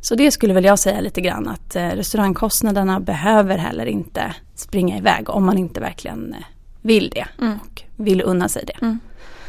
så 0.00 0.14
det 0.14 0.30
skulle 0.30 0.54
väl 0.54 0.64
jag 0.64 0.78
säga 0.78 1.00
lite 1.00 1.20
grann 1.20 1.48
att 1.48 1.76
eh, 1.76 1.88
restaurangkostnaderna 1.88 3.00
behöver 3.00 3.58
heller 3.58 3.86
inte 3.86 4.34
springa 4.54 4.98
iväg 4.98 5.30
om 5.30 5.44
man 5.44 5.58
inte 5.58 5.80
verkligen 5.80 6.34
eh, 6.34 6.44
vill 6.82 7.10
det 7.10 7.26
mm. 7.40 7.58
och 7.60 7.82
vill 7.96 8.22
unna 8.22 8.48
sig 8.48 8.64
det. 8.66 8.82
Mm. 8.82 9.00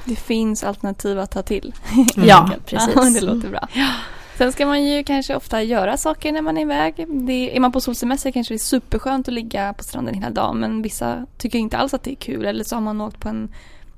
Det 0.05 0.15
finns 0.15 0.63
alternativ 0.63 1.19
att 1.19 1.31
ta 1.31 1.41
till. 1.41 1.73
Ja, 2.15 2.49
precis. 2.65 2.95
Ja, 2.95 3.01
det 3.01 3.21
låter 3.21 3.49
bra. 3.49 3.67
Ja. 3.73 3.89
Sen 4.37 4.51
ska 4.51 4.65
man 4.65 4.83
ju 4.83 5.03
kanske 5.03 5.35
ofta 5.35 5.63
göra 5.63 5.97
saker 5.97 6.31
när 6.31 6.41
man 6.41 6.57
är 6.57 6.61
iväg. 6.61 7.05
Det, 7.07 7.55
är 7.55 7.59
man 7.59 7.71
på 7.71 7.81
solsemester 7.81 8.31
kanske 8.31 8.53
det 8.53 8.55
är 8.55 8.59
superskönt 8.59 9.27
att 9.27 9.33
ligga 9.33 9.73
på 9.73 9.83
stranden 9.83 10.13
hela 10.13 10.29
dagen 10.29 10.59
men 10.59 10.81
vissa 10.81 11.25
tycker 11.37 11.59
inte 11.59 11.77
alls 11.77 11.93
att 11.93 12.03
det 12.03 12.11
är 12.11 12.15
kul 12.15 12.45
eller 12.45 12.63
så 12.63 12.75
har 12.75 12.81
man 12.81 13.01
åkt 13.01 13.19
på 13.19 13.29
en 13.29 13.53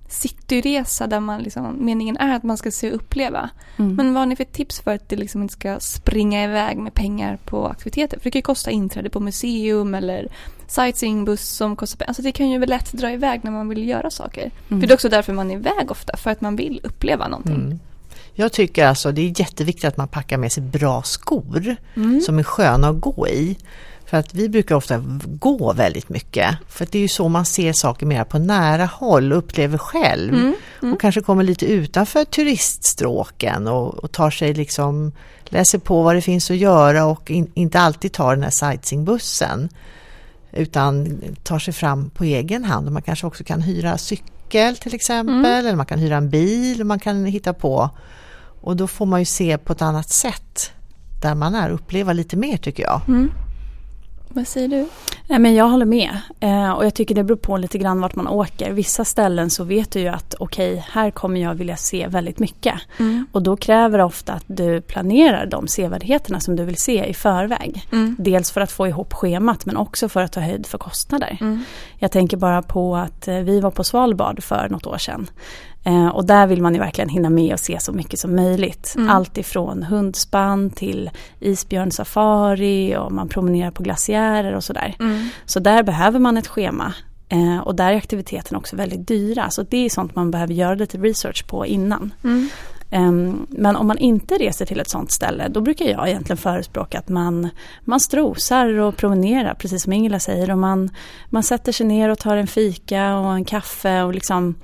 cityresa 0.08 1.08
där 1.08 1.20
man 1.20 1.42
liksom, 1.42 1.86
meningen 1.86 2.18
är 2.18 2.36
att 2.36 2.44
man 2.44 2.58
ska 2.58 2.72
se 2.72 2.90
och 2.90 2.96
uppleva. 2.96 3.50
Mm. 3.78 3.96
Men 3.96 4.14
vad 4.14 4.22
har 4.22 4.26
ni 4.26 4.36
för 4.36 4.44
tips 4.44 4.80
för 4.80 4.96
att 4.96 5.10
det 5.10 5.16
liksom 5.16 5.42
inte 5.42 5.54
ska 5.54 5.80
springa 5.80 6.44
iväg 6.44 6.78
med 6.78 6.94
pengar 6.94 7.38
på 7.46 7.68
aktiviteter? 7.68 8.18
För 8.18 8.24
det 8.24 8.32
kan 8.32 8.40
ju 8.40 8.44
kosta 8.44 8.72
inträde 8.72 9.10
på 9.10 9.20
museum 9.20 9.96
eller 9.96 10.28
sightseeingbuss 10.68 11.50
som 11.50 11.76
kostar 11.76 11.98
pengar. 11.98 12.10
Alltså 12.10 12.22
det 12.22 12.32
kan 12.32 12.50
ju 12.50 12.60
väl 12.60 12.70
lätt 12.70 12.92
dra 12.92 13.12
iväg 13.12 13.44
när 13.44 13.52
man 13.52 13.70
vill 13.70 13.88
göra 13.88 14.10
saker. 14.10 14.52
Mm. 14.70 14.82
För 14.82 14.88
det 14.88 14.92
är 14.92 14.96
också 14.96 15.10
därför 15.10 15.34
man 15.34 15.52
är 15.52 15.56
iväg 15.56 15.92
ofta, 15.92 16.18
för 16.18 16.32
att 16.32 16.42
man 16.42 16.56
vill 16.56 16.80
uppleva 16.84 17.28
någonting. 17.28 17.56
Mm. 17.56 17.80
Jag 18.34 18.52
tycker 18.52 18.88
alltså 18.88 19.12
det 19.12 19.22
är 19.22 19.40
jätteviktigt 19.40 19.86
att 19.86 19.98
man 19.98 20.08
packar 20.08 20.38
med 20.38 20.52
sig 20.52 20.64
bra 20.64 21.04
skor 21.04 21.76
mm. 21.96 22.22
som 22.22 22.40
är 22.40 22.44
sköna 22.44 22.90
att 22.90 23.02
gå 23.02 23.28
i. 23.28 23.58
För 24.10 24.18
att 24.18 24.34
vi 24.34 24.50
brukar 24.50 24.76
ofta 24.76 25.04
gå 25.26 25.74
väldigt 25.74 26.10
mycket. 26.10 26.58
För 26.68 26.88
det 26.92 26.98
är 26.98 27.02
ju 27.02 27.08
så 27.08 27.30
man 27.30 27.46
ser 27.46 27.74
saker 27.74 28.06
mer 28.06 28.24
på 28.24 28.40
nära 28.40 28.86
håll 28.86 29.32
och 29.32 29.38
upplever 29.38 29.78
själv. 29.78 30.34
Mm, 30.34 30.56
mm. 30.82 30.94
Och 30.94 31.02
kanske 31.02 31.22
kommer 31.22 31.44
lite 31.44 31.66
utanför 31.66 32.26
turiststråken 32.26 33.68
och, 33.68 33.96
och, 33.96 34.12
tar 34.12 34.30
sig 34.30 34.54
liksom, 34.54 35.12
läser 35.46 35.80
på 35.80 36.02
vad 36.02 36.16
det 36.16 36.22
finns 36.22 36.52
att 36.52 36.58
göra 36.58 37.06
och 37.06 37.32
in, 37.32 37.52
inte 37.54 37.80
alltid 37.80 38.12
tar 38.12 38.36
den 38.36 38.44
här 38.44 38.50
sightseeingbussen. 38.50 39.70
Utan 40.52 41.22
tar 41.44 41.60
sig 41.60 41.74
fram 41.74 42.10
på 42.10 42.24
egen 42.24 42.64
hand 42.64 42.88
och 42.88 42.94
man 42.94 43.02
kanske 43.02 43.28
också 43.28 43.44
kan 43.44 43.62
hyra 43.62 43.98
cykel 43.98 44.76
till 44.76 44.96
exempel. 44.96 45.36
Mm. 45.36 45.46
Eller 45.46 45.76
man 45.76 45.86
kan 45.86 46.00
hyra 46.00 46.18
en 46.18 46.30
bil 46.30 46.82
och 46.82 46.88
man 46.88 47.00
kan 47.00 47.26
hitta 47.26 47.54
på. 47.54 47.90
Och 48.62 48.76
då 48.76 48.88
får 48.88 49.06
man 49.06 49.20
ju 49.20 49.26
se 49.26 49.58
på 49.58 49.74
ett 49.74 49.82
annat 49.82 50.10
sätt 50.10 50.72
där 51.22 51.36
man 51.36 51.56
är, 51.56 51.70
uppleva 51.70 52.14
lite 52.14 52.38
mer 52.38 52.58
tycker 52.58 52.84
jag. 52.84 53.02
Vad 54.30 54.48
säger 54.48 54.68
du? 54.68 54.88
Nej, 55.28 55.40
men 55.40 55.56
jag 55.56 55.68
håller 55.68 55.86
med. 55.86 56.18
Eh, 56.40 56.72
och 56.72 56.86
jag 56.86 56.94
tycker 56.94 57.16
det 57.16 57.24
beror 57.24 57.38
på 57.38 57.58
lite 57.58 57.78
grann 57.78 58.02
vart 58.02 58.16
man 58.16 58.28
åker. 58.28 58.72
Vissa 58.72 59.06
ställen 59.06 59.50
så 59.50 59.64
vet 59.64 59.92
du 59.92 60.00
ju 60.00 60.08
att 60.08 60.36
okej, 60.40 60.72
okay, 60.72 60.84
här 60.90 61.12
kommer 61.12 61.42
jag 61.42 61.56
vilja 61.56 61.78
se 61.78 62.08
väldigt 62.08 62.40
mycket. 62.40 62.76
Mm. 63.00 63.28
Och 63.32 63.42
då 63.42 63.58
kräver 63.58 63.98
det 63.98 64.04
ofta 64.04 64.34
att 64.34 64.44
du 64.48 64.82
planerar 64.82 65.46
de 65.46 65.68
sevärdheterna 65.68 66.40
som 66.40 66.56
du 66.56 66.64
vill 66.64 66.78
se 66.78 67.06
i 67.06 67.14
förväg. 67.14 67.88
Mm. 67.92 68.16
Dels 68.20 68.52
för 68.52 68.62
att 68.62 68.72
få 68.72 68.88
ihop 68.88 69.14
schemat 69.14 69.66
men 69.66 69.78
också 69.78 70.10
för 70.10 70.22
att 70.22 70.32
ta 70.32 70.40
höjd 70.40 70.66
för 70.66 70.78
kostnader. 70.78 71.38
Mm. 71.42 71.64
Jag 72.00 72.12
tänker 72.12 72.38
bara 72.38 72.62
på 72.62 72.96
att 72.96 73.28
eh, 73.28 73.36
vi 73.36 73.60
var 73.60 73.72
på 73.72 73.84
Svalbard 73.84 74.44
för 74.44 74.70
något 74.70 74.88
år 74.88 74.98
sedan. 74.98 75.30
Eh, 75.88 76.08
och 76.08 76.26
där 76.26 76.48
vill 76.48 76.62
man 76.62 76.74
ju 76.74 76.80
verkligen 76.80 77.10
hinna 77.10 77.30
med 77.30 77.54
och 77.54 77.60
se 77.60 77.80
så 77.80 77.92
mycket 77.92 78.20
som 78.20 78.36
möjligt. 78.36 78.94
Mm. 78.98 79.10
Allt 79.10 79.38
ifrån 79.38 79.84
hundspann 79.84 80.70
till 80.70 81.10
isbjörnsafari 81.40 82.98
och 82.98 83.12
man 83.12 83.30
promenerar 83.30 83.72
på 83.72 83.84
glaciärer 83.84 84.54
och 84.54 84.64
sådär. 84.64 84.96
Mm. 85.00 85.30
Så 85.46 85.60
där 85.60 85.84
behöver 85.84 86.20
man 86.20 86.38
ett 86.38 86.48
schema. 86.48 86.94
Eh, 87.30 87.58
och 87.58 87.76
där 87.76 87.94
är 87.94 87.98
aktiviteten 87.98 88.58
också 88.58 88.76
väldigt 88.76 89.08
dyra. 89.08 89.50
Så 89.50 89.64
det 89.64 89.86
är 89.86 89.90
sånt 89.90 90.16
man 90.16 90.32
behöver 90.32 90.54
göra 90.54 90.76
lite 90.76 90.98
research 90.98 91.48
på 91.48 91.66
innan. 91.66 92.14
Mm. 92.24 92.50
Um, 92.92 93.48
men 93.50 93.76
om 93.76 93.88
man 93.88 93.98
inte 93.98 94.36
reser 94.36 94.66
till 94.66 94.80
ett 94.80 94.90
sånt 94.90 95.12
ställe 95.12 95.48
då 95.48 95.62
brukar 95.62 95.86
jag 95.86 96.10
egentligen 96.10 96.38
förespråka 96.38 97.00
att 97.00 97.10
man, 97.10 97.50
man 97.82 98.00
strosar 98.00 98.80
och 98.80 98.98
promenerar 98.98 99.54
precis 99.54 99.84
som 99.84 99.94
Ingela 99.94 100.20
säger. 100.20 100.52
Och 100.52 100.58
man, 100.58 100.90
man 101.30 101.44
sätter 101.44 101.72
sig 101.72 101.86
ner 101.86 102.10
och 102.10 102.20
tar 102.20 102.38
en 102.38 102.48
fika 102.48 103.16
och 103.18 103.34
en 103.34 103.46
kaffe 103.46 104.02
och 104.02 104.14
liksom 104.14 104.56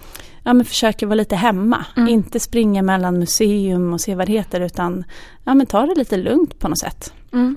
ja, 0.43 0.53
men 0.53 0.65
försöker 0.65 1.05
vara 1.05 1.15
lite 1.15 1.35
hemma. 1.35 1.85
Mm. 1.97 2.09
Inte 2.09 2.39
springa 2.39 2.81
mellan 2.81 3.19
museum 3.19 3.93
och 3.93 4.01
sevärdheter 4.01 4.61
utan 4.61 5.03
ja, 5.43 5.53
men 5.53 5.65
ta 5.65 5.85
det 5.85 5.95
lite 5.95 6.17
lugnt 6.17 6.59
på 6.59 6.67
något 6.67 6.79
sätt. 6.79 7.13
Mm. 7.33 7.55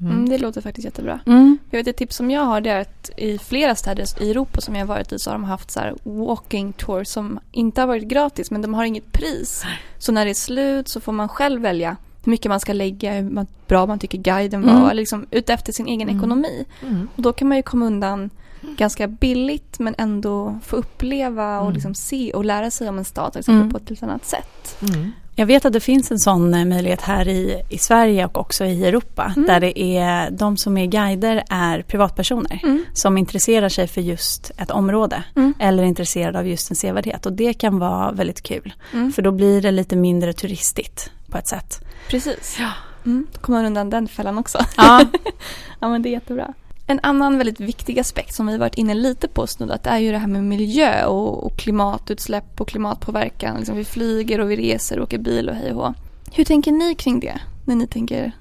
Mm. 0.00 0.12
mm 0.12 0.28
det 0.28 0.38
låter 0.38 0.60
faktiskt 0.60 0.84
jättebra. 0.84 1.20
Mm. 1.26 1.58
Jag 1.70 1.78
vet 1.78 1.86
ett 1.88 1.96
tips 1.96 2.16
som 2.16 2.30
jag 2.30 2.42
har 2.42 2.60
det 2.60 2.70
är 2.70 2.80
att 2.80 3.10
i 3.16 3.38
flera 3.38 3.74
städer 3.74 4.22
i 4.22 4.30
Europa 4.30 4.60
som 4.60 4.76
jag 4.76 4.86
varit 4.86 5.12
i 5.12 5.18
så 5.18 5.30
har 5.30 5.34
de 5.34 5.44
haft 5.44 5.70
så 5.70 5.80
walking 6.02 6.72
tours 6.72 7.08
som 7.08 7.40
inte 7.52 7.80
har 7.80 7.86
varit 7.88 8.04
gratis 8.04 8.50
men 8.50 8.62
de 8.62 8.74
har 8.74 8.84
inget 8.84 9.12
pris. 9.12 9.64
Så 9.98 10.12
när 10.12 10.24
det 10.24 10.30
är 10.30 10.34
slut 10.34 10.88
så 10.88 11.00
får 11.00 11.12
man 11.12 11.28
själv 11.28 11.62
välja 11.62 11.96
hur 12.24 12.30
mycket 12.30 12.48
man 12.48 12.60
ska 12.60 12.72
lägga, 12.72 13.12
hur 13.12 13.46
bra 13.66 13.86
man 13.86 13.98
tycker 13.98 14.18
guiden 14.18 14.62
var, 14.62 14.84
mm. 14.84 14.96
liksom 14.96 15.26
utefter 15.30 15.72
sin 15.72 15.86
egen 15.86 16.08
mm. 16.08 16.16
ekonomi. 16.16 16.64
Mm. 16.82 17.08
Och 17.16 17.22
då 17.22 17.32
kan 17.32 17.48
man 17.48 17.56
ju 17.56 17.62
komma 17.62 17.86
undan 17.86 18.30
ganska 18.60 19.08
billigt 19.08 19.78
men 19.78 19.94
ändå 19.98 20.58
få 20.64 20.76
uppleva 20.76 21.58
och 21.58 21.64
mm. 21.64 21.74
liksom 21.74 21.94
se 21.94 22.32
och 22.32 22.44
lära 22.44 22.70
sig 22.70 22.88
om 22.88 22.98
en 22.98 23.04
stad 23.04 23.32
till 23.32 23.40
exempel, 23.40 23.60
mm. 23.60 23.72
på 23.72 23.78
ett 23.78 23.90
lite 23.90 24.04
annat 24.04 24.26
sätt. 24.26 24.76
Mm. 24.82 25.12
Jag 25.38 25.46
vet 25.46 25.64
att 25.64 25.72
det 25.72 25.80
finns 25.80 26.10
en 26.10 26.18
sån 26.18 26.54
eh, 26.54 26.64
möjlighet 26.64 27.00
här 27.00 27.28
i, 27.28 27.62
i 27.70 27.78
Sverige 27.78 28.26
och 28.26 28.38
också 28.38 28.64
i 28.64 28.84
Europa. 28.84 29.32
Mm. 29.36 29.48
Där 29.48 29.60
det 29.60 29.80
är, 29.80 30.30
de 30.30 30.56
som 30.56 30.76
är 30.76 30.86
guider 30.86 31.44
är 31.50 31.82
privatpersoner. 31.82 32.60
Mm. 32.62 32.84
Som 32.92 33.18
intresserar 33.18 33.68
sig 33.68 33.88
för 33.88 34.00
just 34.00 34.50
ett 34.56 34.70
område. 34.70 35.24
Mm. 35.36 35.54
Eller 35.58 35.82
är 35.82 35.86
intresserade 35.86 36.38
av 36.38 36.46
just 36.46 36.70
en 36.70 36.76
sevärdhet. 36.76 37.26
Och 37.26 37.32
det 37.32 37.54
kan 37.54 37.78
vara 37.78 38.12
väldigt 38.12 38.42
kul. 38.42 38.74
Mm. 38.92 39.12
För 39.12 39.22
då 39.22 39.32
blir 39.32 39.62
det 39.62 39.70
lite 39.70 39.96
mindre 39.96 40.32
turistigt 40.32 41.10
på 41.30 41.38
ett 41.38 41.48
sätt. 41.48 41.80
Precis. 42.08 42.56
Ja. 42.58 42.70
Mm. 43.06 43.26
Då 43.32 43.40
kommer 43.40 43.58
man 43.58 43.66
undan 43.66 43.90
den 43.90 44.08
fällan 44.08 44.38
också. 44.38 44.58
Ja. 44.76 45.04
ja 45.80 45.88
men 45.88 46.02
det 46.02 46.08
är 46.08 46.10
jättebra. 46.10 46.54
En 46.86 47.00
annan 47.02 47.38
väldigt 47.38 47.60
viktig 47.60 47.98
aspekt 47.98 48.34
som 48.34 48.46
vi 48.46 48.58
varit 48.58 48.74
inne 48.74 48.94
lite 48.94 49.28
på 49.28 49.46
snuddat 49.46 49.86
är 49.86 49.98
ju 49.98 50.12
det 50.12 50.18
här 50.18 50.26
med 50.26 50.44
miljö 50.44 51.04
och, 51.04 51.46
och 51.46 51.56
klimatutsläpp 51.56 52.60
och 52.60 52.68
klimatpåverkan. 52.68 53.56
Liksom 53.56 53.76
vi 53.76 53.84
flyger 53.84 54.40
och 54.40 54.50
vi 54.50 54.56
reser 54.56 54.98
och 54.98 55.04
åker 55.04 55.18
bil 55.18 55.48
och 55.48 55.54
hej 55.54 55.72
och 55.72 55.94
Hur 56.32 56.44
tänker 56.44 56.72
ni 56.72 56.94
kring 56.94 57.20
det 57.20 57.40
när 57.64 57.74
ni 57.74 57.86
tänker 57.86 58.32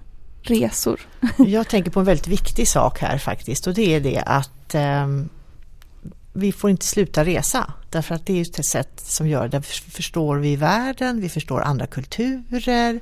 resor? 0.41 1.01
Jag 1.37 1.67
tänker 1.67 1.91
på 1.91 1.99
en 1.99 2.05
väldigt 2.05 2.27
viktig 2.27 2.67
sak 2.67 2.99
här 2.99 3.17
faktiskt 3.17 3.67
och 3.67 3.73
det 3.73 3.95
är 3.95 3.99
det 3.99 4.23
att 4.25 4.75
eh, 4.75 5.07
vi 6.33 6.51
får 6.51 6.69
inte 6.69 6.85
sluta 6.85 7.25
resa. 7.25 7.73
Därför 7.89 8.15
att 8.15 8.25
det 8.25 8.39
är 8.39 8.41
ett 8.41 8.65
sätt 8.65 8.99
som 9.05 9.27
gör 9.27 9.47
det. 9.47 9.61
förstår 9.61 10.37
vi 10.37 10.55
världen, 10.55 11.21
vi 11.21 11.29
förstår 11.29 11.61
andra 11.61 11.87
kulturer 11.87 12.99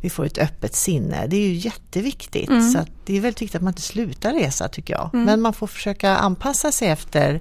vi 0.00 0.10
får 0.10 0.24
ett 0.26 0.38
öppet 0.38 0.74
sinne. 0.74 1.26
Det 1.26 1.36
är 1.36 1.48
ju 1.48 1.54
jätteviktigt. 1.54 2.48
Mm. 2.48 2.70
Så 2.70 2.78
det 3.04 3.16
är 3.16 3.20
väldigt 3.20 3.42
viktigt 3.42 3.56
att 3.56 3.62
man 3.62 3.70
inte 3.70 3.82
slutar 3.82 4.32
resa 4.32 4.68
tycker 4.68 4.94
jag. 4.94 5.10
Mm. 5.14 5.26
Men 5.26 5.40
man 5.40 5.52
får 5.52 5.66
försöka 5.66 6.16
anpassa 6.16 6.72
sig 6.72 6.88
efter 6.88 7.40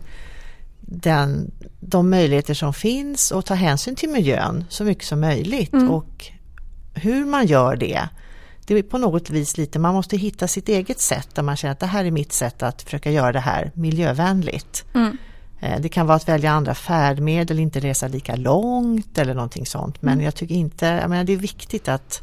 den, 0.82 1.51
de 1.80 2.10
möjligheter 2.10 2.53
som 2.53 2.74
finns 2.74 3.32
och 3.32 3.45
ta 3.45 3.53
hänsyn 3.53 3.95
till 3.95 4.10
miljön 4.10 4.66
så 4.70 4.84
mycket 4.84 5.05
som 5.05 5.20
möjligt. 5.20 5.74
Mm. 5.74 5.91
Och 5.91 6.26
hur 6.93 7.26
man 7.26 7.45
gör 7.45 7.76
det, 7.76 8.10
det 8.66 8.74
är 8.78 8.84
på 8.84 8.97
något 8.97 9.30
vis 9.30 9.57
lite, 9.57 9.80
man 9.80 9.93
måste 9.93 10.18
hitta 10.18 10.47
sitt 10.47 10.70
eget 10.70 10.99
sätt 10.99 11.28
där 11.36 11.43
man 11.43 11.55
känner 11.57 11.72
att 11.72 11.80
det 11.80 11.86
här 11.86 12.05
är 12.05 12.12
mitt 12.12 12.34
sätt 12.34 12.64
att 12.64 12.82
försöka 12.82 13.12
göra 13.12 13.32
det 13.32 13.39
här 13.39 13.72
miljövänligt. 13.76 14.86
Mm. 14.95 15.18
Eh, 15.62 15.80
Det 15.82 15.89
kan 15.89 16.07
vara 16.07 16.16
att 16.16 16.30
välja 16.30 16.51
andra 16.51 16.76
färdmedel, 16.76 17.60
inte 17.60 17.80
resa 17.80 18.07
lika 18.07 18.36
långt 18.36 19.18
eller 19.18 19.34
någonting 19.34 19.66
sånt. 19.66 20.01
Men 20.01 20.14
Mm. 20.14 20.26
jag 20.26 20.36
tycker 20.36 20.55
inte, 20.55 20.86
jag 20.86 21.10
menar 21.10 21.24
det 21.24 21.34
är 21.34 21.38
viktigt 21.38 21.88
att 21.88 22.22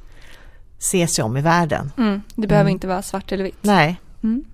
se 0.79 1.07
sig 1.07 1.24
om 1.24 1.37
i 1.37 1.41
världen. 1.41 1.93
Mm. 1.99 2.22
Det 2.35 2.47
behöver 2.47 2.64
Mm. 2.70 2.72
inte 2.72 2.87
vara 2.87 3.03
svart 3.03 3.33
eller 3.33 3.45
vitt. 3.45 3.59
Nej, 3.61 4.01
Mm. 4.22 4.45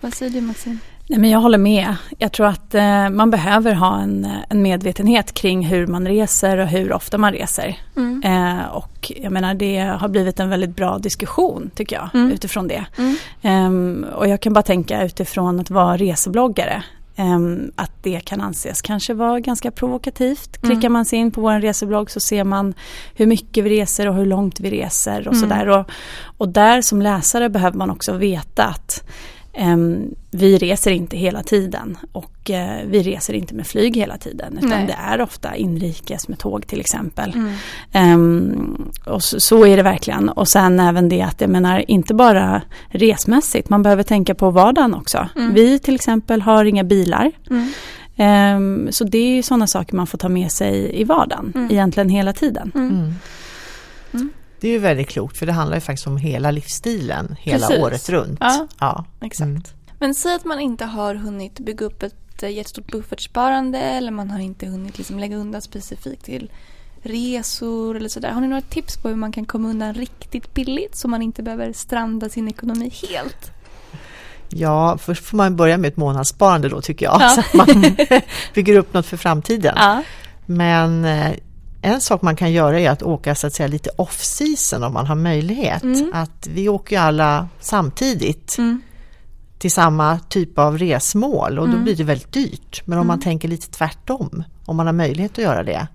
Vad 0.00 0.14
säger 0.14 0.32
du 0.32 0.40
Maxine? 0.40 0.78
Nej, 1.08 1.18
men 1.18 1.30
jag 1.30 1.38
håller 1.38 1.58
med. 1.58 1.96
Jag 2.18 2.32
tror 2.32 2.46
att 2.46 2.74
eh, 2.74 3.08
man 3.08 3.30
behöver 3.30 3.72
ha 3.74 4.00
en, 4.00 4.24
eh, 4.24 4.30
en 4.50 4.62
medvetenhet 4.62 5.34
kring 5.34 5.66
hur 5.66 5.86
man 5.86 6.06
reser 6.08 6.58
och 6.58 6.66
hur 6.66 6.92
ofta 6.92 7.18
man 7.18 7.32
reser. 7.32 7.78
Mm. 7.96 8.22
Eh, 8.24 8.64
och 8.66 9.12
jag 9.16 9.32
menar 9.32 9.54
det 9.54 9.78
har 9.78 10.08
blivit 10.08 10.40
en 10.40 10.48
väldigt 10.48 10.76
bra 10.76 10.98
diskussion 10.98 11.70
tycker 11.74 11.96
jag 11.96 12.08
Mm. 12.14 12.32
utifrån 12.32 12.68
det. 12.68 12.84
Mm. 12.98 13.16
Ehm, 13.42 14.06
och 14.14 14.28
jag 14.28 14.40
kan 14.40 14.52
bara 14.52 14.62
tänka 14.62 15.04
utifrån 15.04 15.60
att 15.60 15.70
vara 15.70 15.96
resebloggare. 15.96 16.82
Ehm, 17.16 17.70
att 17.76 17.92
det 18.02 18.20
kan 18.20 18.40
anses 18.40 18.82
kanske 18.82 19.14
vara 19.14 19.40
ganska 19.40 19.70
provokativt. 19.70 20.56
Mm. 20.62 20.70
Klickar 20.74 20.88
man 20.88 21.04
sig 21.04 21.18
in 21.18 21.30
på 21.30 21.40
vår 21.40 21.60
reseblogg 21.60 22.10
så 22.10 22.20
ser 22.20 22.44
man 22.44 22.74
hur 23.14 23.26
mycket 23.26 23.64
vi 23.64 23.70
reser 23.70 24.08
och 24.08 24.14
hur 24.14 24.26
långt 24.26 24.60
vi 24.60 24.70
reser 24.70 25.28
och 25.28 25.34
Mm. 25.34 25.48
sådär. 25.48 25.68
Och, 25.68 25.90
och 26.38 26.48
där 26.48 26.82
som 26.82 27.02
läsare 27.02 27.48
behöver 27.48 27.78
man 27.78 27.90
också 27.90 28.12
veta 28.12 28.64
att 28.64 29.04
vi 30.30 30.58
reser 30.58 30.90
inte 30.90 31.16
hela 31.16 31.42
tiden 31.42 31.98
och 32.12 32.50
eh, 32.50 32.86
vi 32.86 33.02
reser 33.02 33.34
inte 33.34 33.54
med 33.54 33.66
flyg 33.66 33.96
hela 33.96 34.18
tiden. 34.18 34.58
Utan 34.58 34.68
Nej. 34.70 34.86
det 34.86 34.92
är 34.92 35.20
ofta 35.20 35.56
inrikes 35.56 36.28
med 36.28 36.38
tåg 36.38 36.66
till 36.66 36.80
exempel. 36.80 37.34
Mm. 37.34 37.52
Ehm, 37.92 38.90
och 39.06 39.22
så, 39.22 39.40
så 39.40 39.66
är 39.66 39.76
det 39.76 39.82
verkligen. 39.82 40.28
Och 40.28 40.48
sen 40.48 40.80
även 40.80 41.08
det 41.08 41.22
att 41.22 41.40
jag 41.40 41.50
menar 41.50 41.90
inte 41.90 42.14
bara 42.14 42.62
resmässigt, 42.88 43.68
man 43.68 43.82
behöver 43.82 44.02
tänka 44.02 44.34
på 44.34 44.50
vardagen 44.50 44.94
också. 44.94 45.28
Mm. 45.36 45.54
Vi 45.54 45.78
till 45.78 45.94
exempel 45.94 46.42
har 46.42 46.64
inga 46.64 46.84
bilar. 46.84 47.32
Mm. 47.50 47.72
Ehm, 48.16 48.88
så 48.90 49.04
det 49.04 49.18
är 49.18 49.36
ju 49.36 49.42
sådana 49.42 49.66
saker 49.66 49.96
man 49.96 50.06
får 50.06 50.18
ta 50.18 50.28
med 50.28 50.52
sig 50.52 51.00
i 51.00 51.04
vardagen 51.04 51.52
Mm. 51.54 51.70
egentligen 51.70 52.08
hela 52.08 52.32
tiden. 52.32 52.72
Mm. 52.74 53.14
mm. 54.12 54.30
Det 54.60 54.68
är 54.68 54.72
ju 54.72 54.78
väldigt 54.78 55.08
klokt 55.08 55.38
för 55.38 55.46
det 55.46 55.52
handlar 55.52 55.76
ju 55.76 55.80
faktiskt 55.80 56.06
om 56.06 56.16
hela 56.16 56.50
livsstilen 56.50 57.36
hela 57.40 57.66
Precis. 57.66 57.82
året 57.82 58.08
runt. 58.08 58.38
Ja. 58.40 58.68
Ja. 58.80 59.04
Exakt. 59.20 59.48
Mm. 59.48 59.62
Men 59.98 60.14
säg 60.14 60.34
att 60.34 60.44
man 60.44 60.60
inte 60.60 60.84
har 60.84 61.14
hunnit 61.14 61.58
bygga 61.58 61.86
upp 61.86 62.02
ett 62.02 62.42
eh, 62.42 62.50
jättestort 62.50 62.92
buffertsparande 62.92 63.78
eller 63.78 64.10
man 64.10 64.30
har 64.30 64.40
inte 64.40 64.66
hunnit 64.66 64.98
liksom 64.98 65.18
lägga 65.18 65.36
undan 65.36 65.62
specifikt 65.62 66.24
till 66.24 66.50
resor 67.02 67.96
eller 67.96 68.08
sådär. 68.08 68.30
Har 68.30 68.40
ni 68.40 68.48
några 68.48 68.62
tips 68.62 68.96
på 68.96 69.08
hur 69.08 69.16
man 69.16 69.32
kan 69.32 69.44
komma 69.44 69.68
undan 69.68 69.94
riktigt 69.94 70.54
billigt 70.54 70.96
så 70.96 71.08
man 71.08 71.22
inte 71.22 71.42
behöver 71.42 71.72
stranda 71.72 72.28
sin 72.28 72.48
ekonomi 72.48 72.92
helt? 73.10 73.50
Ja, 74.48 74.98
först 74.98 75.24
får 75.24 75.36
man 75.36 75.56
börja 75.56 75.78
med 75.78 75.88
ett 75.88 75.96
månadssparande 75.96 76.68
då 76.68 76.80
tycker 76.80 77.06
jag. 77.06 77.20
Ja. 77.20 77.28
Så 77.34 77.40
att 77.40 77.54
man 77.54 77.96
bygger 78.54 78.76
upp 78.76 78.94
något 78.94 79.06
för 79.06 79.16
framtiden. 79.16 79.74
Ja. 79.76 80.02
Men 80.46 81.04
eh, 81.04 81.32
en 81.86 82.00
sak 82.00 82.22
man 82.22 82.36
kan 82.36 82.52
göra 82.52 82.80
är 82.80 82.90
att 82.90 83.02
åka 83.02 83.34
så 83.34 83.46
att 83.46 83.52
säga 83.54 83.66
lite 83.66 83.90
off-season 83.96 84.82
om 84.84 84.92
man 84.92 85.06
har 85.06 85.14
möjlighet. 85.14 85.82
Mm. 85.82 86.10
Att 86.14 86.46
vi 86.50 86.68
åker 86.68 86.96
ju 86.96 87.02
alla 87.02 87.48
samtidigt 87.60 88.58
Mm. 88.58 88.82
till 89.58 89.70
samma 89.72 90.18
typ 90.18 90.58
av 90.58 90.78
resmål 90.78 91.58
och 91.58 91.66
då 91.66 91.72
Mm. 91.72 91.84
blir 91.84 91.96
det 91.96 92.04
väldigt 92.04 92.32
dyrt. 92.32 92.82
Men 92.84 92.98
om 92.98 93.06
man 93.06 93.14
Mm. 93.14 93.22
tänker 93.24 93.48
lite 93.48 93.70
tvärtom, 93.70 94.44
om 94.64 94.76
man 94.76 94.86
har 94.86 94.92
möjlighet 94.92 95.32
att 95.32 95.38
göra 95.44 95.62
det, 95.62 95.86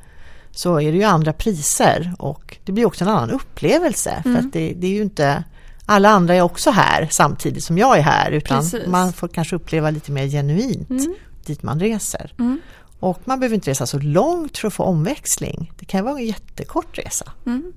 så 0.51 0.81
är 0.81 0.91
det 0.91 0.97
ju 0.97 1.03
andra 1.03 1.33
priser 1.33 2.13
och 2.19 2.57
det 2.65 2.71
blir 2.71 2.85
också 2.85 3.03
en 3.05 3.09
annan 3.11 3.31
upplevelse. 3.31 4.19
För 4.23 4.29
Mm. 4.29 4.45
att 4.45 4.53
det, 4.53 4.73
det 4.73 4.87
är 4.87 4.91
ju 4.91 5.01
inte 5.01 5.43
alla 5.85 6.09
andra 6.09 6.35
är 6.35 6.41
också 6.41 6.71
här 6.71 7.07
samtidigt 7.11 7.63
som 7.63 7.77
jag 7.77 7.97
är 7.97 8.01
här 8.01 8.31
utan 8.31 8.57
Precis. 8.61 8.87
man 8.87 9.13
får 9.13 9.27
kanske 9.27 9.55
uppleva 9.55 9.89
lite 9.91 10.11
mer 10.11 10.27
genuint 10.27 10.89
Mm. 10.89 11.15
dit 11.45 11.63
man 11.63 11.79
reser. 11.79 12.33
Mm. 12.39 12.59
Och 13.01 13.21
man 13.25 13.39
behöver 13.39 13.55
inte 13.55 13.69
resa 13.69 13.85
så 13.85 13.99
långt 13.99 14.57
för 14.57 14.67
att 14.67 14.73
få 14.73 14.83
omväxling. 14.83 15.71
Det 15.79 15.85
kan 15.85 16.05
vara 16.05 16.19
en 16.19 16.25
jättekort 16.25 16.97
resa. 16.97 17.31
Mm. 17.45 17.73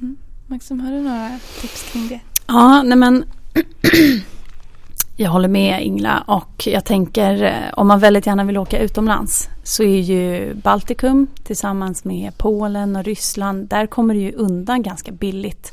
Mm. 0.00 0.16
Maxim, 0.46 0.80
har 0.80 0.92
du 0.92 1.00
några 1.00 1.38
tips 1.60 1.92
kring 1.92 2.08
det? 2.08 2.20
Ja, 2.46 2.82
nej 2.82 2.98
men 2.98 3.24
jag 5.16 5.30
håller 5.30 5.48
med 5.48 5.82
Ingla 5.86 6.24
och 6.26 6.66
jag 6.66 6.84
tänker 6.84 7.42
eh, 7.42 7.72
om 7.72 7.86
man 7.86 8.00
väldigt 8.00 8.26
gärna 8.26 8.44
vill 8.44 8.58
åka 8.58 8.78
utomlands 8.78 9.48
så 9.62 9.82
är 9.82 10.00
ju 10.00 10.54
Baltikum 10.54 11.26
tillsammans 11.44 12.04
med 12.04 12.38
Polen 12.38 12.96
och 12.96 13.04
Ryssland, 13.04 13.68
där 13.68 13.86
kommer 13.86 14.14
det 14.14 14.20
ju 14.20 14.32
undan 14.32 14.82
ganska 14.82 15.12
billigt. 15.12 15.72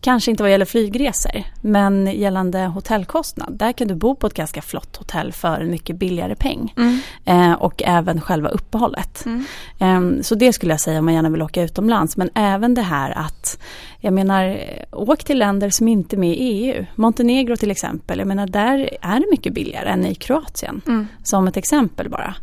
Kanske 0.00 0.30
inte 0.30 0.42
vad 0.42 0.50
gäller 0.50 0.64
flygresor, 0.64 1.42
men 1.60 2.06
gällande 2.06 2.58
hotellkostnad. 2.58 3.52
Där 3.58 3.72
kan 3.72 3.88
du 3.88 3.94
bo 3.94 4.14
på 4.14 4.26
ett 4.26 4.34
ganska 4.34 4.62
flott 4.62 4.96
hotell 4.96 5.32
för 5.32 5.60
en 5.60 5.70
mycket 5.70 5.96
billigare 5.96 6.34
peng. 6.34 6.74
Mm. 6.76 6.98
Eh, 7.24 7.52
och 7.52 7.82
även 7.86 8.20
själva 8.20 8.48
uppehållet. 8.48 9.26
Mm. 9.26 9.44
Ehm, 9.78 10.22
Så 10.22 10.34
det 10.34 10.52
skulle 10.52 10.72
jag 10.72 10.80
säga 10.80 10.98
om 10.98 11.04
man 11.04 11.14
gärna 11.14 11.30
vill 11.30 11.42
åka 11.42 11.62
utomlands. 11.62 12.16
Men 12.16 12.30
även 12.34 12.74
det 12.74 12.82
här 12.82 13.10
att, 13.10 13.58
jag 14.00 14.12
menar, 14.12 14.44
eh, 14.44 14.84
åk 14.92 15.24
till 15.24 15.38
länder 15.38 15.70
som 15.70 15.88
inte 15.88 16.16
är 16.16 16.18
med 16.18 16.30
i 16.30 16.38
EU. 16.40 16.86
Montenegro 16.94 17.56
till 17.56 17.70
exempel, 17.70 18.18
jag 18.18 18.28
menar 18.28 18.46
där 18.46 18.90
är 19.02 19.20
det 19.20 19.26
mycket 19.30 19.54
billigare 19.54 19.88
än 19.88 20.06
i 20.06 20.14
Kroatien. 20.14 20.80
Mm. 20.86 21.08
Som 21.22 21.48
ett 21.48 21.56
exempel 21.56 22.08
bara. 22.08 22.34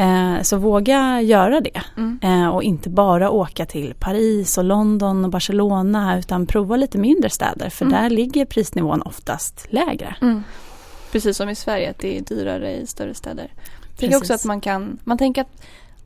Eh, 0.00 0.42
Så 0.42 0.56
våga 0.56 1.20
göra 1.20 1.60
det. 1.60 1.82
Mm. 1.96 2.18
Eh, 2.22 2.48
Och 2.48 2.62
inte 2.62 2.90
bara 2.90 3.30
åka 3.30 3.66
till 3.66 3.94
Paris 3.98 4.58
och 4.58 4.64
London 4.64 5.24
och 5.24 5.30
Barcelona 5.30 6.18
utan 6.18 6.46
prova 6.46 6.76
lite 6.76 6.98
mindre 6.98 7.30
städer. 7.30 7.70
För 7.70 7.84
Mm. 7.84 8.02
där 8.02 8.10
ligger 8.10 8.44
prisnivån 8.44 9.02
oftast 9.02 9.66
lägre. 9.70 10.16
Mm. 10.20 10.42
Precis 11.12 11.36
som 11.36 11.48
i 11.48 11.54
Sverige, 11.54 11.90
att 11.90 11.98
det 11.98 12.18
är 12.18 12.22
dyrare 12.22 12.76
i 12.76 12.86
större 12.86 13.14
städer. 13.14 13.52
Jag 13.90 13.98
tänker 13.98 14.16
också 14.16 14.34
att 14.34 14.44
man 14.44 14.60
kan, 14.60 14.98
man 15.04 15.18
tänker 15.18 15.42
att 15.42 15.62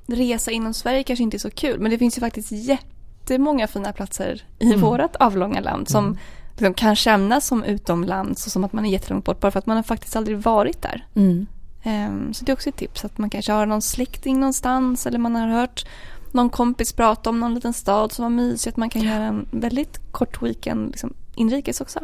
resa 0.07 0.51
inom 0.51 0.75
Sverige 0.75 1.03
kanske 1.03 1.23
inte 1.23 1.37
är 1.37 1.39
så 1.39 1.51
kul, 1.51 1.81
men 1.81 1.91
det 1.91 1.99
finns 1.99 2.17
ju 2.17 2.21
faktiskt 2.21 2.53
jättemånga 2.53 3.67
fina 3.67 3.93
platser 3.93 4.43
i 4.59 4.67
Mm. 4.67 4.81
vårt 4.81 5.17
avlånga 5.17 5.61
land 5.61 5.89
som 5.89 6.05
Mm. 6.05 6.19
liksom 6.51 6.75
kan 6.75 6.97
kännas 6.97 7.47
som 7.47 7.65
utomlands 7.65 8.47
och 8.47 8.53
som 8.53 8.65
att 8.65 8.73
man 8.73 8.87
är 8.87 8.91
jättelångt 8.91 9.25
bort 9.25 9.41
bara 9.41 9.51
för 9.51 9.59
att 9.59 9.67
man 9.67 9.77
har 9.77 9.83
faktiskt 9.83 10.17
aldrig 10.17 10.39
varit 10.39 10.83
där. 10.83 11.07
Mm. 11.15 11.47
Ehm, 11.83 12.35
så 12.35 12.45
det 12.45 12.53
är 12.53 12.55
också 12.55 12.69
ett 12.69 12.77
tips 12.77 13.05
att 13.05 13.19
man 13.19 13.31
kanske 13.31 13.53
har 13.53 13.67
någon 13.67 13.83
släkting 13.83 14.41
någonstans 14.41 15.07
eller 15.07 15.19
man 15.19 15.35
har 15.37 15.49
hört 15.49 15.85
någon 16.33 16.51
kompis 16.51 16.93
prata 16.93 17.31
om 17.31 17.41
någon 17.41 17.55
liten 17.55 17.73
stad 17.73 18.13
som 18.13 18.23
var 18.23 18.31
mysig, 18.31 18.71
att 18.71 18.77
man 18.77 18.91
kan 18.91 19.03
göra 19.03 19.25
en 19.25 19.47
väldigt 19.51 20.13
kort 20.13 20.43
weekend 20.43 20.91
liksom, 20.91 21.15
inrikes 21.35 21.81
också. 21.81 22.01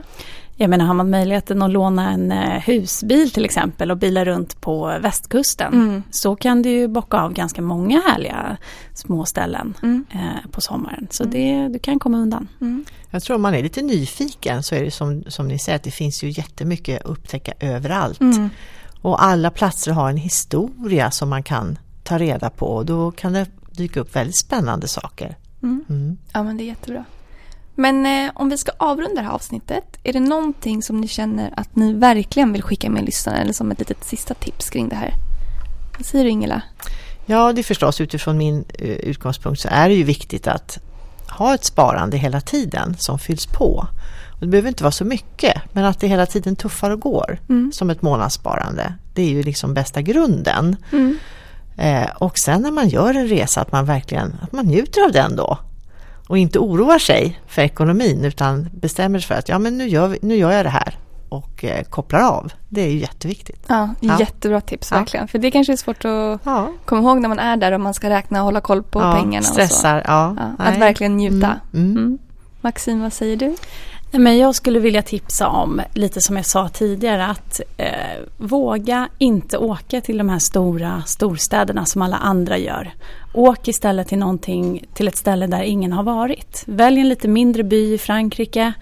Jag 0.56 0.70
menar 0.70 0.84
har 0.84 0.94
man 0.94 1.10
möjligheten 1.10 1.62
att 1.62 1.70
låna 1.70 2.10
en 2.10 2.32
eh, 2.32 2.60
husbil 2.60 3.30
till 3.30 3.44
exempel 3.44 3.90
och 3.90 3.96
bila 3.96 4.24
runt 4.24 4.60
på 4.60 4.98
västkusten 5.00 5.72
Mm. 5.74 6.02
så 6.10 6.36
kan 6.36 6.62
du 6.62 6.70
ju 6.70 6.88
bocka 6.88 7.16
av 7.20 7.32
ganska 7.32 7.62
många 7.62 8.00
härliga 8.06 8.56
små 8.94 9.24
ställen 9.24 9.74
Mm. 9.82 10.04
eh, 10.10 10.50
på 10.50 10.60
sommaren. 10.60 11.06
Så 11.10 11.22
Mm. 11.24 11.32
det, 11.32 11.72
du 11.72 11.78
kan 11.78 11.98
komma 11.98 12.18
undan. 12.18 12.48
Mm. 12.60 12.84
Jag 13.10 13.22
tror 13.22 13.36
om 13.36 13.42
man 13.42 13.54
är 13.54 13.62
lite 13.62 13.82
nyfiken 13.82 14.62
så 14.62 14.74
är 14.74 14.84
det 14.84 14.90
som, 14.90 15.24
som 15.28 15.48
ni 15.48 15.58
säger 15.58 15.76
att 15.76 15.82
det 15.82 15.90
finns 15.90 16.24
ju 16.24 16.30
jättemycket 16.30 17.00
att 17.04 17.10
upptäcka 17.10 17.52
överallt. 17.60 18.20
Och 19.02 19.24
alla 19.24 19.50
platser 19.50 19.92
har 19.92 20.10
en 20.10 20.16
historia 20.16 21.10
som 21.10 21.28
man 21.28 21.42
kan 21.42 21.78
ta 22.02 22.18
reda 22.18 22.50
på 22.50 22.66
och 22.66 22.86
då 22.86 23.10
kan 23.10 23.32
det 23.32 23.46
dyka 23.70 24.00
upp 24.00 24.16
väldigt 24.16 24.36
spännande 24.36 24.88
saker. 24.88 25.36
Mm. 25.62 25.84
Mm. 25.88 26.18
Ja 26.32 26.42
men 26.42 26.56
det 26.56 26.64
är 26.64 26.66
jättebra. 26.66 27.04
Men 27.74 28.06
eh, 28.06 28.32
om 28.34 28.48
vi 28.48 28.58
ska 28.58 28.72
avrunda 28.78 29.20
det 29.20 29.26
här 29.26 29.34
avsnittet, 29.34 29.98
är 30.02 30.12
det 30.12 30.20
någonting 30.20 30.82
som 30.82 31.00
ni 31.00 31.08
känner 31.08 31.54
att 31.56 31.76
ni 31.76 31.92
verkligen 31.92 32.52
vill 32.52 32.62
skicka 32.62 32.90
med 32.90 33.04
lyssnarna 33.04 33.38
eller 33.38 33.52
som 33.52 33.70
ett 33.70 33.78
litet 33.78 34.04
sista 34.04 34.34
tips 34.34 34.70
kring 34.70 34.88
det 34.88 34.96
här? 34.96 35.14
Vad 35.96 36.06
säger 36.06 36.24
du 36.24 36.30
Ingela? 36.30 36.62
Ja, 37.26 37.52
det 37.52 37.60
är 37.60 37.62
förstås 37.62 38.00
utifrån 38.00 38.38
min 38.38 38.64
eh, 38.74 38.88
utgångspunkt 38.88 39.60
så 39.60 39.68
är 39.70 39.88
det 39.88 39.94
ju 39.94 40.04
viktigt 40.04 40.46
att 40.46 40.78
ha 41.28 41.54
ett 41.54 41.64
sparande 41.64 42.16
hela 42.16 42.40
tiden 42.40 42.96
som 42.98 43.18
fylls 43.18 43.46
på. 43.46 43.86
Och 44.38 44.40
det 44.40 44.46
behöver 44.46 44.68
inte 44.68 44.82
vara 44.84 44.90
så 44.92 45.04
mycket, 45.04 45.62
men 45.72 45.84
att 45.84 46.00
det 46.00 46.06
hela 46.08 46.26
tiden 46.26 46.56
tuffar 46.56 46.90
och 46.90 47.00
går 47.00 47.38
Mm. 47.48 47.72
som 47.72 47.90
ett 47.90 48.02
månadssparande. 48.02 48.94
Det 49.14 49.22
är 49.22 49.28
ju 49.30 49.42
liksom 49.42 49.74
bästa 49.74 50.02
grunden. 50.02 50.76
Mm. 50.92 51.18
Eh, 51.76 52.10
och 52.18 52.38
sen 52.38 52.62
när 52.62 52.70
man 52.70 52.88
gör 52.88 53.14
en 53.14 53.28
resa 53.28 53.60
att 53.60 53.72
man 53.72 53.84
verkligen 53.84 54.36
att 54.42 54.52
man 54.52 54.66
njuter 54.66 55.04
av 55.04 55.12
den 55.12 55.36
då. 55.36 55.58
Och 56.28 56.38
inte 56.38 56.58
oroar 56.58 56.98
sig 56.98 57.40
för 57.46 57.62
ekonomin 57.62 58.24
utan 58.24 58.68
bestämmer 58.72 59.18
sig 59.18 59.26
för 59.28 59.34
att 59.34 59.48
ja, 59.48 59.58
men 59.58 59.78
nu, 59.78 59.88
gör 59.88 60.08
vi, 60.08 60.18
nu 60.22 60.36
gör 60.36 60.50
jag 60.52 60.64
det 60.64 60.70
här 60.70 60.98
och 61.28 61.64
eh, 61.64 61.82
kopplar 61.84 62.20
av. 62.20 62.52
Det 62.68 62.80
är 62.82 62.88
ju 62.90 62.98
jätteviktigt. 62.98 63.64
Ja, 63.68 63.88
Ja. 64.00 64.16
jättebra 64.20 64.60
tips 64.60 64.88
Ja. 64.90 64.96
verkligen. 64.98 65.28
För 65.28 65.38
det 65.38 65.50
kanske 65.50 65.72
är 65.72 65.76
svårt 65.76 66.04
att 66.04 66.40
Ja, 66.44 66.68
komma 66.84 67.00
ihåg 67.00 67.20
när 67.20 67.28
man 67.28 67.38
är 67.38 67.56
där 67.56 67.72
och 67.72 67.80
man 67.80 67.94
ska 67.94 68.10
räkna 68.10 68.38
och 68.38 68.44
hålla 68.44 68.60
koll 68.60 68.82
på 68.82 69.00
pengarna. 69.00 69.38
Och 69.38 69.44
så. 69.44 69.52
stressar. 69.52 70.02
Ja, 70.06 70.32
nej. 70.32 70.46
att 70.58 70.78
verkligen 70.78 71.16
njuta. 71.16 71.60
Mm, 71.74 71.90
mm. 71.90 71.96
Mm. 71.96 72.18
Maxine, 72.60 73.02
vad 73.02 73.12
säger 73.12 73.36
du? 73.36 73.56
Men 74.12 74.38
jag 74.38 74.54
skulle 74.54 74.78
vilja 74.78 75.02
tipsa 75.02 75.48
om, 75.48 75.80
lite 75.94 76.20
som 76.20 76.36
jag 76.36 76.46
sa 76.46 76.68
tidigare, 76.68 77.26
att 77.26 77.60
eh, 77.76 77.92
våga 78.36 79.08
inte 79.18 79.58
åka 79.58 80.00
till 80.00 80.18
de 80.18 80.28
här 80.28 80.38
stora 80.38 81.02
storstäderna 81.06 81.84
som 81.84 82.02
alla 82.02 82.16
andra 82.16 82.58
gör. 82.58 82.90
Åk 83.34 83.68
istället 83.68 84.08
till 84.08 84.18
någonting, 84.18 84.84
till 84.94 85.08
ett 85.08 85.16
ställe 85.16 85.46
där 85.46 85.62
ingen 85.62 85.92
har 85.92 86.02
varit. 86.02 86.62
Välj 86.66 87.00
en 87.00 87.08
lite 87.08 87.28
mindre 87.28 87.62
by 87.62 87.94
i 87.94 87.98
Frankrike 87.98 88.72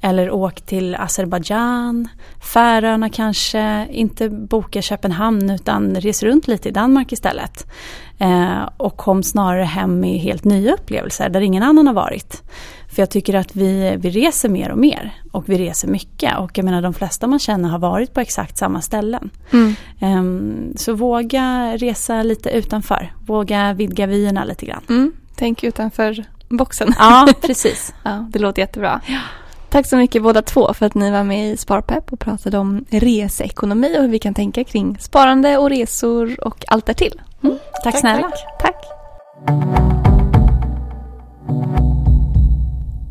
eller 0.00 0.30
åk 0.30 0.60
till 0.60 0.94
Azerbajdzjan, 0.94 2.08
Färöarna 2.52 3.08
kanske, 3.08 3.86
inte 3.90 4.28
boka 4.28 4.82
Köpenhamn 4.82 5.50
utan 5.50 5.94
res 5.94 6.22
runt 6.22 6.48
lite 6.48 6.68
i 6.68 6.72
Danmark 6.72 7.12
istället. 7.12 7.66
Eh, 8.18 8.68
och 8.76 8.96
kom 8.96 9.22
snarare 9.22 9.64
hem 9.64 10.00
med 10.00 10.18
helt 10.20 10.44
nya 10.44 10.74
upplevelser 10.74 11.28
där 11.28 11.40
ingen 11.40 11.62
annan 11.62 11.86
har 11.86 11.94
varit. 11.94 12.42
För 12.88 13.02
jag 13.02 13.10
tycker 13.10 13.34
att 13.34 13.56
vi, 13.56 13.96
vi 13.98 14.10
reser 14.10 14.48
mer 14.48 14.70
och 14.70 14.78
mer 14.78 15.14
och 15.32 15.48
vi 15.48 15.58
reser 15.58 15.88
mycket 15.88 16.38
och 16.38 16.58
jag 16.58 16.64
menar 16.64 16.82
de 16.82 16.94
flesta 16.94 17.26
man 17.26 17.38
känner 17.38 17.68
har 17.68 17.78
varit 17.78 18.14
på 18.14 18.20
exakt 18.20 18.58
samma 18.58 18.80
ställen. 18.80 19.30
Mm. 19.52 19.74
Um, 20.00 20.72
så 20.76 20.92
våga 20.92 21.76
resa 21.76 22.22
lite 22.22 22.50
utanför, 22.50 23.12
våga 23.26 23.72
vidga 23.72 24.06
vyerna 24.06 24.44
lite 24.44 24.66
grann. 24.66 24.82
Mm. 24.88 25.12
Tänk 25.34 25.64
utanför 25.64 26.24
boxen. 26.48 26.94
Ja, 26.98 27.28
precis. 27.40 27.94
ja, 28.02 28.26
det 28.30 28.38
låter 28.38 28.62
jättebra. 28.62 29.00
Ja. 29.06 29.18
Tack 29.70 29.86
så 29.86 29.96
mycket 29.96 30.22
båda 30.22 30.42
två 30.42 30.74
för 30.74 30.86
att 30.86 30.94
ni 30.94 31.10
var 31.10 31.24
med 31.24 31.52
i 31.52 31.56
Sparpepp 31.56 32.12
och 32.12 32.20
pratade 32.20 32.58
om 32.58 32.84
reseekonomi 32.90 33.98
och 33.98 34.02
hur 34.02 34.08
vi 34.08 34.18
kan 34.18 34.34
tänka 34.34 34.64
kring 34.64 34.98
sparande 34.98 35.58
och 35.58 35.70
resor 35.70 36.44
och 36.46 36.64
allt 36.68 36.86
därtill. 36.86 37.20
Mm. 37.42 37.58
Tack, 37.72 37.82
tack 37.82 37.98
snälla. 38.00 38.30
Tack. 38.30 38.40
tack. 38.60 38.84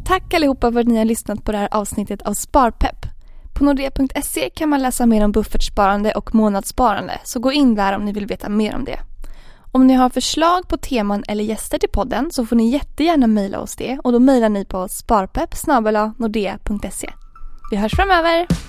Tack 0.08 0.34
allihopa 0.34 0.72
för 0.72 0.80
att 0.80 0.88
ni 0.88 0.98
har 0.98 1.06
lyssnat 1.06 1.44
på 1.44 1.52
det 1.52 1.58
här 1.58 1.70
avsnittet 1.72 2.22
av 2.22 2.34
Sparpepp. 2.34 3.06
På 3.54 3.64
nordea.se 3.64 4.50
kan 4.50 4.70
man 4.70 4.82
läsa 4.82 5.06
mer 5.06 5.24
om 5.24 5.32
buffertsparande 5.32 6.12
och 6.12 6.36
månadssparande, 6.36 7.20
så 7.24 7.40
gå 7.40 7.52
in 7.52 7.76
där 7.76 7.96
om 7.96 8.06
ni 8.06 8.12
vill 8.12 8.26
veta 8.26 8.50
mer 8.50 8.76
om 8.76 8.86
det. 8.86 9.00
Om 9.72 9.88
ni 9.88 9.94
har 9.94 10.10
förslag 10.10 10.68
på 10.68 10.78
teman 10.78 11.24
eller 11.28 11.44
gäster 11.44 11.78
till 11.78 11.90
podden 11.90 12.32
så 12.32 12.46
får 12.46 12.56
ni 12.56 12.70
jättegärna 12.70 13.28
mejla 13.28 13.60
oss 13.60 13.76
det 13.76 14.00
och 14.04 14.12
då 14.12 14.20
mejlar 14.20 14.50
ni 14.50 14.66
på 14.66 14.88
sparpepp 14.88 15.56
Vi 17.72 17.78
hörs 17.78 17.96
framöver! 17.96 18.69